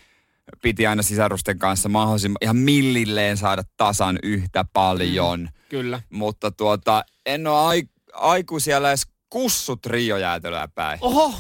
piti 0.62 0.87
aina 0.87 1.03
sisarusten 1.03 1.59
kanssa 1.59 1.88
mahdollisimman 1.88 2.38
ihan 2.42 2.57
millilleen 2.57 3.37
saada 3.37 3.62
tasan 3.77 4.18
yhtä 4.23 4.64
paljon. 4.73 5.49
Kyllä. 5.68 6.01
Mutta 6.11 6.51
tuota, 6.51 7.05
en 7.27 7.47
ole 7.47 7.59
ai, 7.59 7.83
aikuisiellä 8.12 8.88
edes 8.88 9.07
kussut 9.31 9.87
riojäätelöä 9.87 10.68
päin. 10.75 10.99
Oho, 11.03 11.35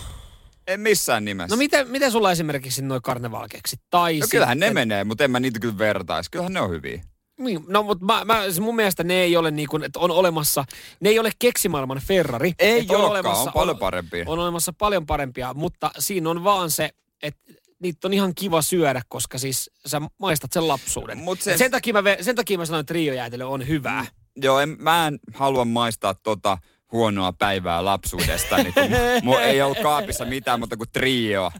En 0.68 0.80
missään 0.80 1.24
nimessä. 1.24 1.56
no 1.56 1.58
miten, 1.58 1.88
miten 1.90 2.12
sulla 2.12 2.32
esimerkiksi 2.32 2.82
noin 2.82 3.02
karnevalkeksit? 3.02 3.80
Tai 3.90 4.18
no 4.18 4.26
kyllähän 4.30 4.58
ne 4.58 4.70
menee, 4.70 5.04
mutta 5.04 5.24
en 5.24 5.30
mä 5.30 5.40
niitä 5.40 5.58
kyllä 5.60 5.78
vertaisi. 5.78 6.30
Kyllähän 6.30 6.52
ne 6.52 6.60
on 6.60 6.70
hyviä. 6.70 7.02
Niin, 7.38 7.64
no 7.68 7.82
mutta 7.82 8.04
mä, 8.04 8.24
mä, 8.24 8.42
mun 8.60 8.76
mielestä 8.76 9.04
ne 9.04 9.14
ei 9.14 9.36
ole 9.36 9.50
niin 9.50 9.68
kuin, 9.68 9.84
että 9.84 9.98
on 9.98 10.10
olemassa, 10.10 10.64
ne 11.00 11.08
ei 11.08 11.18
ole 11.18 11.30
keksimaailman 11.38 11.98
Ferrari. 12.06 12.52
Ei 12.58 12.80
Että 12.80 12.98
olekaan, 12.98 13.36
on 13.36 13.52
paljon 13.52 13.78
parempia. 13.78 14.24
On 14.28 14.38
olemassa 14.38 14.72
paljon 14.72 15.06
parempia, 15.06 15.54
mutta 15.54 15.90
siinä 15.98 16.30
on 16.30 16.44
vaan 16.44 16.70
se, 16.70 16.90
että 17.22 17.52
niitä 17.80 18.08
on 18.08 18.12
ihan 18.14 18.34
kiva 18.34 18.62
syödä, 18.62 19.02
koska 19.08 19.38
siis 19.38 19.70
sä 19.86 20.00
maistat 20.18 20.52
sen 20.52 20.68
lapsuuden. 20.68 21.18
Mut 21.18 21.40
Se... 21.40 21.50
se- 21.52 21.58
Sen, 21.58 21.70
takia 21.70 21.92
mä, 21.92 22.02
sen 22.20 22.36
takia 22.36 22.58
mä 22.58 22.64
sanoin, 22.66 22.80
että 22.80 22.94
riojäätelö 22.94 23.46
on 23.46 23.68
hyvää. 23.68 24.06
Joo, 24.36 24.60
en, 24.60 24.76
mä 24.78 25.06
en 25.06 25.18
halua 25.34 25.64
maistaa 25.64 26.14
tota 26.14 26.58
huonoa 26.92 27.32
päivää 27.32 27.84
lapsuudestani, 27.84 28.72
kun 28.72 28.82
mulla 29.22 29.42
ei 29.42 29.62
ollut 29.62 29.78
kaapissa 29.78 30.24
mitään 30.24 30.60
muuta 30.60 30.76
kuin 30.76 30.90
trioa. 30.92 31.52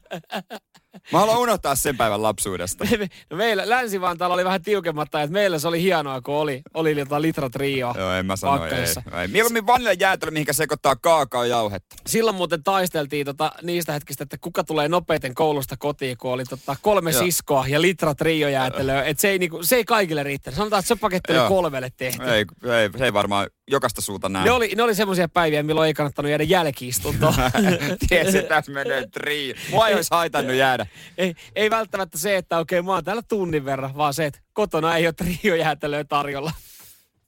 Mä 1.13 1.19
haluan 1.19 1.39
unohtaa 1.39 1.75
sen 1.75 1.97
päivän 1.97 2.23
lapsuudesta. 2.23 2.85
No 3.31 3.37
meillä 3.37 3.63
Länsi-Vantaalla 3.67 4.35
oli 4.35 4.45
vähän 4.45 4.63
tiukemmat 4.63 5.15
ajat. 5.15 5.31
Meillä 5.31 5.59
se 5.59 5.69
oli 5.69 5.83
hienoa, 5.83 6.21
kun 6.21 6.35
oli, 6.35 6.63
oli 6.75 6.97
litra 7.19 7.51
trioa. 7.51 7.95
Joo, 7.99 8.13
en 8.13 8.27
mä 8.27 8.37
sano 8.37 8.65
ei. 8.65 8.73
Ei. 9.21 9.29
Mieluummin 9.29 9.67
vaniljajäätelö, 9.67 10.31
mihinkä 10.31 10.53
sekoittaa 10.53 10.97
kaakaojauhetta. 10.97 11.97
Silloin 12.07 12.37
muuten 12.37 12.63
taisteltiin 12.63 13.27
tota, 13.27 13.53
niistä 13.63 13.93
hetkistä, 13.93 14.23
että 14.23 14.37
kuka 14.41 14.65
tulee 14.65 14.89
nopeiten 14.89 15.35
koulusta 15.35 15.77
kotiin, 15.79 16.17
kun 16.17 16.31
oli 16.31 16.45
tota, 16.45 16.77
kolme 16.83 17.11
Joo. 17.11 17.23
siskoa 17.23 17.65
ja 17.69 17.83
litra 17.83 18.15
triojäätelöä. 18.15 19.03
Et 19.03 19.19
se, 19.19 19.29
ei, 19.29 19.39
niinku, 19.39 19.63
se 19.63 19.77
ei 19.77 19.85
kaikille 19.85 20.23
riittänyt. 20.23 20.57
Sanotaan, 20.57 20.81
että 20.81 20.89
se 20.89 20.97
paketti 20.97 21.33
oli 21.33 21.49
kolmelle 21.49 21.89
tehty. 21.97 22.23
Ei, 22.23 22.45
ei, 22.73 22.91
se 22.99 23.05
ei 23.05 23.13
varmaan 23.13 23.47
jokaista 23.71 24.01
suuta 24.01 24.29
näe. 24.29 24.45
Ne 24.45 24.51
oli, 24.51 24.73
ne 24.77 24.83
oli 24.83 24.95
semmoisia 24.95 25.29
päiviä, 25.29 25.63
milloin 25.63 25.87
ei 25.87 25.95
kannattanut 25.95 26.31
jäädä 26.31 26.45
jälkiistuntoon. 26.45 27.35
Tiesi, 28.09 28.39
että 28.39 28.55
tässä 28.55 28.73
menee 28.73 29.07
trio. 29.07 29.55
Mua 29.71 29.89
ei 29.89 29.95
olisi 29.95 30.09
haitannut 30.11 30.57
jäädä. 30.57 30.78
Ei, 31.19 31.35
ei 31.55 31.71
välttämättä 31.71 32.19
se, 32.19 32.37
että 32.37 32.59
okei, 32.59 32.83
mä 32.83 32.93
oon 32.93 33.05
täällä 33.05 33.23
tunnin 33.23 33.65
verran, 33.65 33.97
vaan 33.97 34.15
se, 34.15 34.27
että 34.27 34.41
kotona 34.53 34.97
ei 34.97 35.07
ole 35.07 35.13
triojäätelöä 35.13 36.05
tarjolla. 36.05 36.53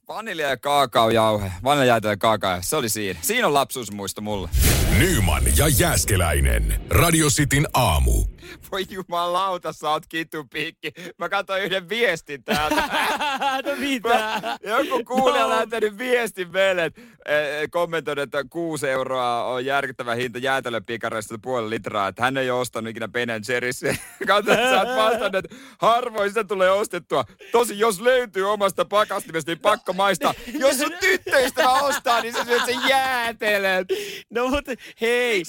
Vanilja 0.07 0.49
ja 0.49 0.57
kaakaojauhe. 0.57 1.51
Vaniljajäätelö 1.63 2.11
ja 2.11 2.17
kaakaojauhe. 2.17 2.63
Se 2.63 2.75
oli 2.75 2.89
siinä. 2.89 3.19
Siinä 3.21 3.47
on 3.47 3.53
lapsuusmuisto 3.53 4.21
mulle. 4.21 4.49
Nyman 4.97 5.43
ja 5.57 5.67
Jääskeläinen. 5.67 6.81
Radio 6.89 7.27
Cityn 7.27 7.67
aamu. 7.73 8.25
Voi 8.71 8.85
jumalauta, 8.89 9.73
sä 9.73 9.89
oot 9.89 10.05
kitupiikki. 10.07 10.91
Mä 11.17 11.29
katsoin 11.29 11.63
yhden 11.63 11.89
viestin 11.89 12.43
täältä. 12.43 12.75
no 13.65 13.75
mitä? 13.79 14.41
Joku 14.63 15.03
kuulija 15.03 15.43
No. 15.43 15.49
lähtenyt 15.49 15.97
viestin 15.97 16.51
meille, 16.51 16.85
että 16.85 17.01
eh, 17.25 17.69
kommentoinut, 17.71 18.23
että 18.23 18.43
6 18.49 18.89
euroa 18.89 19.43
on 19.45 19.65
järkyttävä 19.65 20.15
hinta 20.15 20.39
jäätelöpikareista 20.39 21.35
puoli 21.41 21.69
litraa, 21.69 22.07
että 22.07 22.23
hän 22.23 22.37
ei 22.37 22.51
ole 22.51 22.59
ostanut 22.61 22.89
ikinä 22.89 23.07
Ben 23.07 23.29
Jerry's. 23.29 23.97
Katso, 24.27 24.51
että 24.51 24.69
sä 24.69 24.81
oot 24.81 24.97
vastannut, 24.97 25.35
että 25.45 25.55
harvoin 25.79 26.29
sitä 26.29 26.43
tulee 26.43 26.71
ostettua. 26.71 27.25
Tosi, 27.51 27.79
jos 27.79 28.01
löytyy 28.01 28.51
omasta 28.51 28.85
pakastimesta, 28.85 29.51
niin 29.51 29.59
pakko 29.59 29.93
maistaa. 29.93 30.33
Jos 30.59 30.77
sun 30.77 30.93
tyttöystävä 30.99 31.71
ostaa, 31.71 32.21
niin 32.21 32.33
sä 32.33 32.43
syöt 32.45 32.65
sen 32.65 32.79
jäätelön. 32.89 33.85
No 34.29 34.47
mutta 34.47 34.71
hei, 35.01 35.43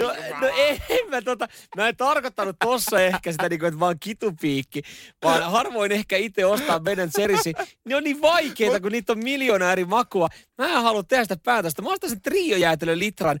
no, 0.00 0.08
no 0.40 0.48
en 0.88 1.10
mä 1.10 1.22
tota, 1.22 1.48
mä 1.76 1.88
en 1.88 1.96
tarkoittanut 2.36 2.56
tossa 2.58 3.00
ehkä 3.00 3.32
sitä 3.32 3.48
niinku, 3.48 3.66
että 3.66 3.80
vaan 3.80 3.98
kitupiikki, 4.00 4.82
vaan 5.24 5.50
harvoin 5.50 5.92
ehkä 5.92 6.16
itse 6.16 6.46
ostaa 6.46 6.80
Ben 6.80 6.98
Jerry'si. 6.98 7.66
Ne 7.84 7.96
on 7.96 8.04
niin 8.04 8.22
vaikeita, 8.22 8.80
kun 8.80 8.92
niitä 8.92 9.12
on 9.12 9.18
miljoona 9.18 9.72
eri 9.72 9.84
makua. 9.84 10.28
Mä 10.58 10.66
en 10.66 10.82
halua 10.82 11.02
tehdä 11.02 11.24
sitä 11.24 11.36
päätöstä. 11.36 11.82
Mä 11.82 11.92
ostan 11.92 12.10
sen 12.10 12.22
triojäätelön 12.22 12.98
litran. 12.98 13.38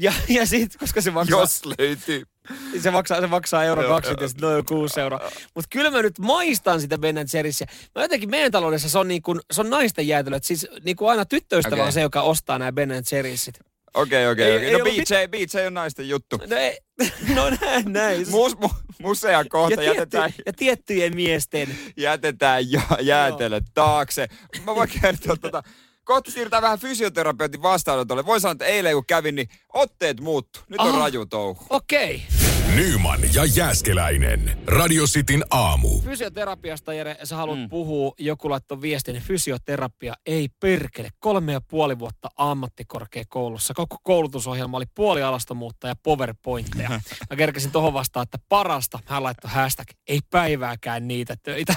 Ja, 0.00 0.12
ja 0.28 0.46
sit, 0.46 0.76
koska 0.76 1.00
se 1.00 1.10
maksaa, 1.10 1.40
Jos 1.40 1.62
löytyy. 1.78 2.22
se 2.82 2.90
maksaa, 2.90 3.20
se 3.20 3.26
maksaa 3.26 3.64
euro 3.64 3.82
Joo, 3.82 3.90
20 3.90 4.24
ja 4.24 4.28
sitten 4.28 4.48
noin 4.48 4.66
6 4.66 5.00
euroa. 5.00 5.30
Mutta 5.54 5.68
kyllä 5.70 5.90
mä 5.90 6.02
nyt 6.02 6.18
maistan 6.18 6.80
sitä 6.80 6.98
Ben 6.98 7.16
Jerry'siä. 7.16 7.72
Mä 7.94 8.02
jotenkin 8.02 8.30
meidän 8.30 8.52
taloudessa 8.52 8.88
se 8.88 8.98
on, 8.98 9.08
niin 9.08 9.22
kuin, 9.22 9.40
se 9.52 9.60
on 9.60 9.70
naisten 9.70 10.08
jäätelöt. 10.08 10.44
Siis 10.44 10.66
niin 10.84 10.96
kuin 10.96 11.10
aina 11.10 11.24
tyttöystävä 11.24 11.74
Okei. 11.74 11.86
on 11.86 11.92
se, 11.92 12.00
joka 12.00 12.22
ostaa 12.22 12.58
nämä 12.58 12.72
Ben 12.72 12.90
Jerry'sit. 12.90 13.75
Okei, 13.96 14.18
Ei- 14.18 14.26
okei. 14.28 14.44
ei 14.50 14.56
okei. 14.56 14.72
No 14.72 14.84
BJ, 14.84 15.28
BJ 15.28 15.66
on 15.66 15.74
naisten 15.74 16.08
juttu. 16.08 16.36
No, 16.50 16.56
ei, 16.56 16.78
no 17.34 17.50
näin, 17.60 17.92
näin. 17.92 18.30
Mus, 18.30 18.58
mu, 18.58 18.68
musea 19.02 19.44
kohta 19.44 19.82
ja, 19.82 19.92
jätetään, 19.92 20.32
tietty, 20.32 20.42
ja 20.46 20.52
tiettyjen 20.52 21.14
miesten. 21.14 21.78
jätetään 21.96 22.72
ja, 22.72 22.80
jäätelöt 23.00 23.64
taakse. 23.74 24.28
Mä 24.64 24.74
voin 24.74 24.88
kertoa 25.02 25.36
tota, 25.36 25.62
kohta 26.04 26.30
siirrytään 26.30 26.62
vähän 26.62 26.78
fysioterapeutin 26.78 27.62
vastaanotolle. 27.62 28.26
Voin 28.26 28.40
sanoa, 28.40 28.52
että 28.52 28.64
eilen 28.64 28.94
kun 28.94 29.06
kävin, 29.06 29.34
niin 29.34 29.48
otteet 29.72 30.20
muuttu. 30.20 30.60
Nyt 30.68 30.80
on 30.80 30.88
Aha. 30.88 30.98
raju 30.98 31.26
touhu. 31.26 31.66
Okei. 31.70 32.22
Nyman 32.76 33.20
ja 33.34 33.44
Jääskeläinen. 33.44 34.58
Radio 34.66 35.04
Cityn 35.04 35.44
aamu. 35.50 36.00
Fysioterapiasta, 36.00 36.94
Jere, 36.94 37.16
sä 37.24 37.36
haluat 37.36 37.58
mm. 37.58 37.68
puhua. 37.68 38.14
Joku 38.18 38.50
laittoi 38.50 38.80
viestin, 38.80 39.16
fysioterapia 39.16 40.14
ei 40.26 40.48
perkele. 40.60 41.08
Kolme 41.18 41.52
ja 41.52 41.60
puoli 41.60 41.98
vuotta 41.98 42.28
ammattikorkeakoulussa. 42.36 43.74
Koko 43.74 43.96
koulutusohjelma 44.02 44.76
oli 44.76 44.84
puoli 44.94 45.22
alastomuutta 45.22 45.88
ja 45.88 45.94
powerpointteja. 46.02 46.88
Mä 47.30 47.36
kerkesin 47.36 47.70
tohon 47.70 47.94
vastaan, 47.94 48.24
että 48.24 48.38
parasta. 48.48 48.98
Hän 49.04 49.22
laittoi 49.22 49.50
hashtag, 49.50 49.88
ei 50.08 50.20
päivääkään 50.30 51.08
niitä 51.08 51.36
töitä. 51.42 51.74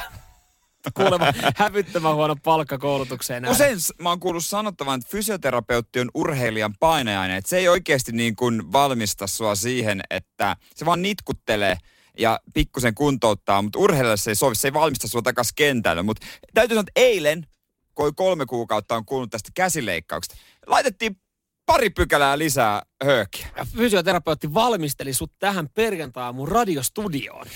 Kuulemma 0.94 1.34
hävyttömän 1.56 2.16
huono 2.16 2.36
palkka 2.36 2.78
koulutukseen. 2.78 3.50
Usein 3.50 3.78
mä 4.02 4.10
oon 4.10 4.20
kuullut 4.20 4.46
sanottavan, 4.46 5.00
että 5.00 5.12
fysioterapeutti 5.12 6.00
on 6.00 6.12
urheilijan 6.14 6.76
painajainen. 6.80 7.38
Että 7.38 7.50
se 7.50 7.58
ei 7.58 7.68
oikeasti 7.68 8.12
niin 8.12 8.36
kuin 8.36 8.72
valmista 8.72 9.28
sua 9.28 9.56
siihen, 9.56 10.02
että 10.10 10.56
se 10.76 10.86
vaan 10.86 11.02
nitkuttelee 11.02 11.78
ja 12.18 12.40
pikkusen 12.54 12.96
kuntouttaa, 12.96 13.62
mutta 13.62 13.80
urheilijalle 13.80 14.18
se 14.18 14.32
ei 14.32 14.36
sovi, 14.36 14.56
se 14.56 14.68
ei 14.68 14.74
valmista 14.74 15.08
sua 15.08 15.22
takaisin 15.22 15.56
kentälle. 15.56 16.04
Mutta 16.04 16.28
täytyy 16.54 16.76
sanoa, 16.76 16.82
että 16.88 17.02
eilen, 17.02 17.48
kun 17.96 18.16
kolme 18.16 18.46
kuukautta 18.46 18.96
on 18.96 19.06
kuullut 19.06 19.30
tästä 19.30 19.50
käsileikkauksesta, 19.56 20.36
laitettiin 20.68 21.22
pari 21.66 21.90
pykälää 21.90 22.38
lisää 22.38 22.82
höökiä. 23.04 23.48
Ja 23.58 23.66
fysioterapeutti 23.66 24.54
valmisteli 24.54 25.14
sut 25.14 25.32
tähän 25.40 25.70
perjantai 25.70 26.34
mun 26.34 26.48
radiostudioon. 26.48 27.48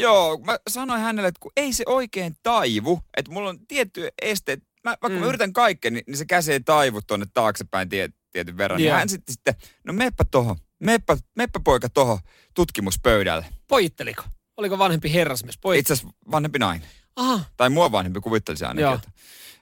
Joo, 0.00 0.38
mä 0.38 0.58
sanoin 0.68 1.00
hänelle, 1.00 1.28
että 1.28 1.40
kun 1.40 1.52
ei 1.56 1.72
se 1.72 1.84
oikein 1.86 2.36
taivu, 2.42 3.00
että 3.16 3.32
mulla 3.32 3.48
on 3.48 3.66
tietty 3.66 4.08
este, 4.22 4.58
mä, 4.84 4.90
vaikka 4.90 5.08
mm. 5.08 5.14
Mä 5.14 5.26
yritän 5.26 5.52
kaikkea, 5.52 5.90
niin, 5.90 6.04
niin 6.06 6.16
se 6.16 6.24
käsi 6.24 6.52
ei 6.52 6.60
taivu 6.60 7.00
tuonne 7.02 7.26
taaksepäin 7.34 7.88
tie, 7.88 8.08
tietyn 8.32 8.56
verran. 8.56 8.78
Niin 8.78 8.88
Joo. 8.88 8.98
hän 8.98 9.08
sitten, 9.08 9.32
sitten, 9.32 9.54
no 9.84 9.92
meppä 9.92 10.24
tohon, 10.24 10.56
meppä, 10.78 11.16
meppä 11.36 11.60
poika 11.64 11.88
tohon 11.88 12.18
tutkimuspöydälle. 12.54 13.46
Pojitteliko? 13.68 14.22
Oliko 14.56 14.78
vanhempi 14.78 15.12
herrasmies? 15.12 15.58
Pojit... 15.58 15.80
Itse 15.80 15.92
asiassa 15.92 16.14
vanhempi 16.30 16.58
nainen, 16.58 16.88
Aha, 17.16 17.44
tai 17.56 17.70
mua 17.70 17.92
vanhempi 17.92 18.20
kuvittelisi 18.20 18.64
ainakin. 18.64 18.82
Joo. 18.82 18.94
Että 18.94 19.10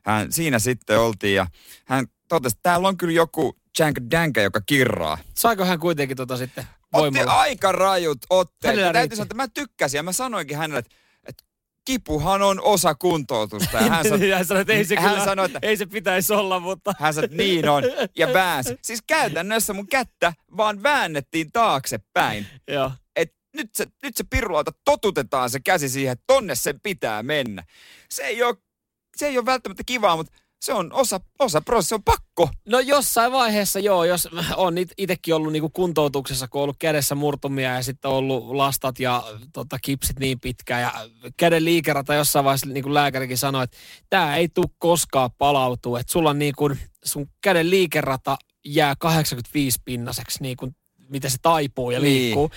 hän, 0.05 0.33
siinä 0.33 0.59
sitten 0.59 1.01
oltiin 1.01 1.35
ja 1.35 1.47
hän 1.85 2.07
totesi, 2.29 2.55
että 2.55 2.63
täällä 2.63 2.89
on 2.89 2.97
kyllä 2.97 3.13
joku 3.13 3.59
jank 3.79 3.99
dänkä, 4.11 4.43
joka 4.43 4.61
kirraa. 4.61 5.19
saiko 5.35 5.65
hän 5.65 5.81
kuitenkin 5.81 6.17
tota 6.17 6.37
sitten 6.37 6.65
Otti 6.93 7.19
voimalla? 7.19 7.41
aika 7.41 7.73
rajut 7.73 8.19
otteet. 8.31 8.75
Hänellä 8.75 8.93
täytyy 8.93 9.17
sanoa, 9.17 9.25
että 9.25 9.35
mä 9.35 9.49
tykkäsin 9.49 9.99
ja 9.99 10.03
mä 10.03 10.13
sanoinkin 10.13 10.57
hänelle, 10.57 10.79
että, 10.79 10.95
että 11.29 11.45
kipuhan 11.85 12.43
on 12.43 12.61
osa 12.61 12.95
kuntoutusta. 12.95 13.77
Ja 13.77 13.91
hän 13.91 14.05
sanoi, 14.09 14.31
hän 14.31 14.47
sanoi, 14.47 14.61
että 14.61 14.73
ei 14.73 14.85
se, 14.85 14.97
hän 14.97 15.11
kyllä, 15.11 15.25
sanoi, 15.25 15.47
että 15.47 15.59
ei 15.63 15.77
se 15.77 15.87
pitäisi 15.87 16.33
olla, 16.33 16.61
mutta... 16.61 16.95
hän 16.99 17.15
sanoi, 17.15 17.25
että 17.25 17.37
niin 17.37 17.69
on. 17.69 17.83
Ja 18.17 18.33
väänsi. 18.35 18.79
Siis 18.83 19.03
käytännössä 19.07 19.73
mun 19.73 19.89
kättä 19.89 20.33
vaan 20.57 20.83
väännettiin 20.83 21.53
taaksepäin. 21.53 22.47
Joo. 22.69 22.93
Et 23.17 23.35
nyt 23.57 23.75
se, 23.75 23.87
nyt 24.03 24.17
se 24.17 24.25
pirulauta 24.31 24.73
totutetaan 24.85 25.51
se 25.51 25.61
käsi 25.61 25.89
siihen, 25.89 26.13
että 26.13 26.25
tonne 26.27 26.55
sen 26.55 26.81
pitää 26.81 27.23
mennä. 27.23 27.65
Se 28.11 28.23
ei 28.23 28.43
ole, 28.43 28.57
se 29.17 29.27
ei 29.27 29.39
ole 29.39 29.47
välttämättä 29.47 29.83
kivaa, 29.87 30.17
mutta 30.17 30.33
se 30.61 30.73
on 30.73 30.93
osa, 30.93 31.21
osa 31.39 31.61
prosessia, 31.61 31.89
se 31.89 31.95
on 31.95 32.03
pakko. 32.03 32.51
No 32.69 32.81
jossain 32.81 33.33
vaiheessa 33.33 33.79
joo, 33.79 34.05
jos 34.05 34.29
on 34.57 34.75
itsekin 34.99 35.35
ollut 35.35 35.53
niinku 35.53 35.69
kuntoutuksessa, 35.71 36.49
kun 36.49 36.59
on 36.59 36.63
ollut 36.63 36.77
kädessä 36.79 37.15
murtumia 37.15 37.75
ja 37.75 37.83
sitten 37.83 38.11
ollut 38.11 38.51
lastat 38.51 39.01
ja 39.01 39.25
tota, 39.53 39.79
kipsit 39.83 40.19
niin 40.19 40.41
pitkään 40.41 40.83
ja 40.83 40.93
käden 41.37 41.65
liikerata 41.65 42.15
jossain 42.15 42.45
vaiheessa 42.45 42.67
niin 42.67 42.83
kuin 42.83 42.95
lääkärikin 42.95 43.39
sanoi, 43.39 43.65
että 43.65 43.77
tämä 44.11 44.37
ei 44.37 44.49
tule 44.49 44.67
koskaan 44.79 45.31
palautua, 45.39 46.01
että 46.01 46.13
sulla 46.13 46.31
on 46.31 46.39
niin 46.39 46.55
kuin, 46.57 46.79
sun 47.05 47.27
käden 47.41 47.71
liikerata 47.71 48.37
jää 48.65 48.95
85 48.99 49.79
pinnaseksi, 49.85 50.43
niin 50.43 50.57
kuin, 50.57 50.77
miten 51.09 51.31
se 51.31 51.37
taipuu 51.43 51.91
ja 51.91 52.01
Niin. 52.01 52.13
liikkuu. 52.23 52.51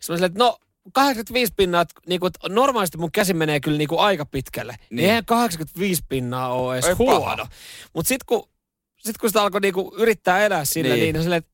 Sitten 0.00 0.14
mä 0.14 0.16
silleen, 0.16 0.30
että 0.30 0.38
no 0.44 0.58
85 0.92 1.52
pinnaa, 1.56 1.84
niinku, 2.06 2.26
että 2.26 2.48
normaalisti 2.48 2.98
mun 2.98 3.12
käsi 3.12 3.34
menee 3.34 3.60
kyllä 3.60 3.78
niinku 3.78 3.98
aika 3.98 4.26
pitkälle. 4.26 4.72
Niin. 4.78 4.96
Niin. 4.96 5.08
Eihän 5.08 5.24
85 5.24 6.02
pinnaa 6.08 6.52
ole 6.54 6.74
edes 6.74 6.86
Ei 6.86 6.94
huono. 6.94 7.46
Mutta 7.94 8.08
sitten 8.08 8.26
kun, 8.26 8.48
sit 8.98 9.18
kun 9.18 9.30
sitä 9.30 9.42
alkoi 9.42 9.60
niinku 9.60 9.94
yrittää 9.98 10.46
elää 10.46 10.64
sillä, 10.64 10.94
niin, 10.94 11.02
Niin. 11.02 11.12
niin 11.12 11.22
silleen, 11.22 11.38
että 11.38 11.50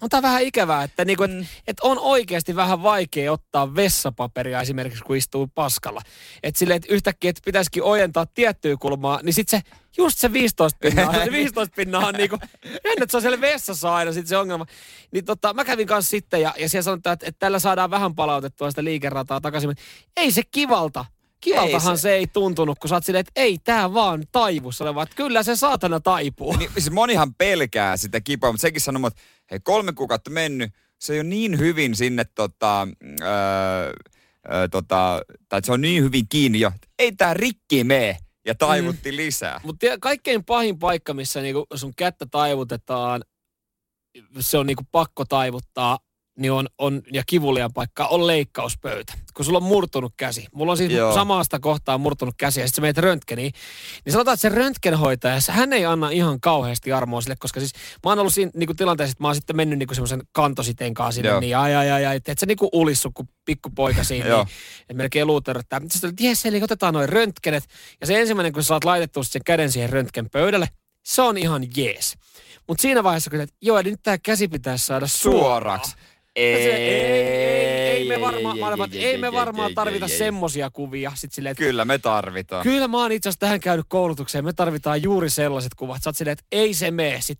on 0.00 0.08
tää 0.08 0.22
vähän 0.22 0.42
ikävää, 0.42 0.82
että 0.82 1.04
niinku, 1.04 1.22
et, 1.24 1.30
Mm. 1.30 1.46
et 1.66 1.80
on 1.80 1.98
oikeasti 1.98 2.56
vähän 2.56 2.82
vaikea 2.82 3.32
ottaa 3.32 3.74
vessapaperia 3.74 4.60
esimerkiksi, 4.60 5.04
kun 5.04 5.16
istuu 5.16 5.46
paskalla. 5.54 6.02
Että 6.42 6.58
silleen, 6.58 6.76
että 6.76 6.94
yhtäkkiä, 6.94 7.30
että 7.30 7.42
pitäisikin 7.44 7.82
ojentaa 7.82 8.26
tiettyä 8.26 8.76
kulmaa, 8.80 9.20
niin 9.22 9.32
sitten 9.34 9.60
se, 9.60 9.66
just 9.96 10.18
se 10.18 10.32
15 10.32 10.78
pinnaa, 10.82 11.24
se 11.24 11.30
15 11.42 11.74
pinnaa 11.76 12.06
on 12.06 12.14
niinku, 12.14 12.38
jännä, 12.64 13.02
että 13.02 13.10
se 13.10 13.16
on 13.16 13.20
siellä 13.20 13.40
vessassa 13.40 13.94
aina 13.94 14.12
sit 14.12 14.26
se 14.26 14.36
ongelma. 14.36 14.66
Niin 15.12 15.24
tota, 15.24 15.54
mä 15.54 15.64
kävin 15.64 15.86
kanssa 15.86 16.10
sitten 16.10 16.42
ja, 16.42 16.54
ja 16.58 16.68
siellä 16.68 16.82
sanotaan, 16.84 17.14
että, 17.14 17.26
että 17.26 17.38
tällä 17.38 17.58
saadaan 17.58 17.90
vähän 17.90 18.14
palautettua 18.14 18.70
sitä 18.70 18.84
liikerataa 18.84 19.40
takaisin. 19.40 19.76
Ei 20.16 20.30
se 20.32 20.42
kivalta. 20.50 21.04
Kivaltahan 21.40 21.92
Ei 21.92 21.96
se. 21.96 22.02
se. 22.02 22.14
ei 22.14 22.26
tuntunut, 22.26 22.78
kun 22.78 22.88
sä 22.88 22.94
oot 22.94 23.04
silleen, 23.04 23.20
että 23.20 23.40
ei 23.40 23.58
tää 23.64 23.94
vaan 23.94 24.24
taivussa 24.32 24.84
ole, 24.84 24.94
vaan 24.94 25.06
kyllä 25.16 25.42
se 25.42 25.56
saatana 25.56 26.00
taipuu. 26.00 26.56
Niin, 26.56 26.70
siis 26.72 26.90
monihan 26.90 27.34
pelkää 27.34 27.96
sitä 27.96 28.20
kipua, 28.20 28.52
mutta 28.52 28.62
sekin 28.62 28.80
sanoo, 28.80 29.06
että 29.06 29.20
hei 29.50 29.60
kolme 29.60 29.92
kuukautta 29.92 30.30
mennyt, 30.30 30.72
se 30.98 31.12
ole 31.12 31.22
niin 31.22 31.58
hyvin 31.58 31.96
sinne 31.96 32.24
tota, 32.34 32.88
öö, 33.22 33.92
öö, 34.52 34.68
tota, 34.68 35.22
tai 35.48 35.64
se 35.64 35.72
on 35.72 35.80
niin 35.80 36.02
hyvin 36.02 36.28
kiinni 36.28 36.60
jo, 36.60 36.72
että 36.74 36.88
ei 36.98 37.12
tää 37.12 37.34
rikki 37.34 37.84
mene. 37.84 38.16
Ja 38.46 38.54
taivutti 38.54 39.10
mm. 39.10 39.16
lisää. 39.16 39.60
Mutta 39.64 39.86
kaikkein 40.00 40.44
pahin 40.44 40.78
paikka, 40.78 41.14
missä 41.14 41.40
niinku 41.40 41.66
sun 41.74 41.92
kättä 41.96 42.26
taivutetaan, 42.30 43.24
se 44.40 44.58
on 44.58 44.66
niinku 44.66 44.84
pakko 44.92 45.24
taivuttaa, 45.24 45.98
niin 46.38 46.52
on, 46.52 46.66
on, 46.78 47.02
ja 47.12 47.22
kivulian 47.26 47.72
paikka 47.72 48.06
on 48.06 48.26
leikkauspöytä. 48.26 49.12
Kun 49.34 49.44
sulla 49.44 49.58
on 49.58 49.62
murtunut 49.62 50.12
käsi. 50.16 50.46
Mulla 50.52 50.72
on 50.72 50.78
siis 50.78 50.92
Joo. 50.92 51.14
samasta 51.14 51.60
kohtaa 51.60 51.98
murtunut 51.98 52.34
käsi, 52.38 52.60
ja 52.60 52.66
sitten 52.66 52.76
sä 52.76 52.82
meet 52.82 52.98
röntgeniin. 52.98 53.52
Niin 54.04 54.12
sanotaan, 54.12 54.34
että 54.34 54.42
se 54.42 54.48
röntgenhoitaja, 54.48 55.38
hän 55.50 55.72
ei 55.72 55.86
anna 55.86 56.10
ihan 56.10 56.40
kauheasti 56.40 56.92
armoa 56.92 57.20
sille, 57.20 57.36
koska 57.38 57.60
siis 57.60 57.72
mä 58.04 58.10
oon 58.10 58.18
ollut 58.18 58.34
siinä 58.34 58.50
niinku 58.54 58.74
tilanteessa, 58.74 59.12
että 59.12 59.24
mä 59.24 59.28
oon 59.28 59.34
sitten 59.34 59.56
mennyt 59.56 59.78
niinku 59.78 59.94
semmoisen 59.94 60.22
kantositeen 60.32 60.94
kanssa 60.94 61.14
sinne, 61.14 61.28
Joo. 61.28 61.40
niin 61.40 61.56
ai 61.56 61.74
ai 61.74 61.90
ai 61.90 62.06
ai, 62.06 62.16
että 62.16 62.32
et 62.32 62.38
sä 62.38 62.46
niinku 62.46 62.68
ulissu 62.72 63.10
kuin 63.14 63.28
pikkupoika 63.44 64.04
siinä, 64.04 64.28
niin, 64.28 64.46
että 64.80 64.94
melkein 64.94 65.26
luut 65.26 65.44
törröttää. 65.44 65.80
Sitten 65.88 66.10
että 66.10 66.24
jes, 66.24 66.46
eli 66.46 66.62
otetaan 66.62 66.94
noin 66.94 67.08
röntgenet, 67.08 67.64
ja 68.00 68.06
se 68.06 68.20
ensimmäinen, 68.20 68.52
kun 68.52 68.62
sä 68.62 68.66
saat 68.66 68.84
laitettua 68.84 69.24
sen 69.24 69.42
käden 69.44 69.72
siihen 69.72 69.90
röntgen 69.90 70.30
pöydälle, 70.30 70.68
se 71.02 71.22
on 71.22 71.38
ihan 71.38 71.66
jees. 71.76 72.14
Mutta 72.68 72.82
siinä 72.82 73.04
vaiheessa, 73.04 73.30
kun 73.30 73.40
että 73.40 73.56
joo, 73.62 73.82
nyt 73.82 74.00
tämä 74.02 74.18
käsi 74.18 74.48
pitäisi 74.48 74.86
saada 74.86 75.06
suoraksi. 75.06 75.90
Suoraksi. 75.90 75.96
Ei, 76.36 76.54
Ei, 76.54 76.72
ei, 76.72 76.90
ei, 76.90 77.96
ei, 77.96 78.08
me 78.08 78.20
varmaan, 78.20 78.90
ei, 78.92 79.18
me 79.18 79.32
varmaan 79.32 79.68
ei, 79.70 79.74
tarvita 79.74 80.06
ei, 80.06 80.12
ei. 80.12 80.18
semmosia 80.18 80.70
kuvia. 80.70 81.12
Sit 81.14 81.32
silleen, 81.32 81.50
että 81.50 81.64
Kyllä 81.64 81.84
me 81.84 81.98
tarvitaan. 81.98 82.62
kyllä 82.62 82.88
mä 82.88 82.98
oon 82.98 83.12
itse 83.12 83.28
asiassa 83.28 83.40
tähän 83.40 83.60
käynyt 83.60 83.86
koulutukseen, 83.88 84.44
me 84.44 84.52
tarvitaan 84.52 85.02
juuri 85.02 85.30
sellaiset 85.30 85.74
kuvat. 85.74 86.02
Sä 86.02 86.10
oot 86.10 86.16
silleen, 86.16 86.32
että 86.32 86.44
ei 86.52 86.74
se 86.74 86.90
mene, 86.90 87.20
sit 87.20 87.38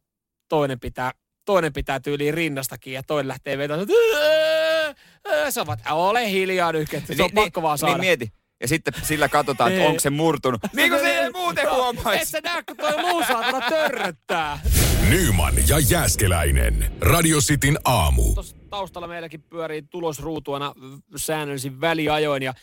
toinen 0.48 0.80
pitää, 0.80 1.12
toinen 1.44 1.72
pitää 1.72 2.00
tyyliin 2.00 2.34
rinnastakin 2.34 2.92
ja 2.92 3.02
toinen 3.02 3.28
lähtee 3.28 3.58
vetämään, 3.58 3.82
että 3.82 5.50
Sä 5.50 5.66
vaat, 5.66 5.78
ole 5.90 6.30
hiljaa 6.30 6.72
nyt, 6.72 6.88
se 7.16 7.22
on 7.22 7.30
pakko 7.34 7.62
vaan 7.62 7.78
saada. 7.78 7.94
Niin 7.94 8.00
mieti. 8.00 8.32
Ja 8.60 8.68
sitten 8.68 8.94
sillä 9.02 9.28
katsotaan, 9.28 9.70
että 9.72 9.78
Niin. 9.80 9.88
onko 9.88 10.00
se 10.00 10.10
murtunut. 10.10 10.60
Niin 10.72 10.90
kuin 10.90 11.00
se 11.00 11.18
ei 11.18 11.30
muuten 11.30 11.64
Et 11.66 11.70
huomaisi. 11.74 12.30
sä 12.30 12.40
näe, 12.44 12.62
kun 12.62 12.76
toi 12.76 13.02
muu 13.02 13.22
saatana 13.28 13.60
törröttää. 13.70 14.60
Nyman 15.08 15.54
ja 15.68 15.78
Jääskeläinen. 15.78 16.92
Radio 17.00 17.38
Cityn 17.40 17.78
aamu. 17.84 18.34
Tuossa 18.34 18.55
taustalla 18.70 19.08
meilläkin 19.08 19.42
pyörii 19.42 19.82
tulosruutuana 19.82 20.74
säännöllisin 21.16 21.80
väliajoin 21.80 22.42
ja, 22.42 22.54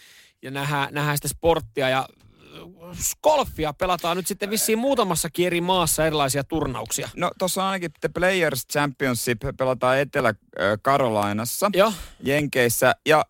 ja 0.42 0.52
nähdään, 0.52 0.94
nähdään 0.94 1.18
sitä 1.18 1.28
sporttia 1.28 1.90
ja 1.90 2.08
äh, 2.56 2.98
golfia 3.24 3.74
pelataan 3.74 4.18
nyt 4.18 4.28
sitten 4.28 4.50
vissiin 4.50 4.80
muutamassakin 4.80 5.48
eri 5.48 5.62
maassa 5.62 6.06
erilaisia 6.06 6.44
turnauksia. 6.44 7.10
No 7.16 7.32
tuossa 7.40 7.64
on 7.64 7.70
ainakin 7.70 7.92
The 8.02 8.10
Players 8.10 8.68
Championship 8.68 9.42
pelataan 9.58 10.00
Etelä-Karolainassa, 10.00 11.72
Joo, 11.74 11.94
Jenkeissä. 12.24 12.96
Ja 13.06 13.26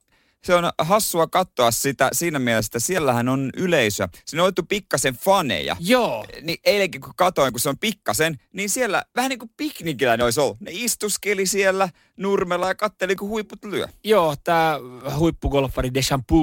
se 0.45 0.55
on 0.55 0.71
hassua 0.77 1.27
katsoa 1.27 1.71
sitä 1.71 2.09
siinä 2.13 2.39
mielessä, 2.39 2.67
että 2.67 2.79
siellähän 2.79 3.29
on 3.29 3.49
yleisö. 3.57 4.07
Siinä 4.25 4.43
on 4.43 4.47
otettu 4.47 4.63
pikkasen 4.69 5.13
faneja. 5.13 5.75
joo. 5.79 6.25
Niin 6.41 6.59
eilenkin 6.63 7.01
kun 7.01 7.13
katoin, 7.15 7.53
kun 7.53 7.59
se 7.59 7.69
on 7.69 7.77
pikkasen, 7.77 8.39
niin 8.53 8.69
siellä 8.69 9.03
vähän 9.15 9.29
niin 9.29 9.39
kuin 9.39 9.51
piknikillä 9.57 10.17
ne 10.17 10.23
olisi 10.23 10.39
ollut. 10.39 10.59
Ne 10.59 10.71
istuskeli 10.73 11.45
siellä 11.45 11.89
nurmella 12.17 12.67
ja 12.67 12.75
katteli, 12.75 13.15
kun 13.15 13.29
huiput 13.29 13.65
lyö. 13.65 13.87
Joo, 14.03 14.35
tämä 14.43 14.79
huippugolfari 15.17 15.93
Deschamps 15.93 16.33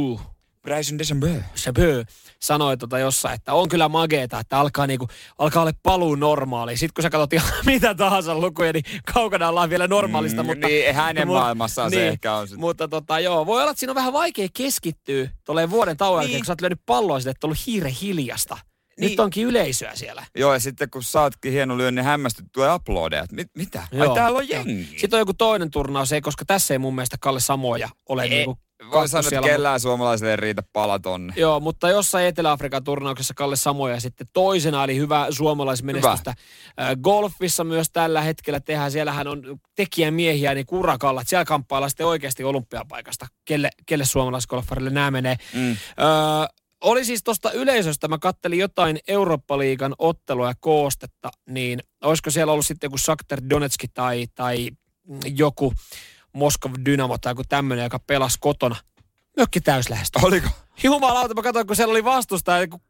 Bryson 0.62 0.98
DeChambeau. 0.98 1.40
Chabeux 1.56 2.06
sanoi 2.40 2.76
tota 2.76 2.98
jossain, 2.98 3.34
että 3.34 3.54
on 3.54 3.68
kyllä 3.68 3.88
mageeta, 3.88 4.40
että 4.40 4.58
alkaa, 4.60 4.86
niinku, 4.86 5.08
alkaa 5.38 5.62
olla 5.62 5.72
paluu 5.82 6.14
normaali. 6.14 6.76
Sitten 6.76 6.94
kun 6.94 7.02
sä 7.02 7.10
katsot 7.10 7.32
ihan 7.32 7.48
mitä 7.66 7.94
tahansa 7.94 8.38
lukuja, 8.38 8.72
niin 8.72 8.84
kaukana 9.14 9.48
ollaan 9.48 9.70
vielä 9.70 9.86
normaalista. 9.88 10.42
Mm, 10.42 10.46
mutta, 10.46 10.66
niin, 10.66 10.94
hänen 10.94 11.28
mu- 11.28 11.32
maailmassaan 11.32 11.90
se 11.90 12.08
ehkä 12.08 12.34
on 12.34 12.48
sit. 12.48 12.58
Mutta 12.58 12.88
tota, 12.88 13.20
joo, 13.20 13.46
voi 13.46 13.60
olla, 13.60 13.70
että 13.70 13.80
siinä 13.80 13.90
on 13.92 13.96
vähän 13.96 14.12
vaikea 14.12 14.48
keskittyä 14.56 15.28
tolleen 15.44 15.70
vuoden 15.70 15.96
tauon 15.96 16.16
jälkeen, 16.16 16.32
Niin. 16.32 16.40
kun 16.40 16.46
sä 16.46 16.52
oot 16.52 16.60
lyönyt 16.60 16.80
palloa 16.86 17.18
sitten, 17.20 17.30
että 17.30 17.46
on 17.46 17.48
ollut 17.48 17.66
hiire 17.66 17.92
hiljasta. 18.02 18.58
Nyt 19.00 19.08
Niin. 19.10 19.20
onkin 19.20 19.46
yleisöä 19.46 19.92
siellä. 19.94 20.26
Joo, 20.36 20.52
ja 20.52 20.60
sitten 20.60 20.90
kun 20.90 21.02
saatkin 21.02 21.52
hieno 21.52 21.78
lyön, 21.78 21.94
niin 21.94 22.04
hämmästyt 22.04 22.46
tulee 22.52 22.74
uploadeja. 22.74 23.22
että 23.22 23.36
Mit, 23.36 23.48
mitä? 23.56 23.80
Ai 23.80 23.98
Joo. 23.98 24.14
täällä 24.14 24.38
on 24.38 24.48
jengi. 24.48 24.84
Sitten 24.96 25.16
on 25.16 25.20
joku 25.20 25.34
toinen 25.34 25.70
turnaus, 25.70 26.12
ei, 26.12 26.20
koska 26.20 26.44
tässä 26.44 26.74
ei 26.74 26.78
mun 26.78 26.94
mielestä 26.94 27.16
Kalle 27.20 27.40
Samoja 27.40 27.88
ole 28.08 28.22
Ei, 28.22 28.28
niinku 28.28 28.58
Voi 28.92 29.08
sanoa, 29.08 29.28
että 29.32 29.40
kellään 29.48 29.80
suomalaiselle 29.80 30.30
ei 30.30 30.36
riitä 30.36 30.62
pala 30.72 30.98
tonne. 30.98 31.32
Joo, 31.36 31.60
mutta 31.60 31.88
jossain 31.90 32.26
Etelä-Afrikan 32.26 32.84
turnauksessa 32.84 33.34
Kalle 33.34 33.56
Samoja 33.56 34.00
sitten 34.00 34.26
toisena, 34.32 34.84
eli 34.84 34.96
hyvä 34.96 35.26
suomalaismenestystä. 35.30 36.30
Äh, 36.30 36.96
Golfissa 37.02 37.64
myös 37.64 37.90
tällä 37.92 38.20
hetkellä 38.22 38.60
tehdään, 38.60 38.90
siellähän 38.90 39.26
on 39.28 39.42
tekijämiehiä 39.76 40.54
niin 40.54 40.66
kurakalla, 40.66 41.22
siellä 41.26 41.44
kamppaillaan 41.44 41.90
sitten 41.90 42.06
oikeasti 42.06 42.44
olympiapaikasta, 42.44 43.26
kelle, 43.44 43.70
kelle 43.86 44.04
suomalaisgolfarille 44.04 44.90
nämä 44.90 45.10
menee. 45.10 45.36
Mm. 45.54 45.70
Öö, 45.70 45.76
oli 46.80 47.04
siis 47.04 47.22
tuosta 47.22 47.52
yleisöstä, 47.52 48.08
mä 48.08 48.18
kattelin 48.18 48.58
jotain 48.58 48.98
Eurooppa-liigan 49.08 49.94
ottelua 49.98 50.48
ja 50.48 50.54
koostetta, 50.60 51.30
niin 51.48 51.80
olisiko 52.02 52.30
siellä 52.30 52.52
ollut 52.52 52.66
sitten 52.66 52.88
joku 52.88 52.98
Shakhtar 52.98 53.40
Donetski 53.50 53.88
tai, 53.88 54.26
tai 54.34 54.70
joku 55.24 55.72
Moskov 56.32 56.72
Dynamo 56.84 57.18
tai 57.18 57.30
joku 57.30 57.42
tämmöinen, 57.48 57.84
joka 57.84 57.98
pelasi 57.98 58.38
kotona. 58.40 58.76
Mökki 59.36 59.60
täyslähestä. 59.60 60.20
Oliko? 60.22 60.48
Jumalauta, 60.82 61.34
mä 61.34 61.42
katsoin, 61.42 61.66
kun 61.66 61.76
siellä 61.76 61.92
oli 61.92 62.04
vastustaja, 62.04 62.68
kun 62.68 62.80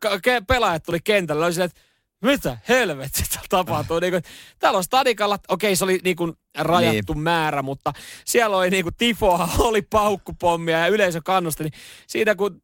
pelaajat 0.47 0.83
tuli 0.83 0.99
kentälle, 1.05 1.45
oli 1.45 1.53
silleen, 1.53 1.71
että 1.71 1.81
mitä 2.23 2.59
helvettiä 2.69 3.25
täällä 3.31 3.47
tapahtuu. 3.49 4.01
Niin 4.01 4.13
kuin, 4.13 4.23
täällä 4.59 4.77
on 4.77 4.85
stadikalla, 4.85 5.39
okei 5.49 5.77
se 5.77 5.85
oli 5.85 6.01
niin 6.05 6.17
kuin 6.17 6.33
rajattu 6.59 7.13
niin. 7.13 7.23
määrä, 7.23 7.63
mutta 7.63 7.93
siellä 8.25 8.57
oli 8.57 8.71
niin 8.71 8.85
kuin 8.85 8.95
tifoa, 8.99 9.49
oli 9.59 9.83
paukkupommia 9.83 10.79
ja 10.79 10.87
yleisö 10.87 11.21
kannusti. 11.25 11.65
Niin 11.65 11.73
siinä 12.07 12.35
kun 12.35 12.63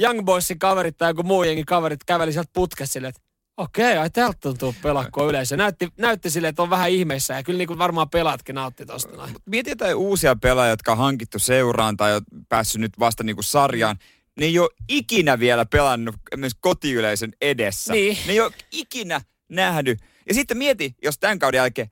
Young 0.00 0.24
Boysin 0.24 0.58
kaverit 0.58 0.96
tai 0.96 1.10
joku 1.10 1.22
muu 1.22 1.42
jengi 1.42 1.64
kaverit 1.64 2.04
käveli 2.04 2.32
sieltä 2.32 2.50
putkessa 2.52 2.92
silleen, 2.92 3.08
että 3.08 3.22
okei, 3.56 3.96
ai 3.96 4.10
täältä 4.10 4.38
tuntuu 4.40 4.74
pelakkoa 4.82 5.30
yleisö. 5.30 5.56
Näytti, 5.56 5.88
näytti 5.98 6.30
silleen, 6.30 6.48
että 6.48 6.62
on 6.62 6.70
vähän 6.70 6.90
ihmeissä 6.90 7.34
ja 7.34 7.42
kyllä 7.42 7.58
niin 7.58 7.68
kuin 7.68 7.78
varmaan 7.78 8.10
pelaatkin 8.10 8.54
nautti 8.54 8.86
tosta. 8.86 9.16
Noin. 9.16 9.34
Mieti 9.46 9.70
jotain 9.70 9.96
uusia 9.96 10.36
pelaajia, 10.36 10.70
jotka 10.70 10.92
on 10.92 10.98
hankittu 10.98 11.38
seuraan 11.38 11.96
tai 11.96 12.14
on 12.14 12.22
päässyt 12.48 12.80
nyt 12.80 12.98
vasta 12.98 13.24
niinku 13.24 13.42
sarjaan. 13.42 13.96
Ne 14.40 14.46
ei 14.46 14.58
ole 14.58 14.70
ikinä 14.88 15.38
vielä 15.38 15.66
pelannut 15.66 16.14
myös 16.36 16.52
kotiyleisön 16.60 17.32
edessä. 17.40 17.92
Niin. 17.92 18.18
Ne 18.26 18.32
ei 18.32 18.40
ole 18.40 18.52
ikinä 18.72 19.20
nähnyt. 19.48 19.98
Ja 20.28 20.34
sitten 20.34 20.58
mieti, 20.58 20.94
jos 21.02 21.18
tämän 21.18 21.38
kauden 21.38 21.58
jälkeen 21.58 21.90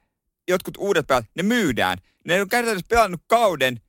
jotkut 0.48 0.76
uudet 0.78 1.06
pelaajat, 1.06 1.30
ne 1.34 1.42
myydään. 1.42 1.98
Ne 2.24 2.40
ole 2.40 2.46
käytännössä 2.50 2.86
pelannut 2.88 3.20
kauden. 3.26 3.80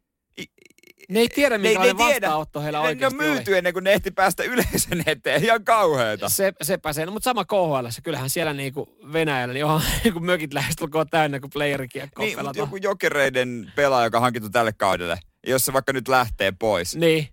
Ne 1.09 1.19
ei 1.19 1.29
tiedä, 1.29 1.57
ne 1.57 1.67
ei- 1.69 1.75
ne 1.77 1.79
minkälainen 1.83 1.97
tiedä. 2.13 2.27
vastaanotto 2.27 2.61
heillä 2.61 2.77
Ne, 2.77 2.81
ne 2.83 2.87
on 2.87 2.87
oikeasti 2.89 3.17
oli. 3.17 3.27
myyty 3.29 3.57
ennen 3.57 3.73
kuin 3.73 3.83
ne 3.83 3.93
ehti 3.93 4.11
päästä 4.11 4.43
yleisön 4.43 5.03
eteen. 5.05 5.43
Ihan 5.43 5.63
kauheeta. 5.63 6.29
Se, 6.29 6.53
sepä 6.61 6.93
se. 6.93 7.05
No, 7.05 7.11
mutta 7.11 7.23
sama 7.29 7.45
KHL, 7.45 7.87
kyllähän 8.03 8.29
siellä 8.29 8.53
niinku 8.53 8.97
Venäjällä, 9.13 9.53
niin 9.53 9.65
onhan 9.65 9.91
niinku 10.03 10.19
mökit 10.19 10.53
lähestulkoon 10.53 11.07
täynnä, 11.09 11.39
kun 11.39 11.49
playerikiekkoa 11.53 12.25
Niin, 12.25 12.31
mutta 12.37 12.41
pelataan. 12.43 12.61
joku 12.67 12.75
jokereiden 12.75 13.71
pelaaja, 13.75 14.05
joka 14.05 14.17
on 14.17 14.21
hankittu 14.21 14.49
tälle 14.49 14.73
kaudelle. 14.73 15.19
Jos 15.47 15.65
se 15.65 15.73
vaikka 15.73 15.93
nyt 15.93 16.07
lähtee 16.07 16.53
pois, 16.59 16.95
Niin. 16.95 17.27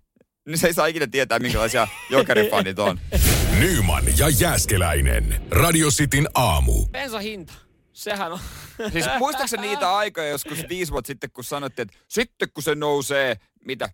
niin 0.47 0.57
se 0.57 0.67
ei 0.67 0.73
saa 0.73 0.85
ikinä 0.87 1.07
tietää, 1.07 1.39
minkälaisia 1.39 1.87
jokerifanit 2.09 2.79
on. 2.79 2.99
Nyman 3.59 4.03
ja 4.17 4.29
Jääskeläinen. 4.39 5.41
Radio 5.51 5.89
Cityn 5.89 6.27
aamu. 6.33 6.85
Bensa 6.85 7.19
hinta. 7.19 7.53
Sehän 7.93 8.31
on. 8.31 8.39
Siis 8.91 9.05
muistaakseni 9.19 9.67
niitä 9.67 9.95
aikoja 9.95 10.27
joskus 10.29 10.65
viisi 10.69 10.91
vuotta 10.91 11.07
sitten, 11.07 11.31
kun 11.31 11.43
sanottiin, 11.43 11.87
että 11.89 11.97
sitten 12.07 12.47
kun 12.53 12.63
se 12.63 12.75
nousee, 12.75 13.35
mitä, 13.65 13.89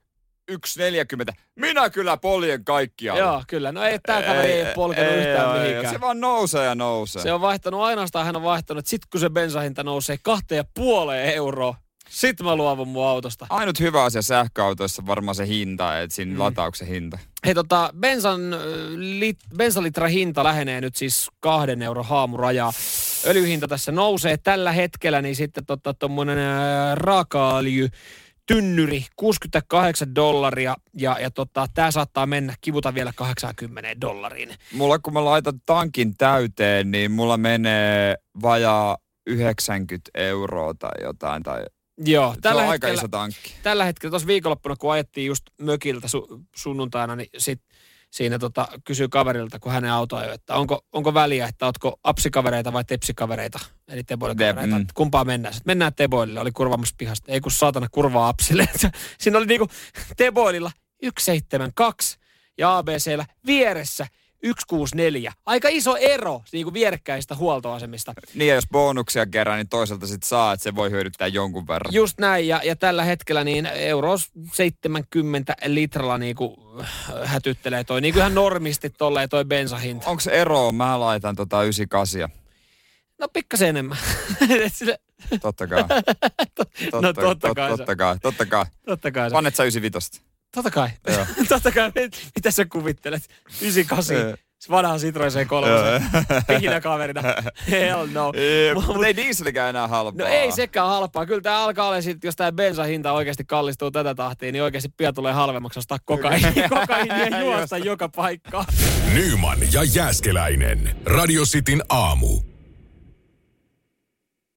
1,40, 0.51 1.33
minä 1.55 1.89
kyllä 1.89 2.17
poljen 2.17 2.65
kaikkia. 2.65 3.17
Joo, 3.17 3.43
kyllä. 3.47 3.71
No 3.71 3.83
ei, 3.83 3.99
tää 3.99 4.21
kaveri 4.21 4.51
ei 4.51 4.61
ole 4.61 4.73
polkenut 4.73 5.13
yhtään 5.13 5.59
mihinkään. 5.59 5.93
Se 5.93 6.01
vaan 6.01 6.19
nousee 6.19 6.65
ja 6.65 6.75
nousee. 6.75 7.21
Se 7.21 7.33
on 7.33 7.41
vaihtanut, 7.41 7.81
ainoastaan 7.81 8.25
hän 8.25 8.35
on 8.35 8.43
vaihtanut, 8.43 8.79
että 8.79 8.89
sit 8.89 9.05
kun 9.05 9.19
se 9.19 9.29
bensahinta 9.29 9.83
nousee 9.83 10.17
kahteen 10.23 10.57
ja 10.57 10.63
puoleen 10.73 11.33
euroa, 11.33 11.75
sit 12.09 12.41
mä 12.41 12.55
luovun 12.55 12.87
mun 12.87 13.07
autosta. 13.07 13.47
Ainut 13.49 13.79
hyvä 13.79 14.03
asia 14.03 14.21
sähköautoissa 14.21 15.05
varmaan 15.05 15.35
se 15.35 15.47
hinta, 15.47 15.99
että 15.99 16.15
siinä 16.15 16.33
mm. 16.33 16.39
latauksen 16.39 16.87
hinta. 16.87 17.19
Hei 17.45 17.53
tota, 17.53 17.93
bensan, 17.99 18.53
ö, 18.53 18.59
lit, 18.95 19.39
bensalitra 19.57 20.07
hinta 20.07 20.43
lähenee 20.43 20.81
nyt 20.81 20.95
siis 20.95 21.29
kahden 21.39 21.81
euron 21.81 22.05
haamurajaa. 22.05 22.73
Öljyhinta 23.25 23.67
tässä 23.67 23.91
nousee 23.91 24.37
tällä 24.37 24.71
hetkellä, 24.71 25.21
niin 25.21 25.35
sitten 25.35 25.65
tota 25.65 25.93
tommonen 25.93 26.37
ää, 26.37 26.95
raakaöljy 26.95 27.89
tynnyri 28.45 29.05
68 29.15 30.15
dollaria 30.15 30.75
ja, 30.97 31.17
ja 31.19 31.31
tota, 31.31 31.67
tämä 31.73 31.91
saattaa 31.91 32.25
mennä 32.25 32.53
kivuta 32.61 32.93
vielä 32.93 33.11
80 33.15 34.01
dollariin. 34.01 34.49
Mulla 34.73 34.99
kun 34.99 35.13
mä 35.13 35.25
laitan 35.25 35.61
tankin 35.65 36.17
täyteen, 36.17 36.91
niin 36.91 37.11
mulla 37.11 37.37
menee 37.37 38.15
vajaa 38.41 38.97
90 39.27 40.09
euroa 40.13 40.73
tai 40.73 41.03
jotain. 41.03 41.43
Tai 41.43 41.65
Joo, 42.05 42.33
se 42.33 42.41
tällä 42.41 42.61
on 42.61 42.69
aika 42.69 42.87
hetkellä, 42.87 43.01
iso 43.01 43.07
tankki. 43.07 43.53
tällä 43.63 43.85
hetkellä 43.85 44.09
tuossa 44.11 44.27
viikonloppuna, 44.27 44.75
kun 44.75 44.91
ajettiin 44.91 45.27
just 45.27 45.43
mökiltä 45.61 46.07
su, 46.07 46.41
sunnuntaina, 46.55 47.15
niin 47.15 47.29
sit 47.37 47.61
siinä 48.11 48.39
tota, 48.39 48.67
kysyy 48.83 49.07
kaverilta, 49.07 49.59
kun 49.59 49.71
hänen 49.71 49.91
auto 49.91 50.15
ajoi, 50.15 50.33
että 50.33 50.55
onko, 50.55 50.85
onko 50.93 51.13
väliä, 51.13 51.47
että 51.47 51.65
ootko 51.65 51.99
apsikavereita 52.03 52.73
vai 52.73 52.83
tepsikavereita, 52.83 53.59
eli 53.87 54.03
teboilikavereita. 54.03 54.79
Mm. 54.79 54.85
Kumpaa 54.93 55.25
mennään? 55.25 55.53
Sitten 55.53 55.71
mennään 55.71 55.93
teboilille, 55.93 56.39
oli 56.39 56.51
kurvaamassa 56.51 56.95
pihasta. 56.97 57.31
Ei 57.31 57.41
kun 57.41 57.51
saatana 57.51 57.87
kurvaa 57.91 58.27
apsille. 58.27 58.69
siinä 59.19 59.37
oli 59.37 59.45
niinku 59.45 59.67
teboililla 60.17 60.71
172 61.03 62.17
ja 62.57 62.77
ABCllä 62.77 63.25
vieressä 63.45 64.07
164. 64.45 65.33
Aika 65.45 65.67
iso 65.71 65.95
ero 65.97 66.41
niin 66.51 66.63
kuin 66.65 66.73
vierekkäistä 66.73 67.35
huoltoasemista. 67.35 68.13
Niin 68.33 68.47
ja 68.47 68.55
jos 68.55 68.67
bonuksia 68.71 69.25
kerran, 69.25 69.57
niin 69.57 69.69
toisaalta 69.69 70.07
sit 70.07 70.23
saa, 70.23 70.53
että 70.53 70.63
se 70.63 70.75
voi 70.75 70.91
hyödyttää 70.91 71.27
jonkun 71.27 71.67
verran. 71.67 71.93
Just 71.93 72.19
näin, 72.19 72.47
ja, 72.47 72.61
ja 72.63 72.75
tällä 72.75 73.03
hetkellä 73.03 73.43
niin 73.43 73.65
euro 73.65 74.17
70 74.53 75.55
litralla 75.65 76.17
niin 76.17 76.35
kuin 76.35 76.55
hätyttelee 77.23 77.83
toi, 77.83 78.01
niin 78.01 78.13
kuin 78.13 78.21
ihan 78.21 78.35
normisti 78.35 78.89
tolleen 78.89 79.29
toi 79.29 79.45
bensahinta. 79.45 80.09
Onko 80.09 80.19
se 80.19 80.31
ero? 80.31 80.71
Mä 80.71 80.99
laitan 80.99 81.35
tota 81.35 81.63
98. 81.63 82.29
No 83.19 83.27
pikkasen 83.27 83.69
enemmän. 83.69 83.97
Totta 85.41 85.67
kai. 85.67 85.83
Totta, 86.55 87.01
No, 87.01 87.13
totta 87.13 87.53
kai 87.55 87.69
Totta 87.69 87.95
kai. 87.95 88.19
Totta 88.19 88.45
kai. 88.45 88.65
totta 88.85 89.11
kai 89.11 89.29
se. 89.29 89.33
Pannet 89.33 89.55
sä 89.55 89.63
95. 89.63 90.21
Totta 90.51 90.71
kai. 90.71 90.89
Totta 91.49 91.71
kai. 91.71 91.91
Mitä 92.35 92.51
sä 92.51 92.65
kuvittelet? 92.65 93.23
98. 93.61 94.15
Joo. 94.15 94.35
Se 94.59 94.69
vanha 94.69 94.97
Citroen 94.97 95.31
C3. 95.31 96.03
Pihinä 96.47 96.81
kaverina. 96.81 97.21
Hell 97.71 98.07
no. 98.11 98.31
Mutta 98.75 99.07
ei 99.07 99.15
dieselikään 99.15 99.69
enää 99.69 99.87
halpaa. 99.87 100.25
No 100.25 100.33
ei 100.33 100.51
sekään 100.51 100.87
halpaa. 100.87 101.25
Kyllä 101.25 101.41
tämä 101.41 101.63
alkaa 101.63 101.87
olla 101.87 102.01
sit, 102.01 102.23
jos 102.23 102.35
tämä 102.35 102.51
bensahinta 102.51 103.11
oikeasti 103.11 103.43
kallistuu 103.43 103.91
tätä 103.91 104.15
tahtia, 104.15 104.51
niin 104.51 104.63
oikeasti 104.63 104.89
pian 104.97 105.13
tulee 105.13 105.33
halvemmaksi 105.33 105.79
ostaa 105.79 105.97
kokainia, 106.05 106.69
kokainia 106.79 107.27
ja 107.27 107.41
juosta 107.41 107.77
joka 107.77 108.09
paikkaan. 108.09 108.65
Nyman 109.13 109.57
ja 109.73 109.83
Jääskeläinen. 109.83 110.95
Radio 111.05 111.43
Cityn 111.43 111.81
aamu. 111.89 112.50